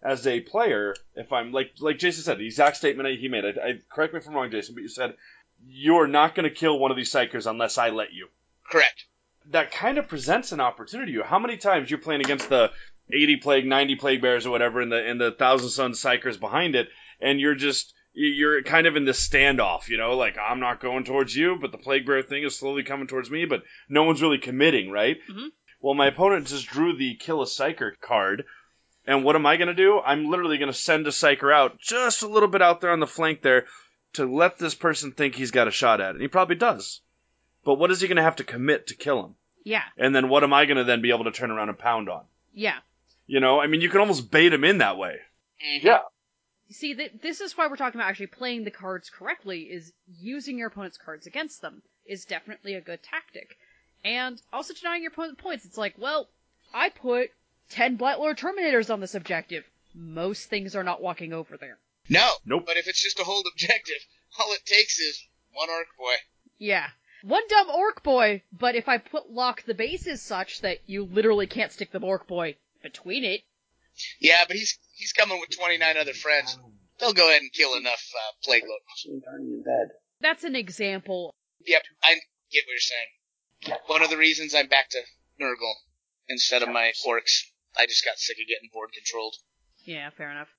As 0.03 0.25
a 0.25 0.39
player, 0.39 0.95
if 1.15 1.31
I'm 1.31 1.51
like 1.51 1.73
like 1.79 1.99
Jason 1.99 2.23
said, 2.23 2.39
the 2.39 2.45
exact 2.45 2.77
statement 2.77 3.19
he 3.19 3.27
made. 3.27 3.45
I, 3.45 3.49
I 3.49 3.79
correct 3.93 4.13
me 4.13 4.19
if 4.19 4.27
I'm 4.27 4.33
wrong, 4.33 4.49
Jason, 4.51 4.73
but 4.75 4.81
you 4.81 4.89
said 4.89 5.15
you're 5.63 6.07
not 6.07 6.33
going 6.33 6.49
to 6.49 6.55
kill 6.55 6.79
one 6.79 6.89
of 6.89 6.97
these 6.97 7.11
psykers 7.11 7.45
unless 7.45 7.77
I 7.77 7.89
let 7.89 8.13
you. 8.13 8.27
Correct. 8.69 9.05
That 9.51 9.71
kind 9.71 9.99
of 9.99 10.07
presents 10.07 10.51
an 10.51 10.59
opportunity. 10.59 11.15
How 11.23 11.37
many 11.37 11.57
times 11.57 11.89
you're 11.89 11.99
playing 11.99 12.21
against 12.21 12.49
the 12.49 12.71
80 13.11 13.37
plague, 13.37 13.65
90 13.67 13.95
plague 13.97 14.21
bears 14.21 14.45
or 14.47 14.51
whatever, 14.51 14.81
and 14.81 14.91
the 14.91 15.07
and 15.07 15.21
the 15.21 15.31
Thousand 15.31 15.69
Son 15.69 15.91
psykers 15.91 16.39
behind 16.39 16.75
it, 16.75 16.89
and 17.19 17.39
you're 17.39 17.55
just 17.55 17.93
you're 18.13 18.61
kind 18.63 18.87
of 18.87 18.95
in 18.95 19.05
this 19.05 19.25
standoff, 19.27 19.87
you 19.87 19.97
know, 19.97 20.17
like 20.17 20.37
I'm 20.37 20.59
not 20.59 20.81
going 20.81 21.03
towards 21.05 21.35
you, 21.35 21.57
but 21.59 21.71
the 21.71 21.77
plague 21.77 22.05
bear 22.05 22.21
thing 22.21 22.43
is 22.43 22.57
slowly 22.57 22.83
coming 22.83 23.07
towards 23.07 23.29
me, 23.29 23.45
but 23.45 23.63
no 23.87 24.03
one's 24.03 24.21
really 24.21 24.37
committing, 24.37 24.89
right? 24.91 25.17
Mhm. 25.29 25.49
Well, 25.79 25.93
my 25.93 26.07
opponent 26.07 26.47
just 26.47 26.67
drew 26.67 26.95
the 26.95 27.15
kill 27.15 27.41
a 27.41 27.45
psyker 27.45 27.91
card, 27.99 28.45
and 29.07 29.23
what 29.23 29.35
am 29.35 29.45
I 29.45 29.57
going 29.57 29.69
to 29.69 29.73
do? 29.73 29.99
I'm 29.99 30.29
literally 30.29 30.57
going 30.57 30.71
to 30.71 30.77
send 30.77 31.07
a 31.07 31.11
psyker 31.11 31.53
out 31.53 31.79
just 31.79 32.21
a 32.21 32.27
little 32.27 32.49
bit 32.49 32.61
out 32.61 32.81
there 32.81 32.91
on 32.91 32.99
the 32.99 33.07
flank 33.07 33.41
there 33.41 33.65
to 34.13 34.25
let 34.25 34.59
this 34.59 34.75
person 34.75 35.11
think 35.13 35.33
he's 35.35 35.51
got 35.51 35.67
a 35.67 35.71
shot 35.71 36.01
at 36.01 36.09
it. 36.09 36.15
And 36.15 36.21
he 36.21 36.27
probably 36.27 36.55
does. 36.57 37.01
But 37.63 37.75
what 37.75 37.91
is 37.91 38.01
he 38.01 38.07
going 38.07 38.17
to 38.17 38.23
have 38.23 38.35
to 38.35 38.43
commit 38.43 38.87
to 38.87 38.95
kill 38.95 39.23
him? 39.25 39.35
Yeah. 39.63 39.83
And 39.97 40.13
then 40.13 40.29
what 40.29 40.43
am 40.43 40.53
I 40.53 40.65
going 40.65 40.77
to 40.77 40.83
then 40.83 41.01
be 41.01 41.11
able 41.11 41.23
to 41.23 41.31
turn 41.31 41.49
around 41.49 41.69
and 41.69 41.79
pound 41.79 42.09
on? 42.09 42.25
Yeah. 42.53 42.77
You 43.25 43.39
know, 43.39 43.59
I 43.61 43.67
mean, 43.67 43.81
you 43.81 43.89
can 43.89 44.01
almost 44.01 44.29
bait 44.29 44.51
him 44.53 44.63
in 44.63 44.79
that 44.79 44.97
way. 44.97 45.17
Mhm. 45.65 45.83
Yeah. 45.83 45.99
See, 46.71 46.93
that 46.93 47.21
this 47.21 47.41
is 47.41 47.57
why 47.57 47.67
we're 47.67 47.75
talking 47.75 47.99
about 47.99 48.09
actually 48.09 48.27
playing 48.27 48.63
the 48.63 48.71
cards 48.71 49.09
correctly, 49.09 49.63
is 49.63 49.91
using 50.19 50.57
your 50.57 50.69
opponent's 50.69 50.97
cards 50.97 51.27
against 51.27 51.61
them 51.61 51.81
is 52.05 52.25
definitely 52.25 52.75
a 52.75 52.81
good 52.81 53.03
tactic. 53.03 53.57
And 54.03 54.41
also 54.51 54.73
denying 54.73 55.03
your 55.03 55.11
opponent 55.11 55.37
points. 55.37 55.65
It's 55.65 55.77
like, 55.77 55.95
well, 55.97 56.29
I 56.73 56.89
put 56.89 57.31
10 57.69 57.97
Blightlord 57.97 58.37
Terminators 58.37 58.91
on 58.91 58.99
this 58.99 59.15
objective. 59.15 59.63
Most 59.93 60.49
things 60.49 60.75
are 60.75 60.83
not 60.83 61.01
walking 61.01 61.33
over 61.33 61.57
there. 61.57 61.77
No. 62.09 62.31
Nope. 62.45 62.63
But 62.65 62.77
if 62.77 62.87
it's 62.87 63.01
just 63.01 63.19
a 63.19 63.23
hold 63.23 63.45
objective, 63.51 64.05
all 64.39 64.51
it 64.53 64.65
takes 64.65 64.99
is 64.99 65.23
one 65.53 65.69
orc 65.69 65.87
boy. 65.97 66.15
Yeah. 66.57 66.87
One 67.23 67.47
dumb 67.47 67.69
orc 67.69 68.01
boy, 68.01 68.41
but 68.51 68.75
if 68.75 68.89
I 68.89 68.97
put 68.97 69.29
lock 69.29 69.63
the 69.63 69.75
bases 69.75 70.21
such 70.21 70.61
that 70.61 70.79
you 70.87 71.03
literally 71.03 71.45
can't 71.45 71.71
stick 71.71 71.91
the 71.91 71.99
orc 71.99 72.25
boy 72.27 72.55
between 72.81 73.23
it, 73.23 73.43
Yeah, 74.19 74.43
but 74.47 74.55
he's 74.55 74.77
he's 74.95 75.13
coming 75.13 75.39
with 75.39 75.55
29 75.57 75.97
other 75.97 76.13
friends. 76.13 76.57
They'll 76.99 77.13
go 77.13 77.29
ahead 77.29 77.41
and 77.41 77.51
kill 77.51 77.75
enough 77.75 78.03
uh, 78.15 78.31
plague 78.43 78.63
load. 78.63 78.79
in 79.39 79.63
bed. 79.63 79.95
that's 80.19 80.43
an 80.43 80.55
example. 80.55 81.33
Yep, 81.65 81.81
I 82.03 82.15
get 82.51 82.63
what 82.65 82.73
you're 82.73 82.79
saying. 82.79 83.79
One 83.87 84.03
of 84.03 84.09
the 84.09 84.17
reasons 84.17 84.55
I'm 84.55 84.67
back 84.67 84.89
to 84.89 85.01
Nurgle 85.41 85.73
instead 86.29 86.63
of 86.63 86.69
my 86.69 86.93
orcs. 87.05 87.45
I 87.77 87.85
just 87.85 88.05
got 88.05 88.17
sick 88.17 88.37
of 88.37 88.47
getting 88.47 88.69
board 88.73 88.91
controlled. 88.93 89.35
Yeah, 89.85 90.09
fair 90.09 90.31
enough. 90.31 90.49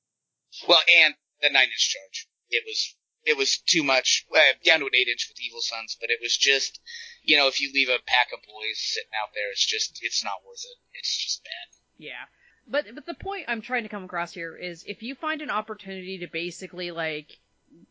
Well, 0.66 0.80
and 1.04 1.14
the 1.40 1.50
nine 1.50 1.68
inch 1.68 1.90
charge. 1.90 2.28
It 2.50 2.64
was 2.66 2.96
it 3.24 3.36
was 3.36 3.58
too 3.66 3.82
much. 3.82 4.26
Uh, 4.34 4.38
down 4.64 4.80
to 4.80 4.86
an 4.86 4.94
eight 4.94 5.08
inch 5.08 5.28
with 5.28 5.40
Evil 5.40 5.60
Suns, 5.60 5.96
but 6.00 6.10
it 6.10 6.18
was 6.20 6.36
just, 6.36 6.80
you 7.22 7.36
know, 7.36 7.46
if 7.46 7.60
you 7.60 7.70
leave 7.72 7.88
a 7.88 8.02
pack 8.06 8.28
of 8.32 8.42
boys 8.42 8.78
sitting 8.78 9.14
out 9.22 9.30
there, 9.34 9.50
it's 9.50 9.64
just 9.64 9.98
it's 10.02 10.24
not 10.24 10.42
worth 10.46 10.62
it. 10.64 10.78
It's 10.98 11.16
just 11.16 11.44
bad. 11.44 11.68
Yeah. 11.98 12.26
But 12.68 12.94
but 12.94 13.06
the 13.06 13.14
point 13.14 13.46
I'm 13.48 13.60
trying 13.60 13.82
to 13.82 13.88
come 13.88 14.04
across 14.04 14.32
here 14.32 14.56
is 14.56 14.84
if 14.86 15.02
you 15.02 15.14
find 15.14 15.42
an 15.42 15.50
opportunity 15.50 16.18
to 16.18 16.26
basically 16.26 16.90
like 16.90 17.38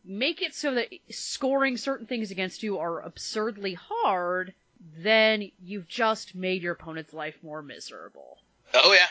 make 0.04 0.42
it 0.42 0.54
so 0.54 0.74
that 0.74 0.88
scoring 1.10 1.76
certain 1.76 2.06
things 2.06 2.30
against 2.30 2.62
you 2.62 2.78
are 2.78 3.00
absurdly 3.00 3.74
hard, 3.74 4.54
then 4.98 5.50
you've 5.62 5.88
just 5.88 6.34
made 6.34 6.62
your 6.62 6.72
opponent's 6.72 7.12
life 7.12 7.36
more 7.42 7.62
miserable. 7.62 8.38
Oh 8.74 8.92
yeah. 8.92 9.06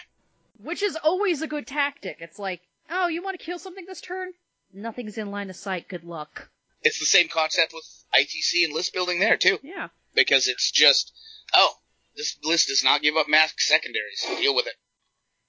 Which 0.63 0.81
is 0.83 0.97
always 1.03 1.41
a 1.41 1.47
good 1.47 1.67
tactic. 1.67 2.17
It's 2.19 2.39
like, 2.39 2.61
oh, 2.89 3.07
you 3.07 3.21
want 3.23 3.39
to 3.39 3.45
kill 3.45 3.59
something 3.59 3.85
this 3.85 4.01
turn? 4.01 4.31
Nothing's 4.73 5.17
in 5.17 5.31
line 5.31 5.49
of 5.49 5.55
sight. 5.55 5.87
Good 5.87 6.03
luck. 6.03 6.49
It's 6.83 6.99
the 6.99 7.05
same 7.05 7.27
concept 7.27 7.73
with 7.73 7.85
ITC 8.17 8.63
and 8.65 8.73
list 8.73 8.93
building 8.93 9.19
there 9.19 9.37
too, 9.37 9.59
Yeah. 9.63 9.89
because 10.15 10.47
it's 10.47 10.71
just, 10.71 11.13
oh, 11.53 11.73
this 12.15 12.37
list 12.43 12.67
does 12.69 12.83
not 12.83 13.01
give 13.01 13.15
up 13.17 13.27
mask 13.29 13.59
secondaries. 13.59 14.25
Deal 14.39 14.55
with 14.55 14.67
it. 14.67 14.73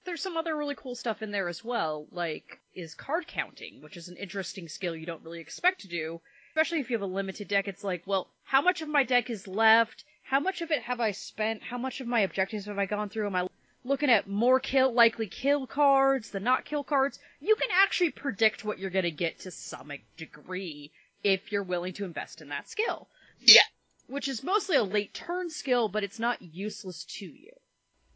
There's 0.05 0.21
some 0.21 0.35
other 0.35 0.55
really 0.57 0.75
cool 0.75 0.95
stuff 0.95 1.21
in 1.21 1.31
there 1.31 1.47
as 1.47 1.63
well, 1.63 2.07
like 2.11 2.59
is 2.75 2.93
card 2.93 3.25
counting, 3.25 3.81
which 3.81 3.95
is 3.95 4.09
an 4.09 4.17
interesting 4.17 4.67
skill 4.67 4.95
you 4.95 5.05
don't 5.05 5.23
really 5.23 5.39
expect 5.39 5.81
to 5.81 5.87
do, 5.87 6.19
especially 6.49 6.79
if 6.79 6.89
you 6.89 6.95
have 6.95 7.09
a 7.09 7.13
limited 7.13 7.47
deck. 7.47 7.67
It's 7.67 7.83
like, 7.83 8.03
well, 8.05 8.29
how 8.43 8.61
much 8.61 8.81
of 8.81 8.89
my 8.89 9.03
deck 9.03 9.29
is 9.29 9.47
left? 9.47 10.03
How 10.23 10.39
much 10.39 10.61
of 10.61 10.71
it 10.71 10.81
have 10.83 10.99
I 10.99 11.11
spent? 11.11 11.63
How 11.63 11.77
much 11.77 12.01
of 12.01 12.07
my 12.07 12.19
objectives 12.19 12.65
have 12.65 12.77
I 12.77 12.85
gone 12.85 13.09
through? 13.09 13.27
Am 13.27 13.35
I 13.35 13.47
looking 13.85 14.09
at 14.09 14.27
more 14.27 14.59
kill 14.59 14.93
likely 14.93 15.27
kill 15.27 15.67
cards 15.67 16.31
than 16.31 16.43
not 16.43 16.65
kill 16.65 16.83
cards? 16.83 17.19
You 17.39 17.55
can 17.55 17.69
actually 17.71 18.11
predict 18.11 18.65
what 18.65 18.79
you're 18.79 18.89
going 18.89 19.03
to 19.03 19.11
get 19.11 19.39
to 19.39 19.51
some 19.51 19.91
degree 20.17 20.91
if 21.23 21.51
you're 21.51 21.63
willing 21.63 21.93
to 21.93 22.05
invest 22.05 22.41
in 22.41 22.49
that 22.49 22.69
skill. 22.69 23.07
Yeah. 23.39 23.61
Which 24.07 24.27
is 24.27 24.43
mostly 24.43 24.75
a 24.75 24.83
late 24.83 25.13
turn 25.13 25.49
skill, 25.49 25.87
but 25.87 26.03
it's 26.03 26.19
not 26.19 26.41
useless 26.41 27.05
to 27.05 27.25
you. 27.25 27.53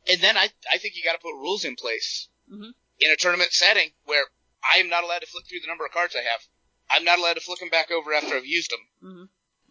And 0.10 0.22
then 0.22 0.38
I 0.38 0.50
I 0.72 0.78
think 0.78 0.96
you 0.96 1.04
got 1.04 1.14
to 1.14 1.20
put 1.20 1.34
rules 1.36 1.66
in 1.66 1.76
place 1.76 2.30
Mhm. 2.52 2.72
in 3.00 3.12
a 3.12 3.16
tournament 3.16 3.52
setting 3.52 3.90
where 4.06 4.24
I 4.64 4.80
am 4.80 4.90
not 4.90 5.04
allowed 5.04 5.20
to 5.20 5.28
flick 5.28 5.46
through 5.48 5.60
the 5.62 5.68
number 5.68 5.86
of 5.86 5.92
cards 5.92 6.16
I 6.16 6.22
have. 6.22 6.42
I'm 6.90 7.04
not 7.04 7.20
allowed 7.20 7.34
to 7.36 7.42
flick 7.42 7.60
them 7.60 7.70
back 7.70 7.92
over 7.92 8.14
after 8.14 8.36
I've 8.36 8.46
used 8.46 8.72
them. 8.72 8.80
hmm 9.02 9.24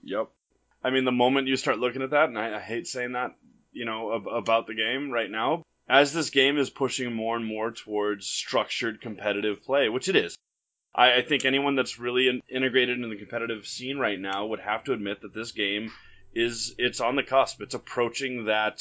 Yep. 0.03 0.28
I 0.84 0.91
mean, 0.91 1.05
the 1.05 1.12
moment 1.12 1.49
you 1.49 1.57
start 1.57 1.78
looking 1.78 2.03
at 2.03 2.11
that, 2.11 2.28
and 2.28 2.39
I, 2.39 2.57
I 2.59 2.61
hate 2.61 2.87
saying 2.87 3.12
that, 3.12 3.34
you 3.72 3.84
know, 3.87 4.14
ab- 4.14 4.28
about 4.28 4.66
the 4.66 4.74
game 4.74 5.11
right 5.11 5.30
now, 5.30 5.64
as 5.89 6.12
this 6.12 6.30
game 6.30 6.59
is 6.59 6.70
pushing 6.70 7.12
more 7.12 7.34
and 7.37 7.45
more 7.45 7.72
towards 7.72 8.26
structured 8.26 9.01
competitive 9.01 9.62
play, 9.64 9.89
which 9.89 10.09
it 10.09 10.16
is. 10.16 10.37
I, 10.95 11.14
I 11.16 11.22
think 11.22 11.45
anyone 11.45 11.74
that's 11.74 11.99
really 11.99 12.28
in, 12.28 12.41
integrated 12.49 13.01
in 13.03 13.09
the 13.11 13.16
competitive 13.16 13.66
scene 13.66 13.99
right 13.99 14.18
now 14.20 14.47
would 14.47 14.61
have 14.61 14.84
to 14.84 14.93
admit 14.93 15.22
that 15.22 15.34
this 15.34 15.53
game 15.53 15.91
is 16.34 16.74
it's 16.78 17.01
on 17.01 17.16
the 17.16 17.22
cusp. 17.24 17.61
It's 17.62 17.74
approaching 17.74 18.45
that 18.45 18.80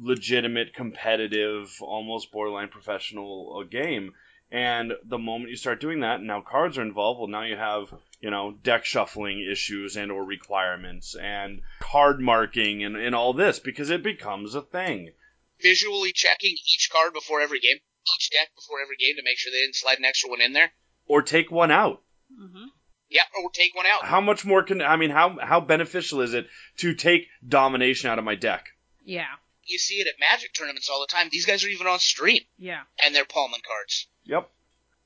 legitimate, 0.00 0.74
competitive, 0.74 1.76
almost 1.80 2.32
borderline 2.32 2.68
professional 2.68 3.60
uh, 3.60 3.68
game. 3.68 4.14
And 4.50 4.92
the 5.04 5.18
moment 5.18 5.50
you 5.50 5.56
start 5.56 5.80
doing 5.80 6.00
that, 6.00 6.18
and 6.18 6.26
now 6.26 6.40
cards 6.40 6.78
are 6.78 6.82
involved. 6.82 7.20
Well, 7.20 7.28
now 7.28 7.42
you 7.42 7.56
have 7.56 7.92
you 8.20 8.30
know 8.30 8.52
deck 8.62 8.84
shuffling 8.86 9.46
issues 9.50 9.96
and 9.96 10.10
or 10.10 10.24
requirements 10.24 11.14
and 11.14 11.60
card 11.80 12.18
marking 12.20 12.82
and, 12.82 12.96
and 12.96 13.14
all 13.14 13.34
this 13.34 13.58
because 13.58 13.90
it 13.90 14.02
becomes 14.02 14.54
a 14.54 14.62
thing. 14.62 15.12
Visually 15.60 16.12
checking 16.12 16.56
each 16.66 16.88
card 16.90 17.12
before 17.12 17.42
every 17.42 17.60
game, 17.60 17.76
each 18.16 18.30
deck 18.30 18.48
before 18.54 18.80
every 18.80 18.96
game 18.96 19.16
to 19.16 19.22
make 19.22 19.38
sure 19.38 19.52
they 19.52 19.58
didn't 19.58 19.76
slide 19.76 19.98
an 19.98 20.06
extra 20.06 20.30
one 20.30 20.40
in 20.40 20.54
there. 20.54 20.72
Or 21.06 21.20
take 21.20 21.50
one 21.50 21.70
out. 21.70 22.02
Mm-hmm. 22.32 22.66
Yeah, 23.10 23.22
or 23.42 23.50
take 23.50 23.74
one 23.74 23.86
out. 23.86 24.04
How 24.04 24.20
much 24.20 24.44
more 24.44 24.62
can 24.62 24.80
I 24.80 24.96
mean? 24.96 25.10
How 25.10 25.38
how 25.40 25.60
beneficial 25.60 26.22
is 26.22 26.32
it 26.32 26.46
to 26.78 26.94
take 26.94 27.26
domination 27.46 28.08
out 28.08 28.18
of 28.18 28.24
my 28.24 28.34
deck? 28.34 28.66
Yeah. 29.04 29.26
You 29.68 29.78
see 29.78 29.96
it 30.00 30.06
at 30.08 30.18
Magic 30.18 30.54
tournaments 30.54 30.88
all 30.88 31.00
the 31.00 31.06
time. 31.06 31.28
These 31.30 31.46
guys 31.46 31.62
are 31.64 31.68
even 31.68 31.86
on 31.86 31.98
stream, 31.98 32.40
Yeah. 32.58 32.82
and 33.04 33.14
they're 33.14 33.24
palming 33.24 33.60
cards. 33.66 34.08
Yep. 34.24 34.50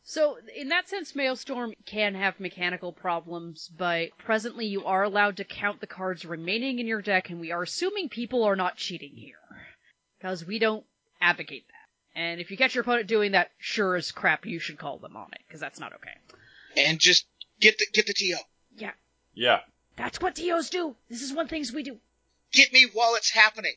So, 0.04 0.38
in 0.56 0.68
that 0.68 0.88
sense, 0.88 1.14
Maelstrom 1.14 1.74
can 1.86 2.14
have 2.14 2.40
mechanical 2.40 2.92
problems, 2.92 3.68
but 3.76 4.16
presently 4.18 4.66
you 4.66 4.84
are 4.84 5.02
allowed 5.04 5.36
to 5.36 5.44
count 5.44 5.80
the 5.80 5.86
cards 5.86 6.24
remaining 6.24 6.78
in 6.78 6.86
your 6.86 7.02
deck, 7.02 7.30
and 7.30 7.40
we 7.40 7.52
are 7.52 7.62
assuming 7.62 8.08
people 8.08 8.44
are 8.44 8.56
not 8.56 8.76
cheating 8.76 9.14
here. 9.14 9.36
Because 10.18 10.44
we 10.44 10.58
don't 10.58 10.84
advocate 11.20 11.66
that. 11.68 12.18
And 12.20 12.40
if 12.40 12.50
you 12.50 12.56
catch 12.56 12.74
your 12.74 12.82
opponent 12.82 13.08
doing 13.08 13.32
that, 13.32 13.50
sure 13.58 13.96
as 13.96 14.12
crap 14.12 14.46
you 14.46 14.58
should 14.58 14.78
call 14.78 14.98
them 14.98 15.16
on 15.16 15.28
it, 15.32 15.40
because 15.46 15.60
that's 15.60 15.80
not 15.80 15.92
okay. 15.94 16.14
And 16.76 16.98
just 16.98 17.26
get 17.60 17.78
the 17.78 17.86
get 17.92 18.06
the 18.06 18.14
TO. 18.14 18.36
Yeah. 18.76 18.92
Yeah. 19.34 19.60
That's 19.96 20.20
what 20.20 20.36
TOs 20.36 20.70
do! 20.70 20.96
This 21.08 21.22
is 21.22 21.32
one 21.32 21.48
things 21.48 21.72
we 21.72 21.82
do. 21.82 21.98
Get 22.52 22.72
me 22.72 22.86
while 22.92 23.14
it's 23.14 23.30
happening. 23.30 23.74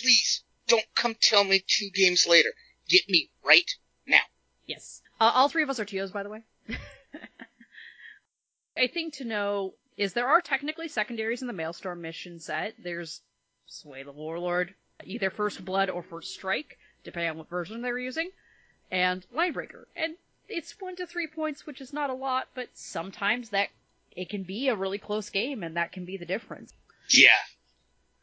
Please 0.00 0.44
don't 0.66 0.86
come 0.94 1.16
tell 1.20 1.44
me 1.44 1.64
two 1.66 1.90
games 1.94 2.26
later. 2.26 2.50
Get 2.88 3.08
me 3.08 3.30
right 3.44 3.70
now. 4.06 4.20
Yes. 4.66 5.02
Uh, 5.20 5.32
all 5.34 5.48
three 5.48 5.62
of 5.62 5.70
us 5.70 5.80
are 5.80 5.84
TOs, 5.84 6.10
by 6.10 6.22
the 6.22 6.28
way. 6.28 6.42
A 8.76 8.86
thing 8.86 9.10
to 9.12 9.24
know 9.24 9.74
is 9.96 10.12
there 10.12 10.28
are 10.28 10.40
technically 10.40 10.88
secondaries 10.88 11.42
in 11.42 11.48
the 11.48 11.52
Maelstrom 11.52 12.00
mission 12.00 12.38
set. 12.38 12.74
There's 12.78 13.20
Slay 13.66 14.04
the 14.04 14.12
Warlord, 14.12 14.74
either 15.04 15.30
First 15.30 15.64
Blood 15.64 15.90
or 15.90 16.02
First 16.02 16.32
Strike, 16.32 16.78
depending 17.02 17.30
on 17.30 17.38
what 17.38 17.50
version 17.50 17.82
they're 17.82 17.98
using, 17.98 18.30
and 18.90 19.26
Linebreaker. 19.34 19.86
And 19.96 20.14
it's 20.48 20.74
one 20.80 20.96
to 20.96 21.06
three 21.06 21.26
points, 21.26 21.66
which 21.66 21.80
is 21.80 21.92
not 21.92 22.10
a 22.10 22.14
lot, 22.14 22.48
but 22.54 22.68
sometimes 22.74 23.50
that 23.50 23.68
it 24.12 24.28
can 24.28 24.44
be 24.44 24.68
a 24.68 24.76
really 24.76 24.98
close 24.98 25.28
game, 25.30 25.62
and 25.62 25.76
that 25.76 25.92
can 25.92 26.04
be 26.04 26.16
the 26.16 26.24
difference. 26.24 26.72
Yeah. 27.10 27.30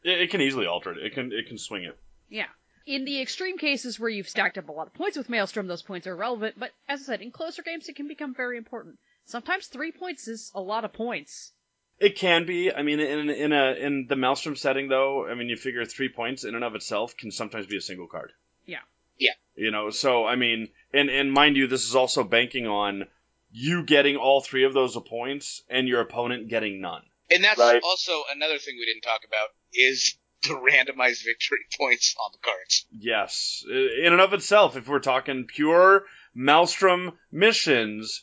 It, 0.02 0.22
it 0.22 0.30
can 0.30 0.40
easily 0.40 0.66
alter 0.66 0.92
it. 0.92 0.98
It 0.98 1.14
can 1.14 1.32
it 1.32 1.48
can 1.48 1.58
swing 1.58 1.84
it. 1.84 1.98
Yeah. 2.28 2.48
In 2.86 3.04
the 3.04 3.20
extreme 3.20 3.58
cases 3.58 3.98
where 3.98 4.08
you've 4.08 4.28
stacked 4.28 4.58
up 4.58 4.68
a 4.68 4.72
lot 4.72 4.86
of 4.86 4.94
points 4.94 5.16
with 5.16 5.28
Maelstrom, 5.28 5.66
those 5.66 5.82
points 5.82 6.06
are 6.06 6.12
irrelevant, 6.12 6.54
but 6.56 6.70
as 6.88 7.00
I 7.02 7.04
said, 7.04 7.20
in 7.20 7.32
closer 7.32 7.62
games 7.62 7.88
it 7.88 7.96
can 7.96 8.06
become 8.06 8.32
very 8.32 8.56
important. 8.56 8.98
Sometimes 9.24 9.66
three 9.66 9.90
points 9.90 10.28
is 10.28 10.52
a 10.54 10.60
lot 10.60 10.84
of 10.84 10.92
points. 10.92 11.52
It 11.98 12.16
can 12.16 12.46
be. 12.46 12.72
I 12.72 12.82
mean, 12.82 13.00
in 13.00 13.30
in 13.30 13.52
a 13.52 13.72
in 13.72 14.06
the 14.08 14.16
Maelstrom 14.16 14.54
setting, 14.54 14.88
though, 14.88 15.26
I 15.26 15.34
mean, 15.34 15.48
you 15.48 15.56
figure 15.56 15.84
three 15.84 16.10
points 16.10 16.44
in 16.44 16.54
and 16.54 16.62
of 16.62 16.74
itself 16.74 17.16
can 17.16 17.32
sometimes 17.32 17.66
be 17.66 17.76
a 17.76 17.80
single 17.80 18.06
card. 18.06 18.32
Yeah. 18.66 18.80
Yeah. 19.18 19.32
You 19.56 19.70
know, 19.70 19.90
so 19.90 20.26
I 20.26 20.36
mean, 20.36 20.68
and 20.92 21.08
and 21.08 21.32
mind 21.32 21.56
you, 21.56 21.66
this 21.66 21.88
is 21.88 21.96
also 21.96 22.22
banking 22.22 22.66
on 22.66 23.06
you 23.50 23.82
getting 23.82 24.16
all 24.16 24.42
three 24.42 24.64
of 24.64 24.74
those 24.74 24.96
points 24.96 25.62
and 25.70 25.88
your 25.88 26.02
opponent 26.02 26.48
getting 26.48 26.80
none. 26.80 27.02
And 27.30 27.42
that's 27.42 27.58
Right. 27.58 27.82
also 27.82 28.24
another 28.30 28.58
thing 28.58 28.76
we 28.78 28.86
didn't 28.86 29.02
talk 29.02 29.22
about 29.26 29.48
is 29.72 30.16
the 30.42 30.54
randomized 30.54 31.24
victory 31.24 31.66
points 31.78 32.14
on 32.18 32.30
the 32.32 32.38
cards. 32.38 32.86
Yes, 32.90 33.64
in 33.68 34.12
and 34.12 34.20
of 34.20 34.32
itself, 34.32 34.76
if 34.76 34.88
we're 34.88 35.00
talking 35.00 35.46
pure 35.46 36.06
Maelstrom 36.34 37.18
missions, 37.32 38.22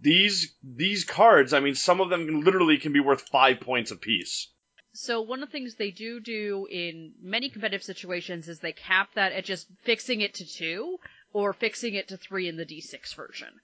these 0.00 0.54
these 0.62 1.04
cards, 1.04 1.52
I 1.52 1.60
mean, 1.60 1.74
some 1.74 2.00
of 2.00 2.08
them 2.10 2.42
literally 2.42 2.78
can 2.78 2.92
be 2.92 3.00
worth 3.00 3.28
five 3.28 3.60
points 3.60 3.90
apiece. 3.90 4.48
So 4.92 5.20
one 5.20 5.42
of 5.42 5.48
the 5.48 5.52
things 5.52 5.76
they 5.76 5.92
do 5.92 6.18
do 6.18 6.66
in 6.68 7.14
many 7.22 7.48
competitive 7.48 7.84
situations 7.84 8.48
is 8.48 8.58
they 8.58 8.72
cap 8.72 9.14
that 9.14 9.32
at 9.32 9.44
just 9.44 9.68
fixing 9.82 10.20
it 10.20 10.34
to 10.34 10.44
two 10.44 10.98
or 11.32 11.52
fixing 11.52 11.94
it 11.94 12.08
to 12.08 12.16
three 12.16 12.48
in 12.48 12.56
the 12.56 12.66
D6 12.66 13.14
version. 13.14 13.60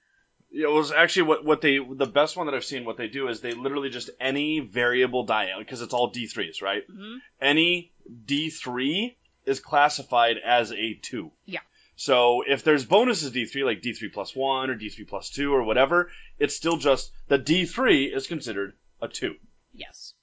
It 0.51 0.71
was 0.71 0.93
actually 0.93 1.23
what 1.23 1.45
what 1.45 1.61
they 1.61 1.79
the 1.79 2.07
best 2.07 2.37
one 2.37 2.47
that 2.47 2.55
I've 2.55 2.65
seen. 2.65 2.85
What 2.85 2.97
they 2.97 3.09
do 3.09 3.29
is 3.29 3.41
they 3.41 3.53
literally 3.53 3.91
just 3.91 4.11
any 4.21 4.61
variable 4.61 5.25
die 5.25 5.51
because 5.59 5.83
it's 5.83 5.93
all 5.93 6.09
D 6.11 6.27
threes, 6.27 6.63
right? 6.63 6.83
hmm 6.91 7.17
Any 7.41 7.93
D 8.25 8.51
three 8.51 9.17
is 9.45 9.61
classified 9.61 10.37
as 10.45 10.73
a 10.73 10.95
two. 10.95 11.33
Yeah. 11.45 11.61
So 11.97 12.43
if 12.47 12.63
there's 12.63 12.85
bonuses 12.85 13.33
D 13.33 13.45
three 13.47 13.65
like 13.65 13.83
D 13.83 13.93
three 13.93 14.09
plus 14.09 14.35
one 14.37 14.71
or 14.71 14.75
D 14.77 14.89
three 14.89 15.05
plus 15.05 15.31
two 15.31 15.53
or 15.55 15.63
whatever, 15.63 16.11
it's 16.39 16.55
still 16.55 16.77
just 16.77 17.11
the 17.29 17.39
D 17.39 17.65
three 17.67 18.05
is 18.07 18.27
considered 18.27 18.75
a 19.03 19.09
two, 19.09 19.35
Yes. 19.75 20.15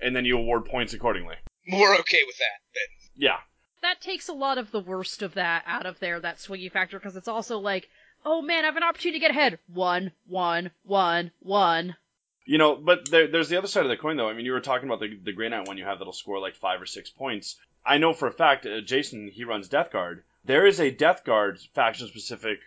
and 0.00 0.14
then 0.14 0.24
you 0.24 0.38
award 0.38 0.66
points 0.66 0.92
accordingly. 0.94 1.34
We're 1.72 1.94
okay 2.00 2.20
with 2.26 2.36
that. 2.38 2.60
Then. 2.74 2.82
Yeah. 3.16 3.36
That 3.82 4.00
takes 4.00 4.28
a 4.28 4.32
lot 4.32 4.58
of 4.58 4.70
the 4.70 4.80
worst 4.80 5.22
of 5.22 5.34
that 5.34 5.64
out 5.66 5.86
of 5.86 5.98
there, 6.00 6.18
that 6.20 6.38
swingy 6.38 6.70
factor, 6.70 6.98
because 6.98 7.16
it's 7.16 7.28
also 7.28 7.58
like, 7.58 7.88
oh 8.26 8.42
man, 8.42 8.64
I 8.64 8.66
have 8.66 8.76
an 8.76 8.82
opportunity 8.82 9.20
to 9.20 9.24
get 9.24 9.30
ahead. 9.30 9.58
One, 9.72 10.12
one, 10.26 10.72
one, 10.82 11.30
one. 11.40 11.96
You 12.44 12.58
know, 12.58 12.76
but 12.76 13.10
there, 13.10 13.28
there's 13.28 13.48
the 13.48 13.56
other 13.56 13.68
side 13.68 13.84
of 13.84 13.88
the 13.88 13.96
coin, 13.96 14.16
though. 14.16 14.28
I 14.28 14.34
mean, 14.34 14.44
you 14.44 14.52
were 14.52 14.60
talking 14.60 14.88
about 14.88 15.00
the 15.00 15.16
the 15.22 15.32
Grey 15.32 15.48
Knight 15.48 15.66
one 15.66 15.78
you 15.78 15.84
have 15.84 15.98
that'll 15.98 16.12
score 16.12 16.38
like 16.38 16.56
five 16.56 16.82
or 16.82 16.86
six 16.86 17.08
points. 17.08 17.56
I 17.84 17.98
know 17.98 18.12
for 18.12 18.28
a 18.28 18.32
fact, 18.32 18.66
uh, 18.66 18.80
Jason, 18.80 19.28
he 19.32 19.44
runs 19.44 19.68
Death 19.68 19.92
Guard. 19.92 20.24
There 20.44 20.66
is 20.66 20.80
a 20.80 20.90
Death 20.90 21.24
Guard 21.24 21.58
faction 21.74 22.08
specific 22.08 22.58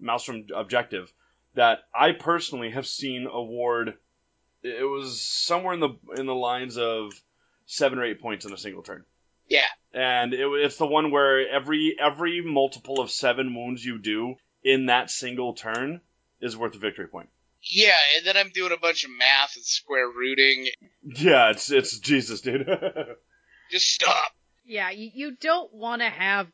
Maelstrom 0.00 0.46
objective 0.54 1.12
that 1.54 1.80
I 1.94 2.12
personally 2.12 2.70
have 2.70 2.86
seen 2.86 3.26
award. 3.30 3.94
It 4.62 4.88
was 4.88 5.20
somewhere 5.20 5.74
in 5.74 5.80
the 5.80 5.90
in 6.16 6.26
the 6.26 6.34
lines 6.34 6.78
of 6.78 7.12
seven 7.66 7.98
or 7.98 8.04
eight 8.04 8.20
points 8.20 8.44
in 8.44 8.52
a 8.52 8.58
single 8.58 8.82
turn. 8.82 9.04
Yeah. 9.48 9.66
And 9.92 10.34
it, 10.34 10.46
it's 10.46 10.76
the 10.76 10.86
one 10.86 11.10
where 11.10 11.48
every 11.48 11.96
every 12.00 12.40
multiple 12.40 13.00
of 13.00 13.10
seven 13.10 13.54
wounds 13.54 13.84
you 13.84 13.98
do 13.98 14.36
in 14.68 14.86
that 14.86 15.10
single 15.10 15.54
turn 15.54 16.00
is 16.40 16.56
worth 16.56 16.74
a 16.74 16.78
victory 16.78 17.08
point. 17.08 17.28
Yeah, 17.62 17.96
and 18.16 18.26
then 18.26 18.36
I'm 18.36 18.50
doing 18.50 18.72
a 18.72 18.76
bunch 18.76 19.04
of 19.04 19.10
math 19.10 19.56
and 19.56 19.64
square 19.64 20.08
rooting. 20.08 20.68
Yeah, 21.02 21.50
it's 21.50 21.70
it's 21.70 21.98
Jesus, 21.98 22.40
dude. 22.40 22.68
Just 23.70 23.86
stop. 23.86 24.32
Yeah, 24.64 24.90
you, 24.90 25.10
you 25.12 25.36
don't 25.40 25.72
want 25.72 26.02
to 26.02 26.08
have 26.08 26.46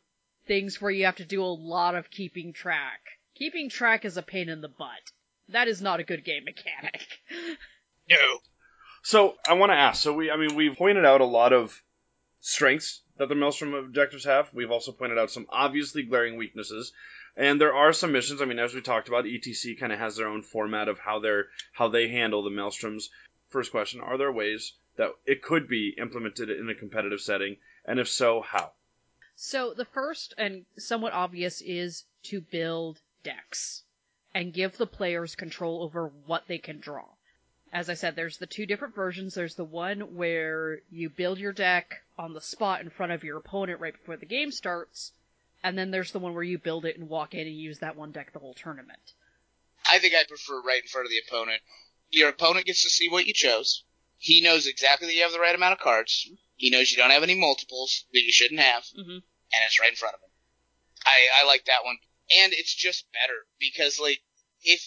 things 0.46 0.80
where 0.80 0.90
you 0.90 1.04
have 1.06 1.16
to 1.16 1.24
do 1.24 1.42
a 1.42 1.46
lot 1.46 1.94
of 1.94 2.10
keeping 2.10 2.52
track. 2.52 3.00
Keeping 3.34 3.68
track 3.68 4.04
is 4.04 4.16
a 4.16 4.22
pain 4.22 4.48
in 4.48 4.60
the 4.60 4.68
butt. 4.68 4.88
That 5.48 5.68
is 5.68 5.82
not 5.82 6.00
a 6.00 6.04
good 6.04 6.24
game 6.24 6.44
mechanic. 6.44 7.06
No. 8.06 8.16
So 9.02 9.34
I 9.48 9.54
want 9.54 9.72
to 9.72 9.76
ask. 9.76 10.02
So 10.02 10.12
we, 10.12 10.30
I 10.30 10.36
mean, 10.36 10.54
we've 10.56 10.76
pointed 10.76 11.06
out 11.06 11.22
a 11.22 11.24
lot 11.24 11.54
of 11.54 11.82
strengths 12.40 13.00
that 13.16 13.30
the 13.30 13.34
Maelstrom 13.34 13.72
objectives 13.72 14.24
have. 14.24 14.52
We've 14.52 14.70
also 14.70 14.92
pointed 14.92 15.16
out 15.16 15.30
some 15.30 15.46
obviously 15.48 16.02
glaring 16.02 16.36
weaknesses, 16.36 16.92
and 17.36 17.60
there 17.60 17.74
are 17.74 17.92
some 17.92 18.12
missions. 18.12 18.40
I 18.40 18.44
mean, 18.44 18.58
as 18.58 18.74
we 18.74 18.80
talked 18.80 19.08
about, 19.08 19.24
ETC 19.24 19.78
kind 19.78 19.92
of 19.92 19.98
has 19.98 20.16
their 20.16 20.28
own 20.28 20.42
format 20.42 20.88
of 20.88 20.98
how 20.98 21.18
they're 21.18 21.46
how 21.72 21.88
they 21.88 22.08
handle 22.08 22.42
the 22.42 22.50
Maelstroms. 22.50 23.08
First 23.48 23.70
question: 23.70 24.00
Are 24.00 24.16
there 24.18 24.32
ways 24.32 24.72
that 24.96 25.10
it 25.26 25.42
could 25.42 25.68
be 25.68 25.94
implemented 25.98 26.50
in 26.50 26.68
a 26.70 26.74
competitive 26.74 27.20
setting, 27.20 27.56
and 27.84 27.98
if 27.98 28.08
so, 28.08 28.40
how? 28.40 28.72
So 29.36 29.74
the 29.74 29.84
first 29.84 30.34
and 30.38 30.64
somewhat 30.78 31.12
obvious 31.12 31.60
is 31.60 32.04
to 32.24 32.40
build 32.40 33.00
decks 33.24 33.82
and 34.32 34.52
give 34.52 34.76
the 34.76 34.86
players 34.86 35.34
control 35.34 35.82
over 35.82 36.08
what 36.26 36.46
they 36.46 36.58
can 36.58 36.78
draw. 36.78 37.06
As 37.72 37.90
I 37.90 37.94
said, 37.94 38.14
there's 38.14 38.38
the 38.38 38.46
two 38.46 38.66
different 38.66 38.94
versions. 38.94 39.34
There's 39.34 39.56
the 39.56 39.64
one 39.64 40.14
where 40.14 40.80
you 40.90 41.10
build 41.10 41.38
your 41.38 41.52
deck 41.52 42.04
on 42.16 42.32
the 42.32 42.40
spot 42.40 42.80
in 42.80 42.90
front 42.90 43.10
of 43.10 43.24
your 43.24 43.38
opponent 43.38 43.80
right 43.80 43.92
before 43.92 44.16
the 44.16 44.26
game 44.26 44.52
starts, 44.52 45.12
and 45.64 45.76
then 45.76 45.90
there's 45.90 46.12
the 46.12 46.20
one 46.20 46.34
where 46.34 46.44
you 46.44 46.58
build 46.58 46.84
it 46.84 46.96
and 46.98 47.08
walk 47.08 47.34
in 47.34 47.46
and 47.48 47.56
use 47.56 47.80
that 47.80 47.96
one 47.96 48.12
deck 48.12 48.32
the 48.32 48.38
whole 48.38 48.54
tournament. 48.54 49.00
I 49.90 49.98
think 49.98 50.14
I 50.14 50.22
prefer 50.28 50.62
right 50.62 50.82
in 50.82 50.88
front 50.88 51.06
of 51.06 51.10
the 51.10 51.20
opponent. 51.26 51.60
Your 52.10 52.28
opponent 52.28 52.66
gets 52.66 52.82
to 52.84 52.90
see 52.90 53.08
what 53.08 53.26
you 53.26 53.32
chose. 53.34 53.82
He 54.18 54.40
knows 54.40 54.66
exactly 54.66 55.08
that 55.08 55.14
you 55.14 55.22
have 55.22 55.32
the 55.32 55.40
right 55.40 55.54
amount 55.54 55.72
of 55.72 55.80
cards. 55.80 56.30
He 56.56 56.70
knows 56.70 56.90
you 56.90 56.96
don't 56.96 57.10
have 57.10 57.22
any 57.24 57.34
multiples 57.34 58.04
that 58.12 58.22
you 58.22 58.30
shouldn't 58.30 58.60
have, 58.60 58.84
Mm-hmm. 58.84 59.10
and 59.10 59.60
it's 59.66 59.80
right 59.80 59.90
in 59.90 59.96
front 59.96 60.14
of 60.14 60.20
him. 60.20 60.30
I, 61.04 61.42
I 61.42 61.46
like 61.46 61.64
that 61.64 61.84
one. 61.84 61.96
And 62.40 62.52
it's 62.52 62.74
just 62.74 63.06
better 63.12 63.40
because, 63.58 63.98
like, 64.00 64.20
if, 64.62 64.80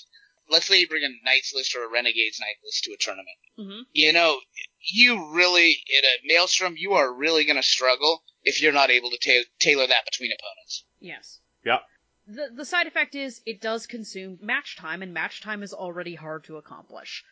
let's 0.49 0.65
say 0.65 0.79
you 0.79 0.87
bring 0.87 1.03
a 1.03 1.09
Knights 1.25 1.53
list 1.53 1.75
or 1.75 1.83
a 1.83 1.91
Renegades 1.91 2.39
Knight 2.39 2.55
list 2.63 2.83
to 2.85 2.93
a 2.93 2.97
tournament. 2.97 3.37
Mm-hmm. 3.59 3.81
You 3.93 4.13
know, 4.13 4.39
you 4.79 5.33
really, 5.33 5.69
in 5.69 6.03
a 6.05 6.33
Maelstrom, 6.33 6.75
you 6.77 6.93
are 6.93 7.13
really 7.13 7.45
going 7.45 7.57
to 7.57 7.63
struggle 7.63 8.23
if 8.47 8.61
you're 8.61 8.73
not 8.73 8.89
able 8.89 9.09
to 9.11 9.17
ta- 9.17 9.47
tailor 9.59 9.87
that 9.87 10.05
between 10.05 10.31
opponents. 10.31 10.85
Yes. 10.99 11.39
Yeah. 11.65 11.79
The 12.27 12.49
the 12.55 12.65
side 12.65 12.87
effect 12.87 13.15
is 13.15 13.41
it 13.45 13.61
does 13.61 13.87
consume 13.87 14.39
match 14.41 14.75
time, 14.77 15.01
and 15.01 15.13
match 15.13 15.41
time 15.41 15.63
is 15.63 15.73
already 15.73 16.15
hard 16.15 16.43
to 16.45 16.57
accomplish. 16.57 17.23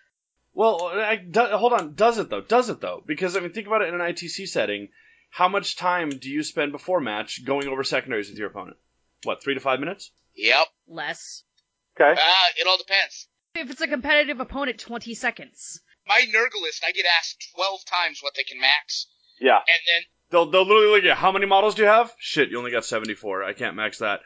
Well, 0.54 0.86
I, 0.86 1.18
do, 1.18 1.42
hold 1.48 1.74
on. 1.74 1.96
Does 1.96 2.18
it 2.18 2.30
though? 2.30 2.42
Does 2.42 2.70
it 2.70 2.80
though? 2.80 3.04
Because 3.06 3.36
I 3.36 3.42
mean, 3.42 3.52
think 3.52 3.68
about 3.68 3.82
it 3.82 3.90
in 3.90 3.96
an 3.96 4.02
ITC 4.02 4.48
setting. 4.48 4.90
How 5.30 5.50
much 5.50 5.76
time 5.76 6.12
do 6.12 6.30
you 6.30 6.44
spend 6.44 6.72
before 6.72 7.02
match 7.02 7.44
going 7.44 7.68
over 7.68 7.84
secondaries 7.84 8.30
with 8.30 8.38
your 8.40 8.48
opponent? 8.48 8.78
What, 9.24 9.44
three 9.44 9.54
to 9.56 9.60
five 9.60 9.80
minutes? 9.82 10.12
Yep. 10.36 10.68
Less. 10.88 11.44
Okay. 12.00 12.20
Ah, 12.20 12.48
it 12.58 12.68
all 12.68 12.78
depends. 12.78 13.28
If 13.56 13.70
it's 13.70 13.82
a 13.82 13.88
competitive 13.88 14.40
opponent, 14.40 14.80
20 14.80 15.14
seconds. 15.14 15.82
My 16.08 16.22
Nurglist, 16.22 16.84
I 16.88 16.92
get 16.92 17.06
asked 17.20 17.50
12 17.56 17.86
times 17.86 18.20
what 18.22 18.34
they 18.36 18.44
can 18.44 18.60
max, 18.62 19.08
Yeah. 19.40 19.58
and 19.58 19.82
then 19.88 20.02
They'll 20.36 20.52
they'll 20.52 20.68
literally 20.68 20.88
look 21.02 21.06
at 21.10 21.16
how 21.18 21.32
many 21.32 21.46
models 21.46 21.76
do 21.76 21.84
you 21.84 21.88
have? 21.88 22.14
Shit, 22.20 22.50
you 22.50 22.58
only 22.58 22.70
got 22.72 22.84
seventy 22.84 23.14
four. 23.14 23.42
I 23.42 23.54
can't 23.54 23.78
max 23.78 24.00
that. 24.00 24.20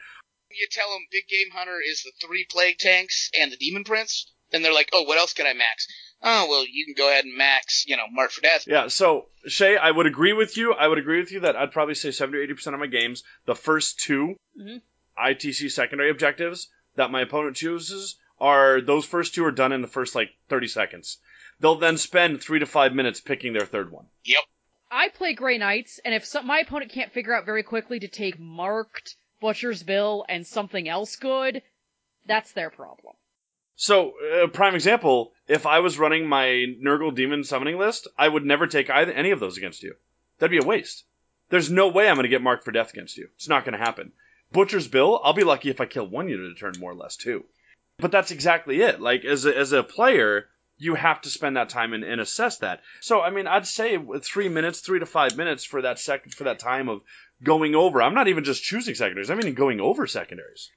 you 0.50 0.66
tell 0.68 0.90
them 0.90 1.06
Big 1.12 1.28
Game 1.28 1.50
Hunter 1.52 1.78
is 1.80 2.02
the 2.02 2.10
three 2.26 2.44
Plague 2.50 2.78
Tanks 2.78 3.30
and 3.40 3.52
the 3.52 3.56
Demon 3.56 3.84
Prince, 3.84 4.26
then 4.50 4.62
they're 4.62 4.74
like, 4.74 4.88
oh, 4.92 5.02
what 5.04 5.18
else 5.18 5.34
can 5.34 5.46
I 5.46 5.52
max? 5.52 5.86
oh 6.20 6.48
well, 6.50 6.64
you 6.68 6.84
can 6.84 6.94
go 6.98 7.08
ahead 7.08 7.24
and 7.26 7.38
max, 7.38 7.84
you 7.86 7.96
know, 7.96 8.02
mark 8.10 8.32
for 8.32 8.40
death. 8.40 8.64
Yeah, 8.66 8.88
so 8.88 9.28
Shay, 9.46 9.76
I 9.76 9.88
would 9.92 10.06
agree 10.06 10.32
with 10.32 10.56
you. 10.56 10.74
I 10.74 10.88
would 10.88 10.98
agree 10.98 11.20
with 11.20 11.30
you 11.30 11.40
that 11.40 11.54
I'd 11.54 11.70
probably 11.70 11.94
say 11.94 12.10
70 12.10 12.38
or 12.38 12.46
80% 12.56 12.74
of 12.74 12.80
my 12.80 12.88
games, 12.88 13.22
the 13.46 13.54
first 13.54 14.00
2 14.00 14.34
Mhm. 14.60 14.82
ITC 15.16 15.70
secondary 15.70 16.10
objectives 16.10 16.68
that 16.96 17.12
my 17.12 17.20
opponent 17.20 17.56
chooses 17.56 18.18
are 18.40 18.80
those 18.80 19.06
first 19.06 19.36
two 19.36 19.44
are 19.44 19.52
done 19.52 19.70
in 19.70 19.80
the 19.80 19.86
first 19.86 20.16
like 20.16 20.30
30 20.48 20.66
seconds. 20.66 21.18
They'll 21.60 21.76
then 21.76 21.98
spend 21.98 22.42
3 22.42 22.58
to 22.58 22.66
5 22.66 22.94
minutes 22.94 23.20
picking 23.20 23.52
their 23.52 23.64
third 23.66 23.92
one. 23.92 24.06
Yep. 24.24 24.42
I 24.90 25.08
play 25.08 25.34
Grey 25.34 25.58
Knights, 25.58 26.00
and 26.04 26.14
if 26.14 26.24
some, 26.24 26.46
my 26.46 26.60
opponent 26.60 26.90
can't 26.92 27.12
figure 27.12 27.34
out 27.34 27.46
very 27.46 27.62
quickly 27.62 28.00
to 28.00 28.08
take 28.08 28.38
Marked, 28.38 29.14
Butcher's 29.40 29.82
Bill, 29.82 30.24
and 30.28 30.46
something 30.46 30.88
else 30.88 31.16
good, 31.16 31.62
that's 32.26 32.52
their 32.52 32.70
problem. 32.70 33.14
So, 33.76 34.12
uh, 34.20 34.48
prime 34.48 34.74
example, 34.74 35.32
if 35.48 35.64
I 35.64 35.78
was 35.78 35.98
running 35.98 36.26
my 36.26 36.66
Nurgle 36.84 37.14
Demon 37.14 37.44
summoning 37.44 37.78
list, 37.78 38.08
I 38.18 38.28
would 38.28 38.44
never 38.44 38.66
take 38.66 38.90
either 38.90 39.12
any 39.12 39.30
of 39.30 39.40
those 39.40 39.56
against 39.56 39.82
you. 39.82 39.94
That'd 40.38 40.50
be 40.50 40.62
a 40.62 40.68
waste. 40.68 41.04
There's 41.48 41.70
no 41.70 41.88
way 41.88 42.08
I'm 42.08 42.16
going 42.16 42.24
to 42.24 42.28
get 42.28 42.42
marked 42.42 42.64
for 42.64 42.72
death 42.72 42.92
against 42.92 43.16
you. 43.16 43.28
It's 43.36 43.48
not 43.48 43.64
going 43.64 43.78
to 43.78 43.84
happen. 43.84 44.12
Butcher's 44.52 44.88
Bill, 44.88 45.20
I'll 45.22 45.32
be 45.32 45.44
lucky 45.44 45.70
if 45.70 45.80
I 45.80 45.86
kill 45.86 46.06
one 46.06 46.28
unit 46.28 46.52
a 46.52 46.54
turn 46.54 46.74
more 46.78 46.92
or 46.92 46.96
less 46.96 47.16
too. 47.16 47.44
But 47.98 48.10
that's 48.10 48.32
exactly 48.32 48.80
it. 48.82 49.00
Like 49.00 49.24
as 49.24 49.46
a, 49.46 49.56
as 49.56 49.72
a 49.72 49.82
player, 49.82 50.48
you 50.80 50.94
have 50.94 51.20
to 51.20 51.30
spend 51.30 51.56
that 51.56 51.68
time 51.68 51.92
and, 51.92 52.02
and 52.02 52.20
assess 52.20 52.58
that. 52.58 52.80
So 53.00 53.20
I 53.20 53.30
mean, 53.30 53.46
I'd 53.46 53.66
say 53.66 53.98
three 54.22 54.48
minutes, 54.48 54.80
three 54.80 54.98
to 54.98 55.06
five 55.06 55.36
minutes 55.36 55.62
for 55.62 55.82
that 55.82 55.98
second 55.98 56.34
for 56.34 56.44
that 56.44 56.58
time 56.58 56.88
of 56.88 57.02
going 57.42 57.74
over. 57.74 58.02
I'm 58.02 58.14
not 58.14 58.28
even 58.28 58.44
just 58.44 58.62
choosing 58.62 58.94
secondaries. 58.94 59.30
I 59.30 59.34
mean 59.34 59.54
going 59.54 59.80
over 59.80 60.06
secondaries. 60.06 60.70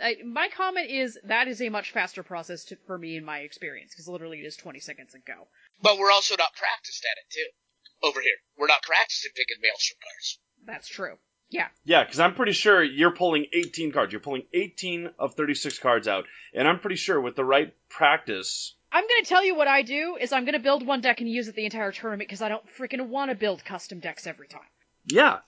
I, 0.00 0.16
my 0.24 0.48
comment 0.56 0.88
is 0.90 1.18
that 1.24 1.48
is 1.48 1.60
a 1.60 1.68
much 1.68 1.92
faster 1.92 2.22
process 2.22 2.64
to, 2.66 2.76
for 2.86 2.96
me 2.96 3.16
in 3.16 3.24
my 3.24 3.38
experience, 3.38 3.92
because 3.92 4.08
literally 4.08 4.38
it 4.38 4.46
is 4.46 4.56
20 4.56 4.80
seconds 4.80 5.14
and 5.14 5.24
go. 5.24 5.48
But 5.82 5.98
we're 5.98 6.12
also 6.12 6.36
not 6.36 6.54
practiced 6.54 7.04
at 7.04 7.18
it 7.18 7.30
too. 7.30 8.08
Over 8.08 8.20
here, 8.22 8.36
we're 8.56 8.66
not 8.66 8.82
practiced 8.82 9.26
at 9.26 9.34
picking 9.34 9.58
maelstrom 9.62 9.98
cards. 10.02 10.38
That's 10.64 10.88
true. 10.88 11.16
Yeah. 11.50 11.66
Yeah, 11.84 12.04
because 12.04 12.20
I'm 12.20 12.34
pretty 12.34 12.52
sure 12.52 12.82
you're 12.82 13.14
pulling 13.14 13.46
18 13.52 13.92
cards. 13.92 14.12
You're 14.12 14.20
pulling 14.20 14.44
18 14.54 15.10
of 15.18 15.34
36 15.34 15.78
cards 15.80 16.08
out, 16.08 16.24
and 16.54 16.66
I'm 16.66 16.78
pretty 16.78 16.96
sure 16.96 17.20
with 17.20 17.36
the 17.36 17.44
right 17.44 17.74
practice. 17.90 18.76
I'm 18.92 19.04
gonna 19.04 19.24
tell 19.24 19.44
you 19.44 19.54
what 19.54 19.68
I 19.68 19.82
do 19.82 20.16
is 20.20 20.32
I'm 20.32 20.44
gonna 20.44 20.58
build 20.58 20.86
one 20.86 21.00
deck 21.00 21.20
and 21.20 21.30
use 21.30 21.48
it 21.48 21.54
the 21.54 21.64
entire 21.64 21.92
tournament 21.92 22.28
because 22.28 22.42
I 22.42 22.48
don't 22.48 22.64
freaking 22.78 23.08
want 23.08 23.30
to 23.30 23.36
build 23.36 23.64
custom 23.64 24.00
decks 24.00 24.26
every 24.26 24.48
time. 24.48 24.62
Yeah, 25.06 25.38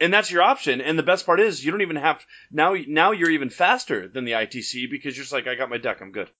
and 0.00 0.12
that's 0.12 0.30
your 0.30 0.42
option. 0.42 0.80
And 0.80 0.98
the 0.98 1.02
best 1.02 1.26
part 1.26 1.40
is 1.40 1.64
you 1.64 1.70
don't 1.70 1.82
even 1.82 1.96
have 1.96 2.24
now. 2.50 2.74
Now 2.86 3.12
you're 3.12 3.30
even 3.30 3.50
faster 3.50 4.08
than 4.08 4.24
the 4.24 4.32
ITC 4.32 4.90
because 4.90 5.16
you're 5.16 5.24
just 5.24 5.32
like, 5.32 5.46
I 5.46 5.54
got 5.54 5.70
my 5.70 5.78
deck. 5.78 6.00
I'm 6.00 6.12
good. 6.12 6.30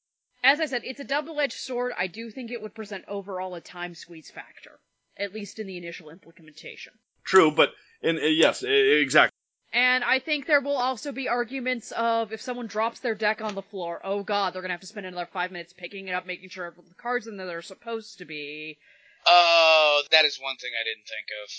As 0.43 0.59
I 0.59 0.67
said, 0.67 0.83
it's 0.85 1.01
a 1.01 1.05
double-edged 1.05 1.59
sword. 1.59 1.93
I 1.99 2.07
do 2.07 2.31
think 2.31 2.51
it 2.51 2.63
would 2.63 2.75
present 2.75 3.05
overall 3.07 3.55
a 3.55 3.61
time 3.61 3.95
squeeze 3.95 4.31
factor, 4.31 4.81
at 5.19 5.35
least 5.35 5.59
in 5.59 5.67
the 5.67 5.77
initial 5.77 6.09
implementation. 6.09 6.95
True, 7.25 7.51
but 7.51 7.73
and 8.03 8.19
uh, 8.19 8.23
yes, 8.23 8.63
exactly. 8.63 9.37
And 9.73 10.03
I 10.03 10.19
think 10.19 10.47
there 10.47 10.61
will 10.61 10.77
also 10.77 11.13
be 11.13 11.29
arguments 11.29 11.93
of 11.93 12.33
if 12.33 12.41
someone 12.41 12.67
drops 12.67 13.01
their 13.01 13.15
deck 13.15 13.41
on 13.41 13.55
the 13.55 13.63
floor, 13.63 14.01
oh 14.03 14.23
god, 14.25 14.53
they're 14.53 14.63
gonna 14.63 14.75
have 14.75 14.81
to 14.81 14.87
spend 14.87 15.07
another 15.07 15.29
five 15.33 15.53
minutes 15.53 15.73
picking 15.73 16.09
it 16.09 16.13
up, 16.13 16.27
making 16.27 16.49
sure 16.49 16.75
the 16.77 16.95
cards 16.95 17.27
in 17.29 17.37
there 17.37 17.47
they're 17.47 17.63
supposed 17.63 18.19
to 18.19 18.25
be. 18.25 18.79
Oh, 19.27 20.03
that 20.11 20.25
is 20.25 20.39
one 20.41 20.57
thing 20.57 20.71
I 20.75 20.85
didn't 20.85 21.07
think 21.07 21.29
of. 21.45 21.51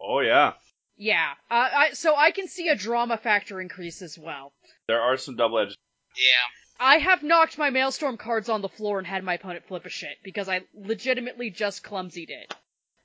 Oh 0.00 0.20
yeah, 0.20 0.54
Yeah, 0.96 1.32
uh, 1.50 1.68
I, 1.72 1.90
so 1.92 2.16
I 2.16 2.32
can 2.32 2.48
see 2.48 2.68
a 2.68 2.76
drama 2.76 3.16
factor 3.16 3.60
increase 3.60 4.02
as 4.02 4.18
well. 4.18 4.52
there 4.88 5.00
are 5.00 5.16
some 5.16 5.36
double 5.36 5.58
edged. 5.60 5.76
Yeah. 6.16 6.80
I 6.80 6.98
have 6.98 7.24
knocked 7.24 7.58
my 7.58 7.70
Maelstrom 7.70 8.16
cards 8.16 8.48
on 8.48 8.62
the 8.62 8.68
floor 8.68 8.98
and 8.98 9.06
had 9.06 9.24
my 9.24 9.34
opponent 9.34 9.66
flip 9.66 9.84
a 9.84 9.88
shit 9.88 10.18
because 10.22 10.48
I 10.48 10.62
legitimately 10.74 11.50
just 11.50 11.82
clumsied 11.82 12.30
it. 12.30 12.54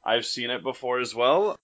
I've 0.05 0.25
seen 0.25 0.51
it 0.51 0.61
before 0.63 0.99
as 0.99 1.15
well. 1.15 1.55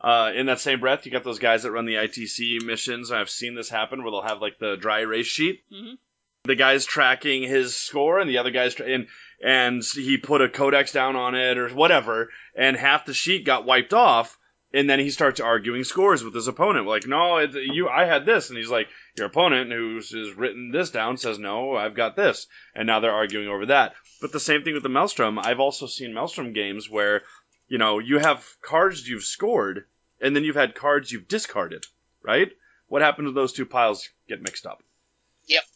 Uh, 0.00 0.32
in 0.34 0.46
that 0.46 0.60
same 0.60 0.80
breath, 0.80 1.04
you 1.04 1.12
got 1.12 1.24
those 1.24 1.38
guys 1.38 1.62
that 1.64 1.72
run 1.72 1.84
the 1.84 1.96
ITC 1.96 2.64
missions. 2.64 3.12
I've 3.12 3.28
seen 3.30 3.54
this 3.54 3.68
happen 3.68 4.02
where 4.02 4.10
they'll 4.10 4.22
have 4.22 4.40
like 4.40 4.58
the 4.58 4.76
dry 4.76 5.00
erase 5.00 5.26
sheet. 5.26 5.62
Mhm. 5.72 5.98
The 6.44 6.54
guy's 6.54 6.86
tracking 6.86 7.42
his 7.42 7.76
score, 7.76 8.18
and 8.18 8.28
the 8.30 8.38
other 8.38 8.50
guy's 8.50 8.74
tra- 8.74 8.86
and 8.86 9.08
and 9.42 9.82
he 9.94 10.16
put 10.16 10.40
a 10.42 10.48
codex 10.48 10.92
down 10.92 11.16
on 11.16 11.34
it 11.34 11.58
or 11.58 11.68
whatever, 11.70 12.30
and 12.54 12.76
half 12.76 13.04
the 13.04 13.14
sheet 13.14 13.44
got 13.44 13.66
wiped 13.66 13.92
off. 13.92 14.36
And 14.72 14.88
then 14.88 15.00
he 15.00 15.10
starts 15.10 15.40
arguing 15.40 15.82
scores 15.82 16.22
with 16.22 16.32
his 16.32 16.46
opponent. 16.46 16.86
Like, 16.86 17.04
no, 17.04 17.38
it, 17.38 17.50
you, 17.54 17.88
I 17.88 18.04
had 18.04 18.24
this, 18.24 18.50
and 18.50 18.56
he's 18.56 18.70
like, 18.70 18.86
your 19.18 19.26
opponent, 19.26 19.72
who's 19.72 20.10
has 20.10 20.32
written 20.36 20.70
this 20.70 20.90
down, 20.90 21.16
says, 21.16 21.40
no, 21.40 21.74
I've 21.74 21.96
got 21.96 22.14
this, 22.14 22.46
and 22.72 22.86
now 22.86 23.00
they're 23.00 23.10
arguing 23.10 23.48
over 23.48 23.66
that. 23.66 23.94
But 24.20 24.30
the 24.30 24.38
same 24.38 24.62
thing 24.62 24.74
with 24.74 24.84
the 24.84 24.88
Maelstrom. 24.88 25.40
I've 25.40 25.58
also 25.58 25.86
seen 25.86 26.14
Maelstrom 26.14 26.52
games 26.52 26.88
where 26.88 27.22
you 27.70 27.78
know, 27.78 27.98
you 28.00 28.18
have 28.18 28.44
cards 28.60 29.08
you've 29.08 29.24
scored, 29.24 29.86
and 30.20 30.36
then 30.36 30.44
you've 30.44 30.56
had 30.56 30.74
cards 30.74 31.10
you've 31.10 31.28
discarded, 31.28 31.86
right? 32.22 32.50
What 32.88 33.00
happened 33.00 33.28
to 33.28 33.32
those 33.32 33.52
two 33.54 33.64
piles 33.64 34.06
get 34.28 34.42
mixed 34.42 34.66
up? 34.66 34.82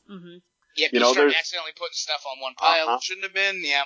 hmm 0.06 0.36
Yep, 0.76 0.90
You 0.92 0.98
you, 0.98 1.00
know, 1.00 1.12
start 1.12 1.28
there's- 1.28 1.36
accidentally 1.38 1.72
putting 1.76 1.92
stuff 1.92 2.24
on 2.30 2.40
one 2.42 2.54
pile. 2.56 2.88
Uh-huh. 2.88 2.98
Shouldn't 3.00 3.24
have 3.24 3.32
been. 3.34 3.62
Yeah. 3.64 3.84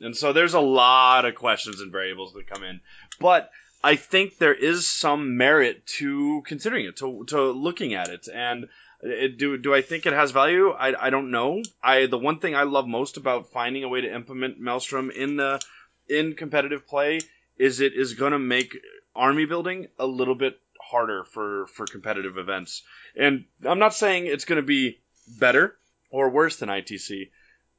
And 0.00 0.16
so 0.16 0.32
there's 0.32 0.54
a 0.54 0.60
lot 0.60 1.24
of 1.24 1.36
questions 1.36 1.80
and 1.80 1.92
variables 1.92 2.32
that 2.34 2.48
come 2.50 2.64
in. 2.64 2.80
But 3.20 3.50
I 3.84 3.94
think 3.94 4.36
there 4.38 4.54
is 4.54 4.88
some 4.88 5.36
merit 5.36 5.86
to 5.98 6.42
considering 6.44 6.86
it, 6.86 6.96
to, 6.96 7.24
to 7.28 7.50
looking 7.52 7.94
at 7.94 8.08
it. 8.08 8.26
And 8.32 8.66
it, 9.00 9.38
do, 9.38 9.56
do 9.58 9.72
I 9.72 9.82
think 9.82 10.06
it 10.06 10.12
has 10.12 10.32
value? 10.32 10.70
I, 10.70 11.06
I 11.06 11.10
don't 11.10 11.30
know. 11.30 11.62
I, 11.80 12.06
the 12.06 12.18
one 12.18 12.40
thing 12.40 12.56
I 12.56 12.64
love 12.64 12.88
most 12.88 13.16
about 13.16 13.52
finding 13.52 13.84
a 13.84 13.88
way 13.88 14.00
to 14.00 14.12
implement 14.12 14.58
Maelstrom 14.58 15.12
in 15.12 15.36
the, 15.36 15.60
in 16.08 16.34
competitive 16.34 16.86
play 16.86 17.20
is 17.58 17.80
it 17.80 17.92
is 17.94 18.14
going 18.14 18.32
to 18.32 18.38
make 18.38 18.76
army 19.14 19.44
building 19.44 19.88
a 19.98 20.06
little 20.06 20.34
bit 20.34 20.58
harder 20.80 21.24
for, 21.24 21.66
for 21.68 21.86
competitive 21.86 22.38
events. 22.38 22.82
And 23.16 23.44
I'm 23.64 23.78
not 23.78 23.94
saying 23.94 24.26
it's 24.26 24.44
going 24.44 24.60
to 24.60 24.66
be 24.66 25.00
better 25.38 25.76
or 26.10 26.30
worse 26.30 26.56
than 26.56 26.68
ITC. 26.68 27.30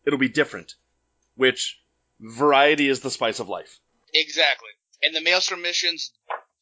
It'll 0.05 0.19
be 0.19 0.29
different, 0.29 0.75
which 1.35 1.79
variety 2.19 2.87
is 2.87 2.99
the 2.99 3.11
spice 3.11 3.39
of 3.39 3.49
life. 3.49 3.79
Exactly. 4.13 4.69
And 5.01 5.15
the 5.15 5.21
Maelstrom 5.21 5.61
missions 5.61 6.11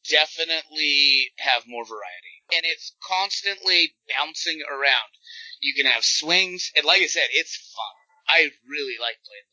definitely 0.08 1.32
have 1.38 1.64
more 1.66 1.84
variety. 1.84 2.44
And 2.54 2.62
it's 2.64 2.94
constantly 3.06 3.92
bouncing 4.08 4.60
around. 4.70 5.12
You 5.60 5.74
can 5.74 5.90
have 5.90 6.04
swings, 6.04 6.72
and 6.76 6.86
like 6.86 7.02
I 7.02 7.06
said, 7.06 7.28
it's 7.32 7.56
fun. 7.56 7.94
I 8.28 8.50
really 8.68 8.96
like 9.00 9.18
playing 9.26 9.48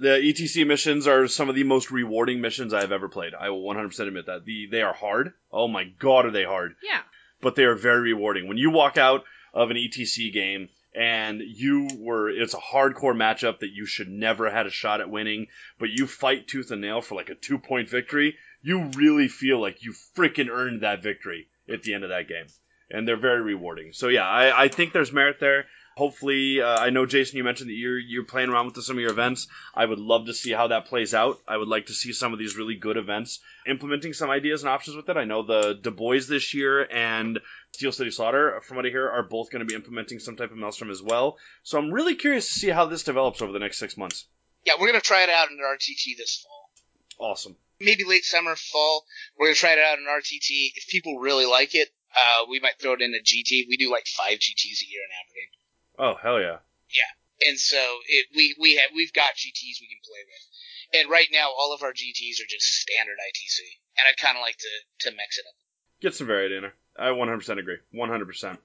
the 0.00 0.20
ETC 0.22 0.66
missions 0.66 1.06
are 1.06 1.26
some 1.28 1.48
of 1.48 1.54
the 1.54 1.64
most 1.64 1.90
rewarding 1.90 2.40
missions 2.40 2.74
I 2.74 2.80
have 2.80 2.92
ever 2.92 3.08
played. 3.08 3.34
I 3.34 3.50
will 3.50 3.62
100% 3.62 3.98
admit 4.00 4.26
that. 4.26 4.44
The, 4.44 4.66
they 4.70 4.82
are 4.82 4.92
hard. 4.92 5.32
Oh 5.52 5.68
my 5.68 5.84
god, 5.84 6.26
are 6.26 6.30
they 6.30 6.44
hard. 6.44 6.74
Yeah. 6.82 7.00
But 7.40 7.54
they 7.54 7.64
are 7.64 7.74
very 7.74 8.12
rewarding. 8.12 8.48
When 8.48 8.56
you 8.56 8.70
walk 8.70 8.96
out 8.96 9.24
of 9.54 9.70
an 9.70 9.76
ETC 9.76 10.32
game 10.32 10.68
and 10.94 11.40
you 11.40 11.88
were, 11.98 12.30
it's 12.30 12.54
a 12.54 12.58
hardcore 12.58 13.14
matchup 13.14 13.60
that 13.60 13.70
you 13.70 13.86
should 13.86 14.08
never 14.08 14.46
have 14.46 14.54
had 14.54 14.66
a 14.66 14.70
shot 14.70 15.00
at 15.00 15.10
winning, 15.10 15.46
but 15.78 15.90
you 15.90 16.06
fight 16.06 16.48
tooth 16.48 16.70
and 16.70 16.80
nail 16.80 17.00
for 17.00 17.14
like 17.14 17.30
a 17.30 17.34
two 17.34 17.58
point 17.58 17.88
victory, 17.88 18.36
you 18.62 18.90
really 18.96 19.28
feel 19.28 19.60
like 19.60 19.84
you 19.84 19.94
freaking 20.16 20.48
earned 20.50 20.82
that 20.82 21.02
victory 21.02 21.48
at 21.72 21.82
the 21.82 21.94
end 21.94 22.04
of 22.04 22.10
that 22.10 22.28
game. 22.28 22.46
And 22.90 23.06
they're 23.06 23.16
very 23.16 23.42
rewarding. 23.42 23.92
So 23.92 24.08
yeah, 24.08 24.26
I, 24.26 24.64
I 24.64 24.68
think 24.68 24.92
there's 24.92 25.12
merit 25.12 25.36
there. 25.40 25.66
Hopefully, 25.98 26.60
uh, 26.60 26.78
I 26.78 26.90
know 26.90 27.06
Jason, 27.06 27.38
you 27.38 27.42
mentioned 27.42 27.70
that 27.70 27.74
you're 27.74 27.98
you're 27.98 28.22
playing 28.22 28.50
around 28.50 28.66
with 28.66 28.84
some 28.84 28.94
of 28.94 29.00
your 29.00 29.10
events. 29.10 29.48
I 29.74 29.84
would 29.84 29.98
love 29.98 30.26
to 30.26 30.32
see 30.32 30.52
how 30.52 30.68
that 30.68 30.86
plays 30.86 31.12
out. 31.12 31.40
I 31.48 31.56
would 31.56 31.66
like 31.66 31.86
to 31.86 31.92
see 31.92 32.12
some 32.12 32.32
of 32.32 32.38
these 32.38 32.56
really 32.56 32.76
good 32.76 32.96
events 32.96 33.40
implementing 33.66 34.12
some 34.12 34.30
ideas 34.30 34.62
and 34.62 34.70
options 34.70 34.94
with 34.94 35.08
it. 35.08 35.16
I 35.16 35.24
know 35.24 35.42
the 35.42 35.74
Du 35.74 35.90
Bois 35.90 36.20
this 36.28 36.54
year 36.54 36.82
and 36.88 37.40
Steel 37.72 37.90
City 37.90 38.12
Slaughter, 38.12 38.60
from 38.62 38.76
what 38.76 38.86
I 38.86 38.90
hear, 38.90 39.10
are 39.10 39.24
both 39.24 39.50
going 39.50 39.58
to 39.58 39.66
be 39.66 39.74
implementing 39.74 40.20
some 40.20 40.36
type 40.36 40.52
of 40.52 40.56
Maelstrom 40.56 40.92
as 40.92 41.02
well. 41.02 41.36
So 41.64 41.78
I'm 41.78 41.90
really 41.90 42.14
curious 42.14 42.46
to 42.46 42.58
see 42.60 42.68
how 42.68 42.86
this 42.86 43.02
develops 43.02 43.42
over 43.42 43.50
the 43.50 43.58
next 43.58 43.80
six 43.80 43.96
months. 43.96 44.26
Yeah, 44.64 44.74
we're 44.78 44.86
gonna 44.86 45.00
try 45.00 45.24
it 45.24 45.30
out 45.30 45.50
in 45.50 45.58
RTT 45.58 46.16
this 46.16 46.44
fall. 46.44 46.70
Awesome. 47.18 47.56
Maybe 47.80 48.04
late 48.04 48.24
summer, 48.24 48.54
fall. 48.54 49.04
We're 49.36 49.46
gonna 49.46 49.56
try 49.56 49.72
it 49.72 49.80
out 49.80 49.98
in 49.98 50.04
RTT. 50.04 50.74
If 50.76 50.86
people 50.86 51.18
really 51.18 51.46
like 51.46 51.74
it, 51.74 51.88
uh, 52.14 52.46
we 52.48 52.60
might 52.60 52.78
throw 52.80 52.92
it 52.92 53.00
in 53.00 53.14
a 53.14 53.18
GT. 53.18 53.66
We 53.68 53.76
do 53.76 53.90
like 53.90 54.06
five 54.06 54.38
GTs 54.38 54.82
a 54.82 54.88
year 54.88 55.02
in 55.02 55.10
Aberdeen. 55.10 55.57
Oh 55.98 56.14
hell 56.22 56.40
yeah. 56.40 56.58
Yeah, 56.88 57.48
and 57.48 57.58
so 57.58 57.76
it, 58.06 58.26
we 58.34 58.56
we 58.60 58.76
have 58.76 58.90
we've 58.94 59.12
got 59.12 59.34
GTS 59.34 59.80
we 59.80 59.88
can 59.88 60.00
play 60.04 60.22
with, 60.24 61.00
and 61.00 61.10
right 61.10 61.28
now 61.32 61.50
all 61.50 61.74
of 61.74 61.82
our 61.82 61.92
GTS 61.92 62.40
are 62.40 62.48
just 62.48 62.64
standard 62.64 63.16
ITC, 63.18 63.58
and 63.96 64.06
I'd 64.08 64.22
kind 64.22 64.36
of 64.36 64.42
like 64.42 64.56
to 64.56 65.10
to 65.10 65.16
mix 65.16 65.38
it 65.38 65.44
up. 65.46 65.54
Get 66.00 66.14
some 66.14 66.26
variety 66.28 66.56
in 66.56 66.62
there. 66.62 66.74
I 66.96 67.08
100% 67.10 67.58
agree. 67.58 67.78
100%. 67.94 68.58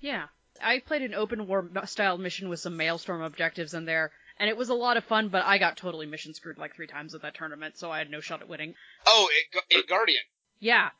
Yeah. 0.00 0.26
I 0.62 0.80
played 0.80 1.02
an 1.02 1.14
open 1.14 1.46
war 1.46 1.70
style 1.86 2.18
mission 2.18 2.48
with 2.48 2.60
some 2.60 2.76
Maelstrom 2.76 3.22
objectives 3.22 3.74
in 3.74 3.84
there, 3.84 4.12
and 4.38 4.50
it 4.50 4.56
was 4.56 4.68
a 4.68 4.74
lot 4.74 4.96
of 4.96 5.04
fun, 5.04 5.28
but 5.28 5.44
I 5.44 5.58
got 5.58 5.76
totally 5.76 6.06
mission 6.06 6.34
screwed 6.34 6.58
like 6.58 6.74
three 6.74 6.86
times 6.86 7.14
at 7.14 7.22
that 7.22 7.34
tournament, 7.34 7.78
so 7.78 7.90
I 7.90 7.98
had 7.98 8.10
no 8.10 8.20
shot 8.20 8.42
at 8.42 8.48
winning. 8.48 8.74
Oh, 9.06 9.28
it, 9.30 9.62
it 9.70 9.88
Guardian. 9.88 10.22
Yeah. 10.58 10.90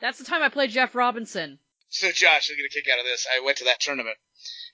That's 0.00 0.18
the 0.18 0.24
time 0.24 0.42
I 0.42 0.48
played 0.48 0.70
Jeff 0.70 0.94
Robinson. 0.94 1.58
So 1.92 2.10
Josh, 2.12 2.48
you'll 2.48 2.56
get 2.56 2.66
a 2.66 2.68
kick 2.68 2.88
out 2.92 3.00
of 3.00 3.04
this. 3.04 3.26
I 3.26 3.44
went 3.44 3.58
to 3.58 3.64
that 3.64 3.80
tournament, 3.80 4.16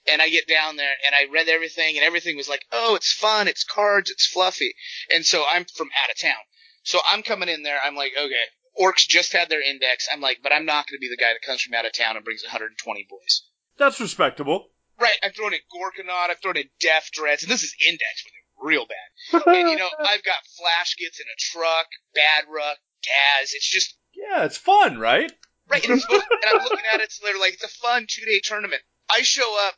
and 0.06 0.20
I 0.20 0.28
get 0.28 0.46
down 0.46 0.76
there, 0.76 0.92
and 1.04 1.14
I 1.14 1.32
read 1.32 1.48
everything, 1.48 1.96
and 1.96 2.04
everything 2.04 2.36
was 2.36 2.48
like, 2.48 2.66
oh, 2.72 2.94
it's 2.94 3.12
fun, 3.12 3.48
it's 3.48 3.64
cards, 3.64 4.10
it's 4.10 4.26
fluffy. 4.26 4.74
And 5.10 5.24
so 5.24 5.44
I'm 5.50 5.64
from 5.64 5.88
out 6.04 6.10
of 6.10 6.20
town. 6.20 6.44
So 6.82 6.98
I'm 7.08 7.22
coming 7.22 7.48
in 7.48 7.62
there, 7.62 7.78
I'm 7.82 7.96
like, 7.96 8.12
okay, 8.16 8.44
orcs 8.78 9.08
just 9.08 9.32
had 9.32 9.48
their 9.48 9.62
index. 9.62 10.08
I'm 10.12 10.20
like, 10.20 10.40
but 10.42 10.52
I'm 10.52 10.66
not 10.66 10.86
going 10.86 10.98
to 10.98 11.00
be 11.00 11.08
the 11.08 11.16
guy 11.16 11.32
that 11.32 11.46
comes 11.46 11.62
from 11.62 11.74
out 11.74 11.86
of 11.86 11.92
town 11.92 12.16
and 12.16 12.24
brings 12.24 12.44
120 12.44 13.06
boys. 13.08 13.42
That's 13.78 14.00
respectable. 14.00 14.68
Right, 15.00 15.18
I'm 15.22 15.32
throwing 15.32 15.54
in 15.54 15.60
Gorkanaut, 15.72 16.30
I'm 16.30 16.36
throwing 16.36 16.56
in 16.56 16.70
Deff 16.80 17.10
Dreads, 17.12 17.42
and 17.42 17.52
this 17.52 17.62
is 17.62 17.74
index, 17.86 18.24
with 18.24 18.32
they're 18.32 18.68
real 18.68 18.86
bad. 18.86 19.42
And 19.46 19.70
you 19.70 19.76
know, 19.76 19.88
I've 19.98 20.24
got 20.24 20.36
Flash 20.58 20.96
Gitz 20.96 21.20
in 21.20 21.26
a 21.26 21.38
truck, 21.38 21.86
Badrukk, 22.16 22.76
Gaz. 23.04 23.52
It's 23.52 23.68
just 23.68 23.96
yeah, 24.14 24.44
it's 24.44 24.56
fun, 24.56 24.98
right? 24.98 25.30
Right. 25.68 25.84
And, 25.84 25.94
it's 25.94 26.02
supposed, 26.02 26.24
and 26.30 26.50
I'm 26.58 26.62
looking 26.62 26.86
at 26.92 27.00
it, 27.00 27.12
so 27.12 27.26
they're 27.26 27.38
like, 27.38 27.54
it's 27.54 27.64
a 27.64 27.68
fun 27.68 28.06
two 28.08 28.24
day 28.24 28.40
tournament. 28.42 28.82
I 29.10 29.22
show 29.22 29.56
up. 29.66 29.74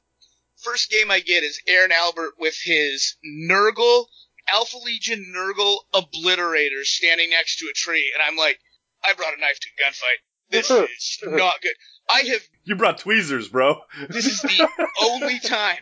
First 0.63 0.91
game 0.91 1.09
I 1.09 1.21
get 1.21 1.45
is 1.45 1.61
Aaron 1.69 1.93
Albert 1.93 2.33
with 2.39 2.57
his 2.61 3.17
Nurgle 3.25 4.07
Alpha 4.53 4.79
Legion 4.79 5.33
Nurgle 5.35 5.79
Obliterator 5.95 6.83
standing 6.83 7.31
next 7.31 7.59
to 7.59 7.67
a 7.67 7.73
tree, 7.75 8.13
and 8.15 8.23
I'm 8.23 8.37
like, 8.37 8.59
I 9.05 9.15
brought 9.15 9.37
a 9.37 9.41
knife 9.41 9.61
to 9.61 9.69
a 9.69 9.89
gunfight. 9.89 10.51
This 10.51 10.71
is 10.71 11.19
not 11.23 11.61
good. 11.61 11.75
I 12.11 12.21
have. 12.21 12.43
You 12.65 12.77
brought 12.77 12.99
tweezers, 12.99 13.49
bro. 13.49 13.81
This 14.09 14.27
is 14.27 14.41
the 14.41 14.69
only 15.03 15.39
time 15.39 15.79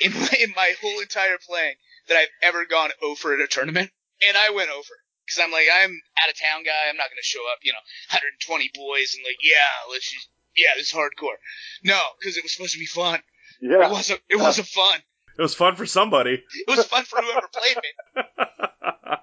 in 0.00 0.12
my, 0.12 0.28
in 0.40 0.52
my 0.56 0.74
whole 0.82 1.00
entire 1.00 1.38
playing 1.38 1.74
that 2.08 2.16
I've 2.16 2.28
ever 2.42 2.64
gone 2.66 2.90
over 3.02 3.34
at 3.34 3.40
a 3.40 3.46
tournament, 3.46 3.90
and 4.26 4.36
I 4.36 4.50
went 4.50 4.70
over 4.70 4.94
because 5.30 5.44
I'm 5.44 5.52
like 5.52 5.66
I'm 5.72 5.94
out 6.18 6.30
of 6.30 6.34
town 6.34 6.64
guy. 6.64 6.90
I'm 6.90 6.96
not 6.98 7.06
going 7.06 7.22
to 7.22 7.26
show 7.26 7.40
up, 7.54 7.62
you 7.62 7.70
know, 7.70 7.84
120 8.10 8.70
boys 8.74 9.14
and 9.14 9.22
like, 9.22 9.38
yeah, 9.46 9.86
let's 9.86 10.10
just, 10.10 10.26
yeah, 10.56 10.74
this 10.76 10.90
is 10.90 10.92
hardcore. 10.92 11.38
No, 11.84 12.00
because 12.18 12.36
it 12.36 12.42
was 12.42 12.52
supposed 12.52 12.74
to 12.74 12.82
be 12.82 12.86
fun. 12.90 13.20
Yeah. 13.62 13.86
It 13.86 13.90
wasn't. 13.90 14.20
It 14.28 14.40
wasn't 14.40 14.66
fun. 14.66 14.98
It 15.38 15.42
was 15.42 15.54
fun 15.54 15.76
for 15.76 15.86
somebody. 15.86 16.42
It 16.42 16.66
was 16.68 16.84
fun 16.86 17.04
for 17.04 17.22
whoever 17.22 17.48
played 17.52 17.76
me. 17.76 18.22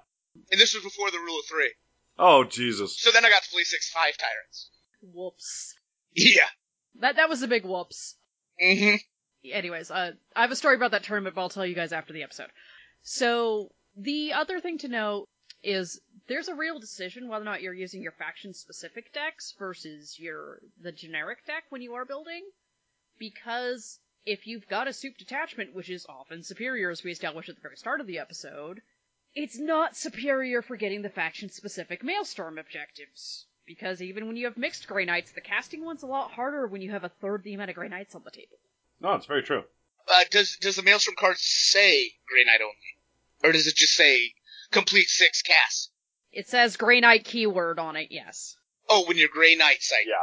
And 0.50 0.58
this 0.58 0.72
was 0.72 0.82
before 0.82 1.10
the 1.10 1.18
rule 1.18 1.40
of 1.40 1.44
three. 1.44 1.72
oh 2.18 2.42
Jesus! 2.42 2.98
So 2.98 3.10
then 3.10 3.22
I 3.22 3.28
got 3.28 3.42
to 3.42 3.50
play 3.50 3.64
six 3.64 3.90
five 3.90 4.16
tyrants. 4.16 4.70
Whoops. 5.02 5.74
Yeah. 6.14 6.48
That 7.00 7.16
that 7.16 7.28
was 7.28 7.42
a 7.42 7.48
big 7.48 7.66
whoops. 7.66 8.16
Mm-hmm. 8.62 8.96
Anyways, 9.52 9.90
uh, 9.90 10.12
I 10.34 10.40
have 10.40 10.50
a 10.50 10.56
story 10.56 10.76
about 10.76 10.92
that 10.92 11.04
tournament, 11.04 11.34
but 11.34 11.42
I'll 11.42 11.50
tell 11.50 11.66
you 11.66 11.74
guys 11.74 11.92
after 11.92 12.14
the 12.14 12.22
episode. 12.22 12.48
So 13.02 13.72
the 13.94 14.32
other 14.32 14.60
thing 14.60 14.78
to 14.78 14.88
know 14.88 15.26
is 15.62 16.00
there's 16.28 16.48
a 16.48 16.54
real 16.54 16.78
decision 16.78 17.28
whether 17.28 17.42
or 17.42 17.44
not 17.44 17.62
you're 17.62 17.74
using 17.74 18.02
your 18.02 18.12
faction 18.12 18.54
specific 18.54 19.12
decks 19.12 19.54
versus 19.58 20.18
your 20.18 20.60
the 20.80 20.92
generic 20.92 21.44
deck 21.46 21.64
when 21.70 21.82
you 21.82 21.94
are 21.94 22.04
building, 22.04 22.44
because 23.18 23.98
if 24.24 24.46
you've 24.46 24.68
got 24.68 24.88
a 24.88 24.92
soup 24.92 25.16
detachment, 25.18 25.74
which 25.74 25.88
is 25.88 26.06
often 26.08 26.42
superior 26.42 26.90
as 26.90 27.02
we 27.02 27.10
established 27.10 27.48
at 27.48 27.56
the 27.56 27.62
very 27.62 27.76
start 27.76 28.00
of 28.00 28.06
the 28.06 28.18
episode, 28.18 28.82
it's 29.34 29.58
not 29.58 29.96
superior 29.96 30.62
for 30.62 30.76
getting 30.76 31.02
the 31.02 31.08
faction 31.08 31.48
specific 31.48 32.02
Maelstrom 32.02 32.58
objectives. 32.58 33.46
Because 33.66 34.00
even 34.00 34.26
when 34.26 34.36
you 34.36 34.46
have 34.46 34.56
mixed 34.56 34.88
Grey 34.88 35.04
Knights, 35.04 35.32
the 35.32 35.42
casting 35.42 35.84
one's 35.84 36.02
a 36.02 36.06
lot 36.06 36.30
harder 36.30 36.66
when 36.66 36.80
you 36.80 36.90
have 36.90 37.04
a 37.04 37.10
third 37.10 37.42
the 37.42 37.54
amount 37.54 37.70
of 37.70 37.76
Grey 37.76 37.88
Knights 37.88 38.14
on 38.14 38.22
the 38.24 38.30
table. 38.30 38.58
No, 39.00 39.14
it's 39.14 39.26
very 39.26 39.42
true. 39.42 39.64
Uh, 40.08 40.24
does 40.30 40.56
does 40.56 40.76
the 40.76 40.82
Maelstrom 40.82 41.16
card 41.16 41.36
say 41.38 42.12
Grey 42.26 42.44
Knight 42.44 42.62
only, 42.62 42.96
or 43.44 43.52
does 43.52 43.66
it 43.66 43.76
just 43.76 43.92
say 43.92 44.32
complete 44.70 45.08
six 45.08 45.42
casts? 45.42 45.90
It 46.32 46.48
says 46.48 46.76
Grey 46.76 47.00
Knight 47.00 47.24
keyword 47.24 47.78
on 47.78 47.96
it, 47.96 48.08
yes. 48.10 48.56
Oh, 48.88 49.04
when 49.06 49.16
you're 49.16 49.28
Grey 49.28 49.54
Knight 49.54 49.82
site. 49.82 50.06
Yeah. 50.06 50.14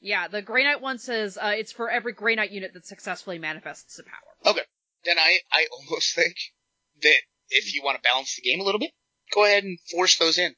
Yeah, 0.00 0.28
the 0.28 0.42
Grey 0.42 0.64
Knight 0.64 0.80
one 0.80 0.98
says 0.98 1.38
uh, 1.40 1.52
it's 1.56 1.72
for 1.72 1.88
every 1.88 2.12
Grey 2.12 2.34
Knight 2.34 2.50
unit 2.50 2.72
that 2.74 2.86
successfully 2.86 3.38
manifests 3.38 3.98
a 3.98 4.02
power. 4.02 4.52
Okay. 4.52 4.66
Then 5.04 5.18
I 5.18 5.38
I 5.52 5.66
almost 5.72 6.14
think 6.14 6.34
that 7.02 7.20
if 7.50 7.74
you 7.74 7.82
want 7.84 7.96
to 7.96 8.02
balance 8.02 8.36
the 8.36 8.42
game 8.42 8.60
a 8.60 8.64
little 8.64 8.80
bit, 8.80 8.90
go 9.32 9.44
ahead 9.44 9.64
and 9.64 9.78
force 9.90 10.16
those 10.18 10.38
in. 10.38 10.54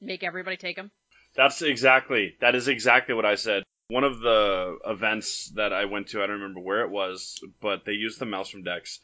Make 0.00 0.22
everybody 0.22 0.56
take 0.56 0.76
them. 0.76 0.90
That's 1.36 1.62
exactly 1.62 2.34
that 2.40 2.54
is 2.54 2.68
exactly 2.68 3.14
what 3.14 3.24
I 3.24 3.34
said. 3.34 3.64
One 3.88 4.04
of 4.04 4.20
the 4.20 4.78
events 4.86 5.50
that 5.56 5.72
I 5.72 5.84
went 5.84 6.08
to, 6.08 6.22
I 6.22 6.26
don't 6.26 6.40
remember 6.40 6.60
where 6.60 6.82
it 6.82 6.90
was, 6.90 7.38
but 7.60 7.84
they 7.84 7.92
used 7.92 8.18
the 8.18 8.26
Maelstrom 8.26 8.62
decks. 8.62 9.00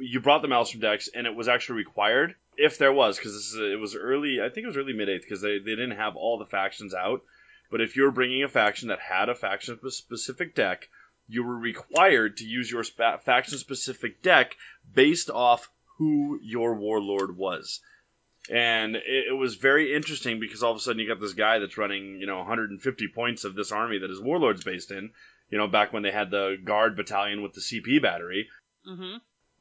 You 0.00 0.20
brought 0.20 0.42
the 0.42 0.48
Maelstrom 0.48 0.80
decks, 0.80 1.08
and 1.14 1.26
it 1.26 1.34
was 1.34 1.48
actually 1.48 1.76
required 1.76 2.34
if 2.56 2.78
there 2.78 2.92
was, 2.92 3.16
because 3.16 3.56
it 3.58 3.78
was 3.78 3.94
early. 3.94 4.38
I 4.40 4.48
think 4.48 4.64
it 4.64 4.68
was 4.68 4.76
early 4.76 4.92
mid 4.92 5.08
eighth, 5.08 5.22
because 5.22 5.40
they 5.40 5.58
they 5.58 5.70
didn't 5.70 5.96
have 5.96 6.16
all 6.16 6.38
the 6.38 6.46
factions 6.46 6.94
out. 6.94 7.22
But 7.70 7.80
if 7.80 7.96
you 7.96 8.04
were 8.04 8.10
bringing 8.10 8.42
a 8.42 8.48
faction 8.48 8.88
that 8.88 9.00
had 9.00 9.28
a 9.28 9.34
faction 9.34 9.78
specific 9.90 10.54
deck, 10.54 10.88
you 11.26 11.42
were 11.44 11.56
required 11.56 12.36
to 12.38 12.44
use 12.44 12.70
your 12.70 12.84
faction 12.84 13.58
specific 13.58 14.22
deck 14.22 14.56
based 14.92 15.30
off 15.30 15.68
who 15.98 16.38
your 16.42 16.74
warlord 16.74 17.36
was. 17.36 17.80
And 18.50 18.96
it, 18.96 19.28
it 19.30 19.36
was 19.36 19.54
very 19.54 19.94
interesting 19.94 20.38
because 20.38 20.62
all 20.62 20.72
of 20.72 20.76
a 20.76 20.80
sudden 20.80 21.00
you 21.00 21.08
got 21.08 21.20
this 21.20 21.32
guy 21.32 21.58
that's 21.58 21.78
running, 21.78 22.20
you 22.20 22.26
know, 22.26 22.38
150 22.38 23.08
points 23.08 23.44
of 23.44 23.54
this 23.54 23.72
army 23.72 23.98
that 23.98 24.10
his 24.10 24.20
warlord's 24.20 24.64
based 24.64 24.90
in. 24.90 25.10
You 25.50 25.58
know, 25.58 25.66
back 25.66 25.92
when 25.92 26.02
they 26.02 26.10
had 26.10 26.30
the 26.30 26.56
guard 26.62 26.96
battalion 26.96 27.42
with 27.42 27.54
the 27.54 27.60
CP 27.60 28.02
battery, 28.02 28.48
Mm-hmm. 28.88 29.16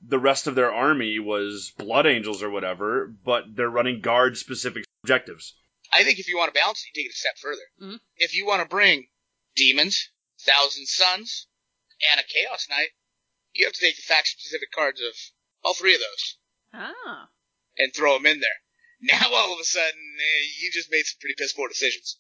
The 0.06 0.20
rest 0.20 0.48
of 0.48 0.56
their 0.56 0.72
army 0.74 1.18
was 1.20 1.72
blood 1.78 2.06
angels 2.06 2.44
or 2.44 2.50
whatever, 2.50 3.08
but 3.08 3.56
they're 3.56 3.70
running 3.70 4.02
guard 4.02 4.38
specific 4.38 4.84
objectives. 5.04 5.56
I 5.92 6.04
think 6.04 6.20
if 6.20 6.28
you 6.28 6.38
want 6.38 6.54
to 6.54 6.60
balance 6.60 6.84
it, 6.84 6.88
you 6.98 7.04
take 7.04 7.10
it 7.12 7.14
a 7.14 7.18
step 7.18 7.38
further. 7.38 7.62
Mhm. 7.82 8.00
If 8.18 8.34
you 8.34 8.46
want 8.46 8.62
to 8.62 8.68
bring 8.68 9.08
demons, 9.56 10.10
Thousand 10.42 10.88
Sons, 10.88 11.48
and 12.12 12.20
a 12.20 12.24
chaos 12.24 12.68
knight, 12.68 12.90
you 13.54 13.66
have 13.66 13.74
to 13.74 13.80
take 13.80 13.96
the 13.96 14.02
faction 14.02 14.40
specific 14.40 14.72
cards 14.72 15.00
of 15.00 15.14
all 15.64 15.74
three 15.74 15.94
of 15.96 16.02
those 16.02 16.38
Ah. 16.74 17.30
and 17.78 17.94
throw 17.96 18.14
them 18.16 18.26
in 18.26 18.40
there. 18.40 18.60
Now 19.02 19.34
all 19.34 19.54
of 19.54 19.60
a 19.60 19.64
sudden, 19.66 20.18
eh, 20.20 20.42
you 20.60 20.72
just 20.72 20.90
made 20.92 21.06
some 21.06 21.20
pretty 21.20 21.36
piss 21.38 21.54
poor 21.54 21.68
decisions. 21.70 22.20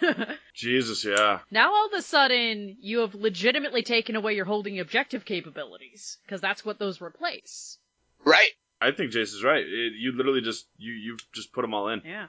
Jesus, 0.54 1.04
yeah. 1.04 1.40
now 1.50 1.72
all 1.72 1.86
of 1.86 1.92
a 1.92 2.02
sudden, 2.02 2.76
you 2.80 3.00
have 3.00 3.14
legitimately 3.14 3.82
taken 3.82 4.16
away 4.16 4.34
your 4.34 4.44
holding 4.44 4.80
objective 4.80 5.24
capabilities, 5.24 6.18
because 6.24 6.40
that's 6.40 6.64
what 6.64 6.78
those 6.78 7.00
replace. 7.00 7.78
Right. 8.24 8.50
I 8.80 8.90
think 8.90 9.12
Jason's 9.12 9.44
right. 9.44 9.64
It, 9.64 9.92
you 9.96 10.12
literally 10.16 10.40
just 10.40 10.66
you 10.76 10.92
you 10.92 11.16
just 11.32 11.52
put 11.52 11.62
them 11.62 11.74
all 11.74 11.88
in. 11.88 12.02
Yeah. 12.04 12.26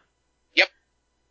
Yep. 0.56 0.68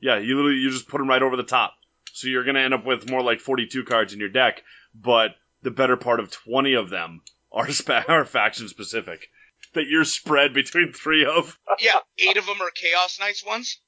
Yeah, 0.01 0.19
you 0.19 0.37
literally 0.37 0.57
you 0.57 0.71
just 0.71 0.89
put 0.89 0.99
them 0.99 1.09
right 1.09 1.23
over 1.23 1.37
the 1.37 1.45
top. 1.45 1.75
So 2.13 2.29
you're 2.29 2.45
gonna 2.45 2.61
end 2.61 2.75
up 2.75 2.85
with 2.85 3.09
more 3.09 3.23
like 3.23 3.41
42 3.41 3.85
cards 3.85 4.13
in 4.13 4.21
your 4.21 4.29
deck, 4.29 4.63
but 4.95 5.31
the 5.63 5.71
better 5.71 5.97
part 5.97 6.19
of 6.21 6.31
20 6.31 6.75
of 6.75 6.91
them 6.91 7.23
are 7.53 7.71
spa- 7.73 8.05
are 8.09 8.25
faction 8.25 8.69
specific 8.69 9.29
that 9.75 9.87
you're 9.87 10.05
spread 10.05 10.53
between 10.55 10.93
three 10.93 11.25
of. 11.25 11.57
Yeah, 11.79 11.99
eight 12.19 12.37
of 12.37 12.47
them 12.47 12.61
are 12.61 12.71
chaos 12.71 13.19
knights 13.21 13.45
ones. 13.45 13.79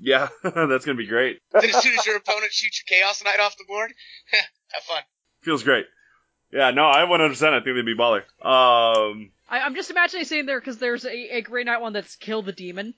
Yeah, 0.00 0.28
that's 0.42 0.84
gonna 0.86 0.96
be 0.96 1.06
great. 1.06 1.40
Then 1.52 1.64
as 1.68 1.82
soon 1.82 1.92
as 1.98 2.06
your 2.06 2.16
opponent 2.16 2.52
shoots 2.52 2.82
your 2.88 2.98
chaos 2.98 3.22
knight 3.22 3.38
off 3.40 3.56
the 3.58 3.64
board, 3.68 3.92
have 4.68 4.82
fun. 4.84 5.02
Feels 5.42 5.62
great. 5.62 5.86
Yeah, 6.52 6.70
no, 6.70 6.84
I 6.84 7.04
100. 7.04 7.28
percent 7.28 7.54
I 7.54 7.60
think 7.60 7.76
they'd 7.76 7.84
be 7.84 7.94
baller. 7.96 8.22
Um, 8.44 9.30
I, 9.48 9.60
I'm 9.60 9.74
just 9.74 9.90
imagining 9.90 10.24
sitting 10.24 10.46
there 10.46 10.58
because 10.60 10.78
there's 10.78 11.04
a, 11.04 11.36
a 11.36 11.40
Grey 11.42 11.64
Knight 11.64 11.80
one 11.80 11.92
that's 11.92 12.16
kill 12.16 12.42
the 12.42 12.52
demon. 12.52 12.94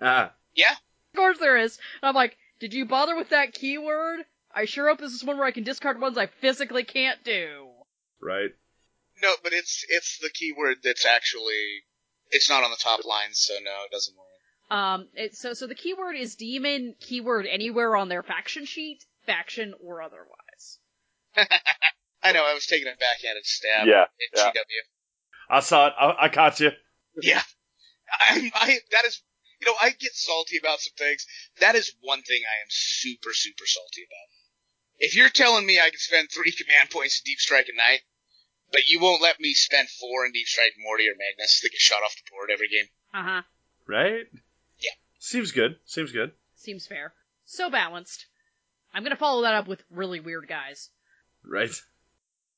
ah, 0.00 0.32
Yeah. 0.54 0.72
Of 1.12 1.16
course 1.16 1.38
there 1.38 1.56
is. 1.56 1.78
And 2.02 2.08
I'm 2.08 2.14
like, 2.14 2.36
did 2.60 2.74
you 2.74 2.84
bother 2.84 3.14
with 3.16 3.28
that 3.30 3.52
keyword? 3.54 4.20
I 4.54 4.64
sure 4.64 4.88
hope 4.88 4.98
this 4.98 5.12
is 5.12 5.24
one 5.24 5.36
where 5.38 5.46
I 5.46 5.50
can 5.50 5.62
discard 5.64 6.00
ones 6.00 6.16
I 6.18 6.26
physically 6.26 6.84
can't 6.84 7.22
do. 7.24 7.68
right. 8.20 8.50
No, 9.22 9.32
but 9.42 9.52
it's 9.54 9.84
it's 9.88 10.18
the 10.18 10.28
keyword 10.30 10.78
that's 10.84 11.06
actually 11.06 11.84
it's 12.30 12.50
not 12.50 12.64
on 12.64 12.70
the 12.70 12.76
top 12.76 13.04
line, 13.06 13.32
so 13.32 13.54
no, 13.64 13.70
it 13.86 13.90
doesn't 13.90 14.14
work. 14.16 14.26
Um, 14.68 15.08
it, 15.14 15.36
so 15.36 15.54
so 15.54 15.66
the 15.66 15.74
keyword 15.74 16.16
is 16.16 16.34
demon 16.34 16.94
keyword 16.98 17.46
anywhere 17.46 17.94
on 17.96 18.08
their 18.08 18.22
faction 18.22 18.64
sheet, 18.64 19.04
faction 19.24 19.74
or 19.80 20.02
otherwise. 20.02 20.78
I 22.22 22.32
know, 22.32 22.44
I 22.44 22.54
was 22.54 22.66
taking 22.66 22.88
a 22.88 22.96
backhanded 22.98 23.44
stab 23.44 23.86
Yeah, 23.86 24.02
at 24.02 24.08
yeah. 24.34 24.50
GW. 24.50 24.82
I 25.48 25.60
saw 25.60 25.86
it. 25.88 25.92
I, 25.98 26.14
I 26.24 26.28
caught 26.28 26.58
you. 26.58 26.70
Yeah. 27.22 27.42
I, 28.10 28.50
I, 28.54 28.78
that 28.92 29.04
is, 29.04 29.22
you 29.60 29.66
know, 29.66 29.74
I 29.80 29.90
get 29.90 30.12
salty 30.14 30.58
about 30.58 30.80
some 30.80 30.94
things. 30.96 31.26
That 31.60 31.74
is 31.76 31.92
one 32.00 32.22
thing 32.22 32.40
I 32.42 32.62
am 32.62 32.68
super, 32.68 33.30
super 33.32 33.66
salty 33.66 34.02
about. 34.02 34.26
If 34.98 35.14
you're 35.14 35.28
telling 35.28 35.66
me 35.66 35.78
I 35.78 35.90
can 35.90 35.98
spend 35.98 36.28
three 36.30 36.52
command 36.52 36.90
points 36.90 37.20
in 37.20 37.30
Deep 37.30 37.38
Strike 37.38 37.68
at 37.68 37.76
night, 37.76 38.00
but 38.72 38.88
you 38.88 38.98
won't 39.00 39.22
let 39.22 39.38
me 39.38 39.54
spend 39.54 39.88
four 39.88 40.26
in 40.26 40.32
Deep 40.32 40.46
Strike 40.46 40.74
Morty 40.78 41.08
or 41.08 41.14
Magnus 41.16 41.60
to 41.60 41.68
get 41.68 41.78
shot 41.78 42.02
off 42.02 42.16
the 42.16 42.30
board 42.32 42.50
every 42.50 42.68
game. 42.68 42.86
Uh 43.14 43.22
huh. 43.22 43.42
Right. 43.86 44.26
Seems 45.26 45.50
good. 45.50 45.76
Seems 45.86 46.12
good. 46.12 46.30
Seems 46.54 46.86
fair. 46.86 47.12
So 47.46 47.68
balanced. 47.68 48.26
I'm 48.94 49.02
gonna 49.02 49.16
follow 49.16 49.42
that 49.42 49.54
up 49.54 49.66
with 49.66 49.82
really 49.90 50.20
weird 50.20 50.46
guys. 50.46 50.88
Right. 51.44 51.74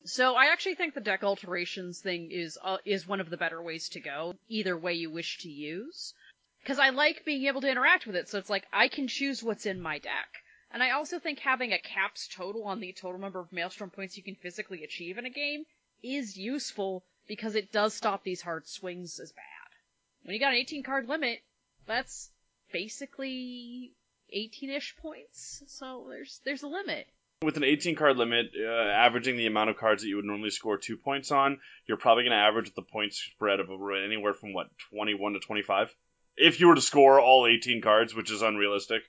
So 0.04 0.34
I 0.34 0.52
actually 0.52 0.74
think 0.74 0.92
the 0.92 1.00
deck 1.00 1.24
alterations 1.24 2.02
thing 2.02 2.30
is 2.30 2.58
uh, 2.62 2.76
is 2.84 3.08
one 3.08 3.22
of 3.22 3.30
the 3.30 3.38
better 3.38 3.62
ways 3.62 3.88
to 3.90 4.00
go, 4.00 4.34
either 4.48 4.76
way 4.76 4.92
you 4.92 5.10
wish 5.10 5.38
to 5.38 5.48
use. 5.48 6.12
Because 6.60 6.78
I 6.78 6.90
like 6.90 7.24
being 7.24 7.46
able 7.46 7.62
to 7.62 7.70
interact 7.70 8.06
with 8.06 8.16
it, 8.16 8.28
so 8.28 8.36
it's 8.36 8.50
like 8.50 8.66
I 8.70 8.88
can 8.88 9.08
choose 9.08 9.42
what's 9.42 9.64
in 9.64 9.80
my 9.80 9.98
deck. 9.98 10.28
And 10.70 10.82
I 10.82 10.90
also 10.90 11.18
think 11.18 11.38
having 11.38 11.72
a 11.72 11.78
caps 11.78 12.28
total 12.28 12.64
on 12.64 12.80
the 12.80 12.92
total 12.92 13.18
number 13.18 13.40
of 13.40 13.50
Maelstrom 13.50 13.88
points 13.88 14.18
you 14.18 14.22
can 14.22 14.34
physically 14.34 14.84
achieve 14.84 15.16
in 15.16 15.24
a 15.24 15.30
game 15.30 15.64
is 16.02 16.36
useful 16.36 17.02
because 17.26 17.54
it 17.54 17.72
does 17.72 17.94
stop 17.94 18.24
these 18.24 18.42
hard 18.42 18.68
swings 18.68 19.18
as 19.20 19.32
bad. 19.32 20.24
When 20.24 20.34
you 20.34 20.38
got 20.40 20.52
an 20.52 20.58
18 20.58 20.82
card 20.82 21.08
limit, 21.08 21.40
that's 21.86 22.28
basically 22.72 23.92
18-ish 24.34 24.96
points. 24.96 25.62
So 25.66 26.06
there's 26.08 26.40
there's 26.44 26.62
a 26.62 26.68
limit. 26.68 27.06
With 27.42 27.56
an 27.56 27.64
18 27.64 27.94
card 27.94 28.16
limit, 28.16 28.50
uh, 28.58 28.68
averaging 28.68 29.36
the 29.36 29.46
amount 29.46 29.70
of 29.70 29.76
cards 29.76 30.02
that 30.02 30.08
you 30.08 30.16
would 30.16 30.24
normally 30.24 30.50
score 30.50 30.76
two 30.76 30.96
points 30.96 31.30
on, 31.30 31.60
you're 31.86 31.96
probably 31.96 32.24
going 32.24 32.32
to 32.32 32.36
average 32.36 32.74
the 32.74 32.82
point 32.82 33.14
spread 33.14 33.60
of 33.60 33.68
anywhere 33.70 34.34
from 34.34 34.52
what 34.52 34.66
21 34.90 35.34
to 35.34 35.38
25. 35.38 35.94
If 36.36 36.58
you 36.58 36.66
were 36.66 36.74
to 36.74 36.80
score 36.80 37.20
all 37.20 37.46
18 37.46 37.80
cards, 37.80 38.14
which 38.14 38.32
is 38.32 38.42
unrealistic. 38.42 39.02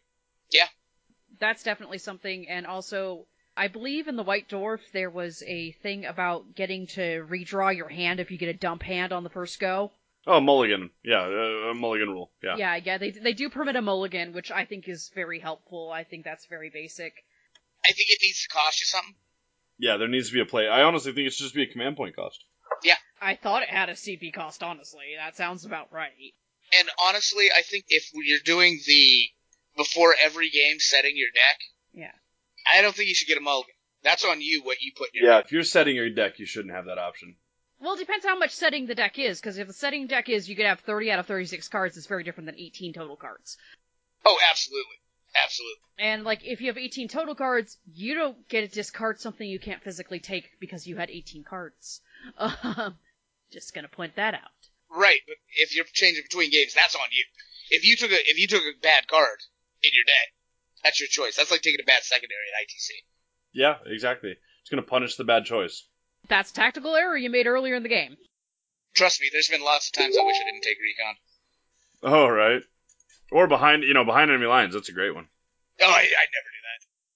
Yeah. 0.51 0.67
That's 1.39 1.63
definitely 1.63 1.99
something, 1.99 2.49
and 2.49 2.67
also 2.67 3.25
I 3.59 3.67
believe 3.67 4.07
in 4.07 4.15
the 4.15 4.23
White 4.23 4.47
Dwarf 4.47 4.79
there 4.93 5.09
was 5.09 5.43
a 5.45 5.71
thing 5.83 6.05
about 6.05 6.55
getting 6.55 6.87
to 6.87 7.25
redraw 7.29 7.75
your 7.75 7.89
hand 7.89 8.19
if 8.19 8.31
you 8.31 8.37
get 8.37 8.47
a 8.49 8.53
dump 8.53 8.83
hand 8.83 9.11
on 9.11 9.23
the 9.23 9.29
first 9.29 9.59
go. 9.59 9.91
Oh, 10.27 10.39
mulligan. 10.41 10.89
Yeah, 11.03 11.21
uh, 11.21 11.71
a 11.71 11.73
mulligan 11.73 12.09
rule. 12.09 12.31
Yeah. 12.43 12.55
Yeah, 12.57 12.75
yeah, 12.75 12.97
they 12.97 13.11
they 13.11 13.33
do 13.33 13.49
permit 13.49 13.75
a 13.75 13.81
mulligan, 13.81 14.33
which 14.33 14.51
I 14.51 14.65
think 14.65 14.87
is 14.87 15.09
very 15.15 15.39
helpful. 15.39 15.91
I 15.91 16.03
think 16.03 16.23
that's 16.25 16.45
very 16.47 16.69
basic. 16.69 17.13
I 17.85 17.87
think 17.93 18.07
it 18.09 18.19
needs 18.21 18.43
to 18.43 18.49
cost 18.49 18.81
you 18.81 18.85
something. 18.85 19.15
Yeah, 19.77 19.97
there 19.97 20.09
needs 20.09 20.27
to 20.27 20.33
be 20.33 20.41
a 20.41 20.45
play. 20.45 20.67
I 20.67 20.83
honestly 20.83 21.13
think 21.13 21.27
it 21.27 21.33
should 21.33 21.43
just 21.45 21.55
be 21.55 21.63
a 21.63 21.71
command 21.71 21.95
point 21.95 22.15
cost. 22.15 22.43
Yeah. 22.83 22.95
I 23.21 23.35
thought 23.35 23.63
it 23.63 23.69
had 23.69 23.89
a 23.89 23.93
CP 23.93 24.33
cost, 24.33 24.61
honestly. 24.63 25.05
That 25.17 25.35
sounds 25.37 25.65
about 25.65 25.91
right. 25.91 26.11
And 26.79 26.89
honestly, 27.07 27.47
I 27.57 27.61
think 27.61 27.85
if 27.87 28.09
you're 28.13 28.39
doing 28.45 28.79
the 28.85 29.27
before 29.77 30.13
every 30.21 30.49
game 30.49 30.79
setting 30.79 31.13
your 31.15 31.29
deck, 31.33 31.57
Yeah. 31.93 32.11
I 32.71 32.81
don't 32.81 32.93
think 32.93 33.07
you 33.09 33.15
should 33.15 33.27
get 33.29 33.37
a 33.37 33.41
mulligan. 33.41 33.73
That's 34.03 34.23
on 34.25 34.41
you 34.41 34.61
what 34.63 34.81
you 34.81 34.91
put 34.95 35.09
in 35.13 35.21
your 35.21 35.31
Yeah, 35.31 35.37
deck. 35.37 35.45
if 35.45 35.51
you're 35.53 35.63
setting 35.63 35.95
your 35.95 36.09
deck, 36.09 36.39
you 36.39 36.45
shouldn't 36.45 36.73
have 36.73 36.85
that 36.85 36.97
option. 36.97 37.35
Well, 37.79 37.93
it 37.93 37.99
depends 37.99 38.25
how 38.25 38.37
much 38.37 38.51
setting 38.51 38.87
the 38.87 38.95
deck 38.95 39.17
is, 39.17 39.39
because 39.39 39.57
if 39.57 39.67
the 39.67 39.73
setting 39.73 40.07
deck 40.07 40.27
is 40.29 40.49
you 40.49 40.55
could 40.55 40.65
have 40.65 40.81
30 40.81 41.11
out 41.11 41.19
of 41.19 41.27
36 41.27 41.67
cards, 41.69 41.95
it's 41.97 42.07
very 42.07 42.23
different 42.23 42.47
than 42.47 42.59
18 42.59 42.93
total 42.93 43.15
cards. 43.15 43.57
Oh, 44.25 44.37
absolutely. 44.49 44.97
Absolutely. 45.41 45.77
And, 45.99 46.23
like, 46.23 46.43
if 46.43 46.59
you 46.59 46.67
have 46.67 46.77
18 46.77 47.07
total 47.07 47.35
cards, 47.35 47.77
you 47.93 48.15
don't 48.15 48.47
get 48.49 48.61
to 48.61 48.67
discard 48.67 49.19
something 49.19 49.47
you 49.47 49.59
can't 49.59 49.83
physically 49.83 50.19
take 50.19 50.49
because 50.59 50.87
you 50.87 50.97
had 50.97 51.09
18 51.09 51.43
cards. 51.43 52.01
Um, 52.37 52.97
just 53.49 53.73
gonna 53.73 53.87
point 53.87 54.17
that 54.17 54.33
out. 54.33 54.59
Right, 54.91 55.21
but 55.25 55.37
if 55.55 55.73
you're 55.73 55.85
changing 55.85 56.23
between 56.23 56.51
games, 56.51 56.73
that's 56.73 56.95
on 56.95 57.07
you. 57.11 57.23
If 57.69 57.85
you 57.85 57.95
took 57.95 58.11
a 58.11 58.15
if 58.15 58.37
you 58.37 58.47
took 58.47 58.61
a 58.61 58.77
bad 58.81 59.07
card 59.07 59.39
in 59.81 59.91
your 59.93 60.03
deck, 60.03 60.33
that's 60.83 60.99
your 60.99 61.07
choice. 61.07 61.37
That's 61.37 61.51
like 61.51 61.61
taking 61.61 61.81
a 61.81 61.85
bad 61.85 62.03
secondary 62.03 62.51
at 62.53 62.67
ITC. 62.67 62.89
Yeah, 63.53 63.77
exactly. 63.85 64.35
It's 64.61 64.69
going 64.69 64.83
to 64.83 64.89
punish 64.89 65.15
the 65.15 65.23
bad 65.23 65.45
choice. 65.45 65.85
That's 66.27 66.51
tactical 66.51 66.95
error 66.95 67.17
you 67.17 67.29
made 67.29 67.47
earlier 67.47 67.75
in 67.75 67.83
the 67.83 67.89
game. 67.89 68.17
Trust 68.95 69.21
me, 69.21 69.29
there's 69.31 69.47
been 69.47 69.63
lots 69.63 69.87
of 69.87 69.93
times 69.93 70.17
I 70.17 70.25
wish 70.25 70.35
I 70.35 70.51
didn't 70.51 70.63
take 70.63 70.77
recon. 70.79 71.15
Oh, 72.03 72.27
right. 72.27 72.61
Or 73.31 73.47
behind, 73.47 73.83
you 73.83 73.93
know, 73.93 74.05
behind 74.05 74.31
enemy 74.31 74.47
lines. 74.47 74.73
That's 74.73 74.89
a 74.89 74.93
great 74.93 75.13
one. 75.13 75.27
Oh, 75.81 75.85
I, 75.85 75.99
I 75.99 76.01
never 76.01 76.03
do 76.03 76.61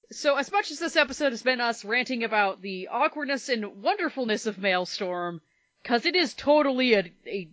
that. 0.09 0.15
So, 0.15 0.35
as 0.35 0.51
much 0.51 0.71
as 0.71 0.79
this 0.79 0.95
episode 0.95 1.31
has 1.31 1.41
been 1.41 1.59
us 1.59 1.83
ranting 1.83 2.23
about 2.23 2.61
the 2.61 2.87
awkwardness 2.89 3.49
and 3.49 3.81
wonderfulness 3.81 4.45
of 4.45 4.57
Maelstrom, 4.57 5.41
because 5.81 6.05
it 6.05 6.15
is 6.15 6.33
totally 6.33 6.93
a, 6.93 7.11
a 7.25 7.49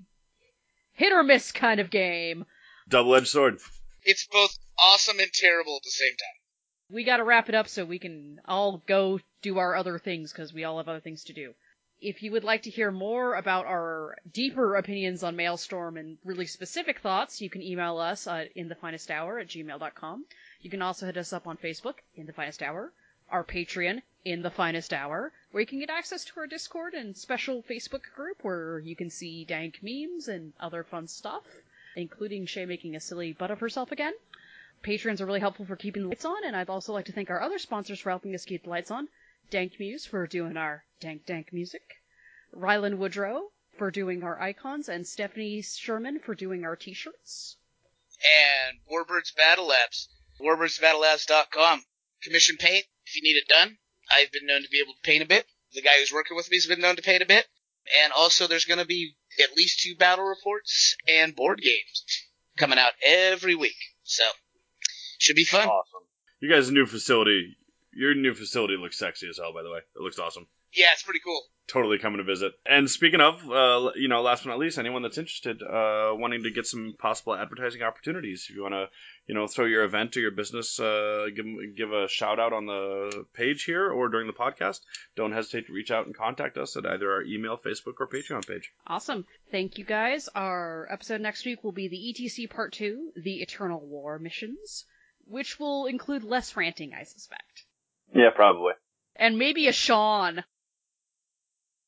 hit 0.92 1.12
or 1.12 1.22
miss 1.22 1.52
kind 1.52 1.80
of 1.80 1.90
game, 1.90 2.44
Double 2.88 3.14
edged 3.14 3.28
sword. 3.28 3.58
It's 4.02 4.26
both 4.26 4.58
awesome 4.78 5.20
and 5.20 5.32
terrible 5.32 5.76
at 5.76 5.82
the 5.84 5.90
same 5.90 6.10
time. 6.10 6.39
We 6.90 7.04
gotta 7.04 7.24
wrap 7.24 7.48
it 7.48 7.54
up 7.54 7.68
so 7.68 7.84
we 7.84 7.98
can 7.98 8.40
all 8.46 8.82
go 8.86 9.20
do 9.42 9.58
our 9.58 9.74
other 9.74 9.98
things, 9.98 10.32
because 10.32 10.52
we 10.52 10.64
all 10.64 10.78
have 10.78 10.88
other 10.88 11.00
things 11.00 11.24
to 11.24 11.32
do. 11.32 11.54
If 12.00 12.22
you 12.22 12.32
would 12.32 12.44
like 12.44 12.62
to 12.62 12.70
hear 12.70 12.90
more 12.90 13.34
about 13.34 13.66
our 13.66 14.16
deeper 14.32 14.76
opinions 14.76 15.22
on 15.22 15.36
Maelstrom 15.36 15.98
and 15.98 16.16
really 16.24 16.46
specific 16.46 17.00
thoughts, 17.00 17.42
you 17.42 17.50
can 17.50 17.62
email 17.62 17.98
us 17.98 18.26
at 18.26 18.56
inthefinesthour 18.56 19.38
at 19.38 19.48
gmail.com. 19.48 20.24
You 20.62 20.70
can 20.70 20.80
also 20.82 21.06
hit 21.06 21.18
us 21.18 21.32
up 21.32 21.46
on 21.46 21.58
Facebook, 21.58 21.96
In 22.16 22.26
the 22.26 22.32
Finest 22.32 22.62
Hour, 22.62 22.92
our 23.30 23.44
Patreon, 23.44 24.02
In 24.24 24.42
the 24.42 24.50
Finest 24.50 24.92
Hour, 24.92 25.32
where 25.50 25.60
you 25.60 25.66
can 25.66 25.78
get 25.78 25.90
access 25.90 26.24
to 26.24 26.40
our 26.40 26.46
Discord 26.46 26.94
and 26.94 27.16
special 27.16 27.62
Facebook 27.62 28.02
group 28.14 28.38
where 28.42 28.78
you 28.78 28.96
can 28.96 29.10
see 29.10 29.44
dank 29.44 29.80
memes 29.82 30.26
and 30.26 30.54
other 30.58 30.82
fun 30.82 31.06
stuff, 31.06 31.44
including 31.96 32.46
Shay 32.46 32.64
making 32.64 32.96
a 32.96 33.00
silly 33.00 33.32
butt 33.32 33.50
of 33.50 33.60
herself 33.60 33.92
again. 33.92 34.14
Patrons 34.82 35.20
are 35.20 35.26
really 35.26 35.40
helpful 35.40 35.66
for 35.66 35.76
keeping 35.76 36.02
the 36.02 36.08
lights 36.08 36.24
on, 36.24 36.44
and 36.44 36.56
I'd 36.56 36.70
also 36.70 36.92
like 36.92 37.06
to 37.06 37.12
thank 37.12 37.30
our 37.30 37.40
other 37.40 37.58
sponsors 37.58 38.00
for 38.00 38.10
helping 38.10 38.34
us 38.34 38.44
keep 38.44 38.64
the 38.64 38.70
lights 38.70 38.90
on. 38.90 39.08
Dank 39.50 39.78
Muse 39.78 40.06
for 40.06 40.26
doing 40.26 40.56
our 40.56 40.84
dank 41.00 41.26
dank 41.26 41.52
music, 41.52 41.82
Rylan 42.54 42.96
Woodrow 42.96 43.50
for 43.76 43.90
doing 43.90 44.22
our 44.22 44.40
icons, 44.40 44.88
and 44.88 45.06
Stephanie 45.06 45.62
Sherman 45.62 46.20
for 46.20 46.34
doing 46.34 46.64
our 46.64 46.76
t-shirts. 46.76 47.56
And 48.68 48.78
Warbirds 48.90 49.34
Battle 49.34 49.66
Labs. 49.66 50.08
WarbirdsBattleLabs.com. 50.40 51.84
Commission 52.22 52.56
paint 52.58 52.84
if 53.06 53.16
you 53.16 53.22
need 53.22 53.36
it 53.38 53.48
done. 53.48 53.78
I've 54.10 54.30
been 54.32 54.46
known 54.46 54.62
to 54.62 54.68
be 54.68 54.80
able 54.80 54.92
to 54.94 55.00
paint 55.02 55.22
a 55.22 55.26
bit. 55.26 55.46
The 55.72 55.82
guy 55.82 55.98
who's 55.98 56.12
working 56.12 56.36
with 56.36 56.50
me 56.50 56.56
has 56.56 56.66
been 56.66 56.80
known 56.80 56.96
to 56.96 57.02
paint 57.02 57.22
a 57.22 57.26
bit. 57.26 57.46
And 58.02 58.12
also 58.12 58.46
there's 58.46 58.66
going 58.66 58.80
to 58.80 58.86
be 58.86 59.16
at 59.42 59.56
least 59.56 59.80
two 59.80 59.96
battle 59.96 60.24
reports 60.24 60.94
and 61.08 61.34
board 61.34 61.60
games 61.62 62.04
coming 62.56 62.78
out 62.78 62.92
every 63.02 63.54
week. 63.54 63.76
So, 64.02 64.24
should 65.20 65.36
be 65.36 65.44
fun. 65.44 65.68
Awesome. 65.68 66.02
You 66.40 66.50
guys' 66.50 66.70
new 66.70 66.86
facility, 66.86 67.56
your 67.92 68.14
new 68.14 68.34
facility 68.34 68.76
looks 68.76 68.98
sexy 68.98 69.28
as 69.28 69.38
hell, 69.38 69.52
by 69.52 69.62
the 69.62 69.70
way. 69.70 69.78
It 69.78 70.00
looks 70.00 70.18
awesome. 70.18 70.46
Yeah, 70.72 70.86
it's 70.92 71.02
pretty 71.02 71.20
cool. 71.20 71.42
Totally 71.66 71.98
coming 71.98 72.18
to 72.18 72.24
visit. 72.24 72.52
And 72.66 72.90
speaking 72.90 73.20
of, 73.20 73.48
uh, 73.48 73.90
you 73.96 74.08
know, 74.08 74.22
last 74.22 74.44
but 74.44 74.50
not 74.50 74.58
least, 74.58 74.78
anyone 74.78 75.02
that's 75.02 75.18
interested, 75.18 75.62
uh, 75.62 76.10
wanting 76.14 76.44
to 76.44 76.50
get 76.50 76.66
some 76.66 76.94
possible 76.98 77.34
advertising 77.34 77.82
opportunities, 77.82 78.46
if 78.48 78.56
you 78.56 78.62
want 78.62 78.74
to, 78.74 78.88
you 79.26 79.34
know, 79.34 79.46
throw 79.46 79.66
your 79.66 79.84
event 79.84 80.16
or 80.16 80.20
your 80.20 80.30
business, 80.30 80.78
uh, 80.80 81.26
give 81.34 81.46
give 81.76 81.92
a 81.92 82.08
shout 82.08 82.40
out 82.40 82.52
on 82.52 82.66
the 82.66 83.24
page 83.34 83.64
here 83.64 83.88
or 83.90 84.08
during 84.08 84.26
the 84.26 84.32
podcast, 84.32 84.80
don't 85.16 85.32
hesitate 85.32 85.66
to 85.66 85.72
reach 85.72 85.90
out 85.90 86.06
and 86.06 86.16
contact 86.16 86.56
us 86.56 86.76
at 86.76 86.86
either 86.86 87.10
our 87.10 87.22
email, 87.22 87.56
Facebook, 87.56 87.94
or 88.00 88.08
Patreon 88.08 88.46
page. 88.46 88.72
Awesome. 88.86 89.26
Thank 89.50 89.78
you 89.78 89.84
guys. 89.84 90.28
Our 90.34 90.88
episode 90.90 91.20
next 91.20 91.44
week 91.44 91.62
will 91.62 91.72
be 91.72 91.88
the 91.88 92.14
ETC 92.14 92.50
Part 92.50 92.72
2, 92.72 93.12
the 93.16 93.42
Eternal 93.42 93.80
War 93.80 94.18
missions, 94.18 94.84
which 95.30 95.58
will 95.58 95.86
include 95.86 96.24
less 96.24 96.56
ranting, 96.56 96.92
I 96.92 97.04
suspect. 97.04 97.64
Yeah, 98.14 98.30
probably. 98.34 98.72
And 99.16 99.38
maybe 99.38 99.68
a 99.68 99.72
Sean. 99.72 100.44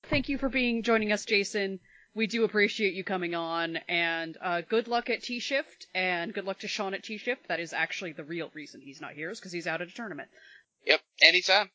Thank 0.04 0.28
you 0.28 0.38
for 0.38 0.48
being 0.48 0.82
joining 0.82 1.12
us, 1.12 1.24
Jason. 1.24 1.80
We 2.14 2.26
do 2.26 2.44
appreciate 2.44 2.94
you 2.94 3.04
coming 3.04 3.34
on, 3.34 3.78
and 3.88 4.36
uh, 4.42 4.60
good 4.68 4.86
luck 4.86 5.08
at 5.08 5.22
T 5.22 5.40
Shift, 5.40 5.86
and 5.94 6.34
good 6.34 6.44
luck 6.44 6.58
to 6.60 6.68
Sean 6.68 6.92
at 6.92 7.02
T 7.02 7.16
Shift. 7.16 7.48
That 7.48 7.58
is 7.58 7.72
actually 7.72 8.12
the 8.12 8.24
real 8.24 8.50
reason 8.54 8.80
he's 8.82 9.00
not 9.00 9.12
here, 9.12 9.30
is 9.30 9.40
because 9.40 9.52
he's 9.52 9.66
out 9.66 9.80
at 9.80 9.88
a 9.88 9.92
tournament. 9.92 10.28
Yep, 10.86 11.00
anytime. 11.22 11.70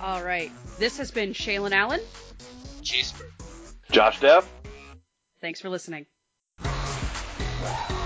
All 0.00 0.24
right, 0.24 0.50
this 0.78 0.98
has 0.98 1.12
been 1.12 1.32
Shaylin 1.32 1.72
Allen. 1.72 2.00
Cheeseburger. 2.82 3.30
Josh 3.92 4.18
Dev? 4.20 4.48
Thanks 5.40 5.60
for 5.60 5.68
listening. 5.68 6.06
Wow. 6.60 7.99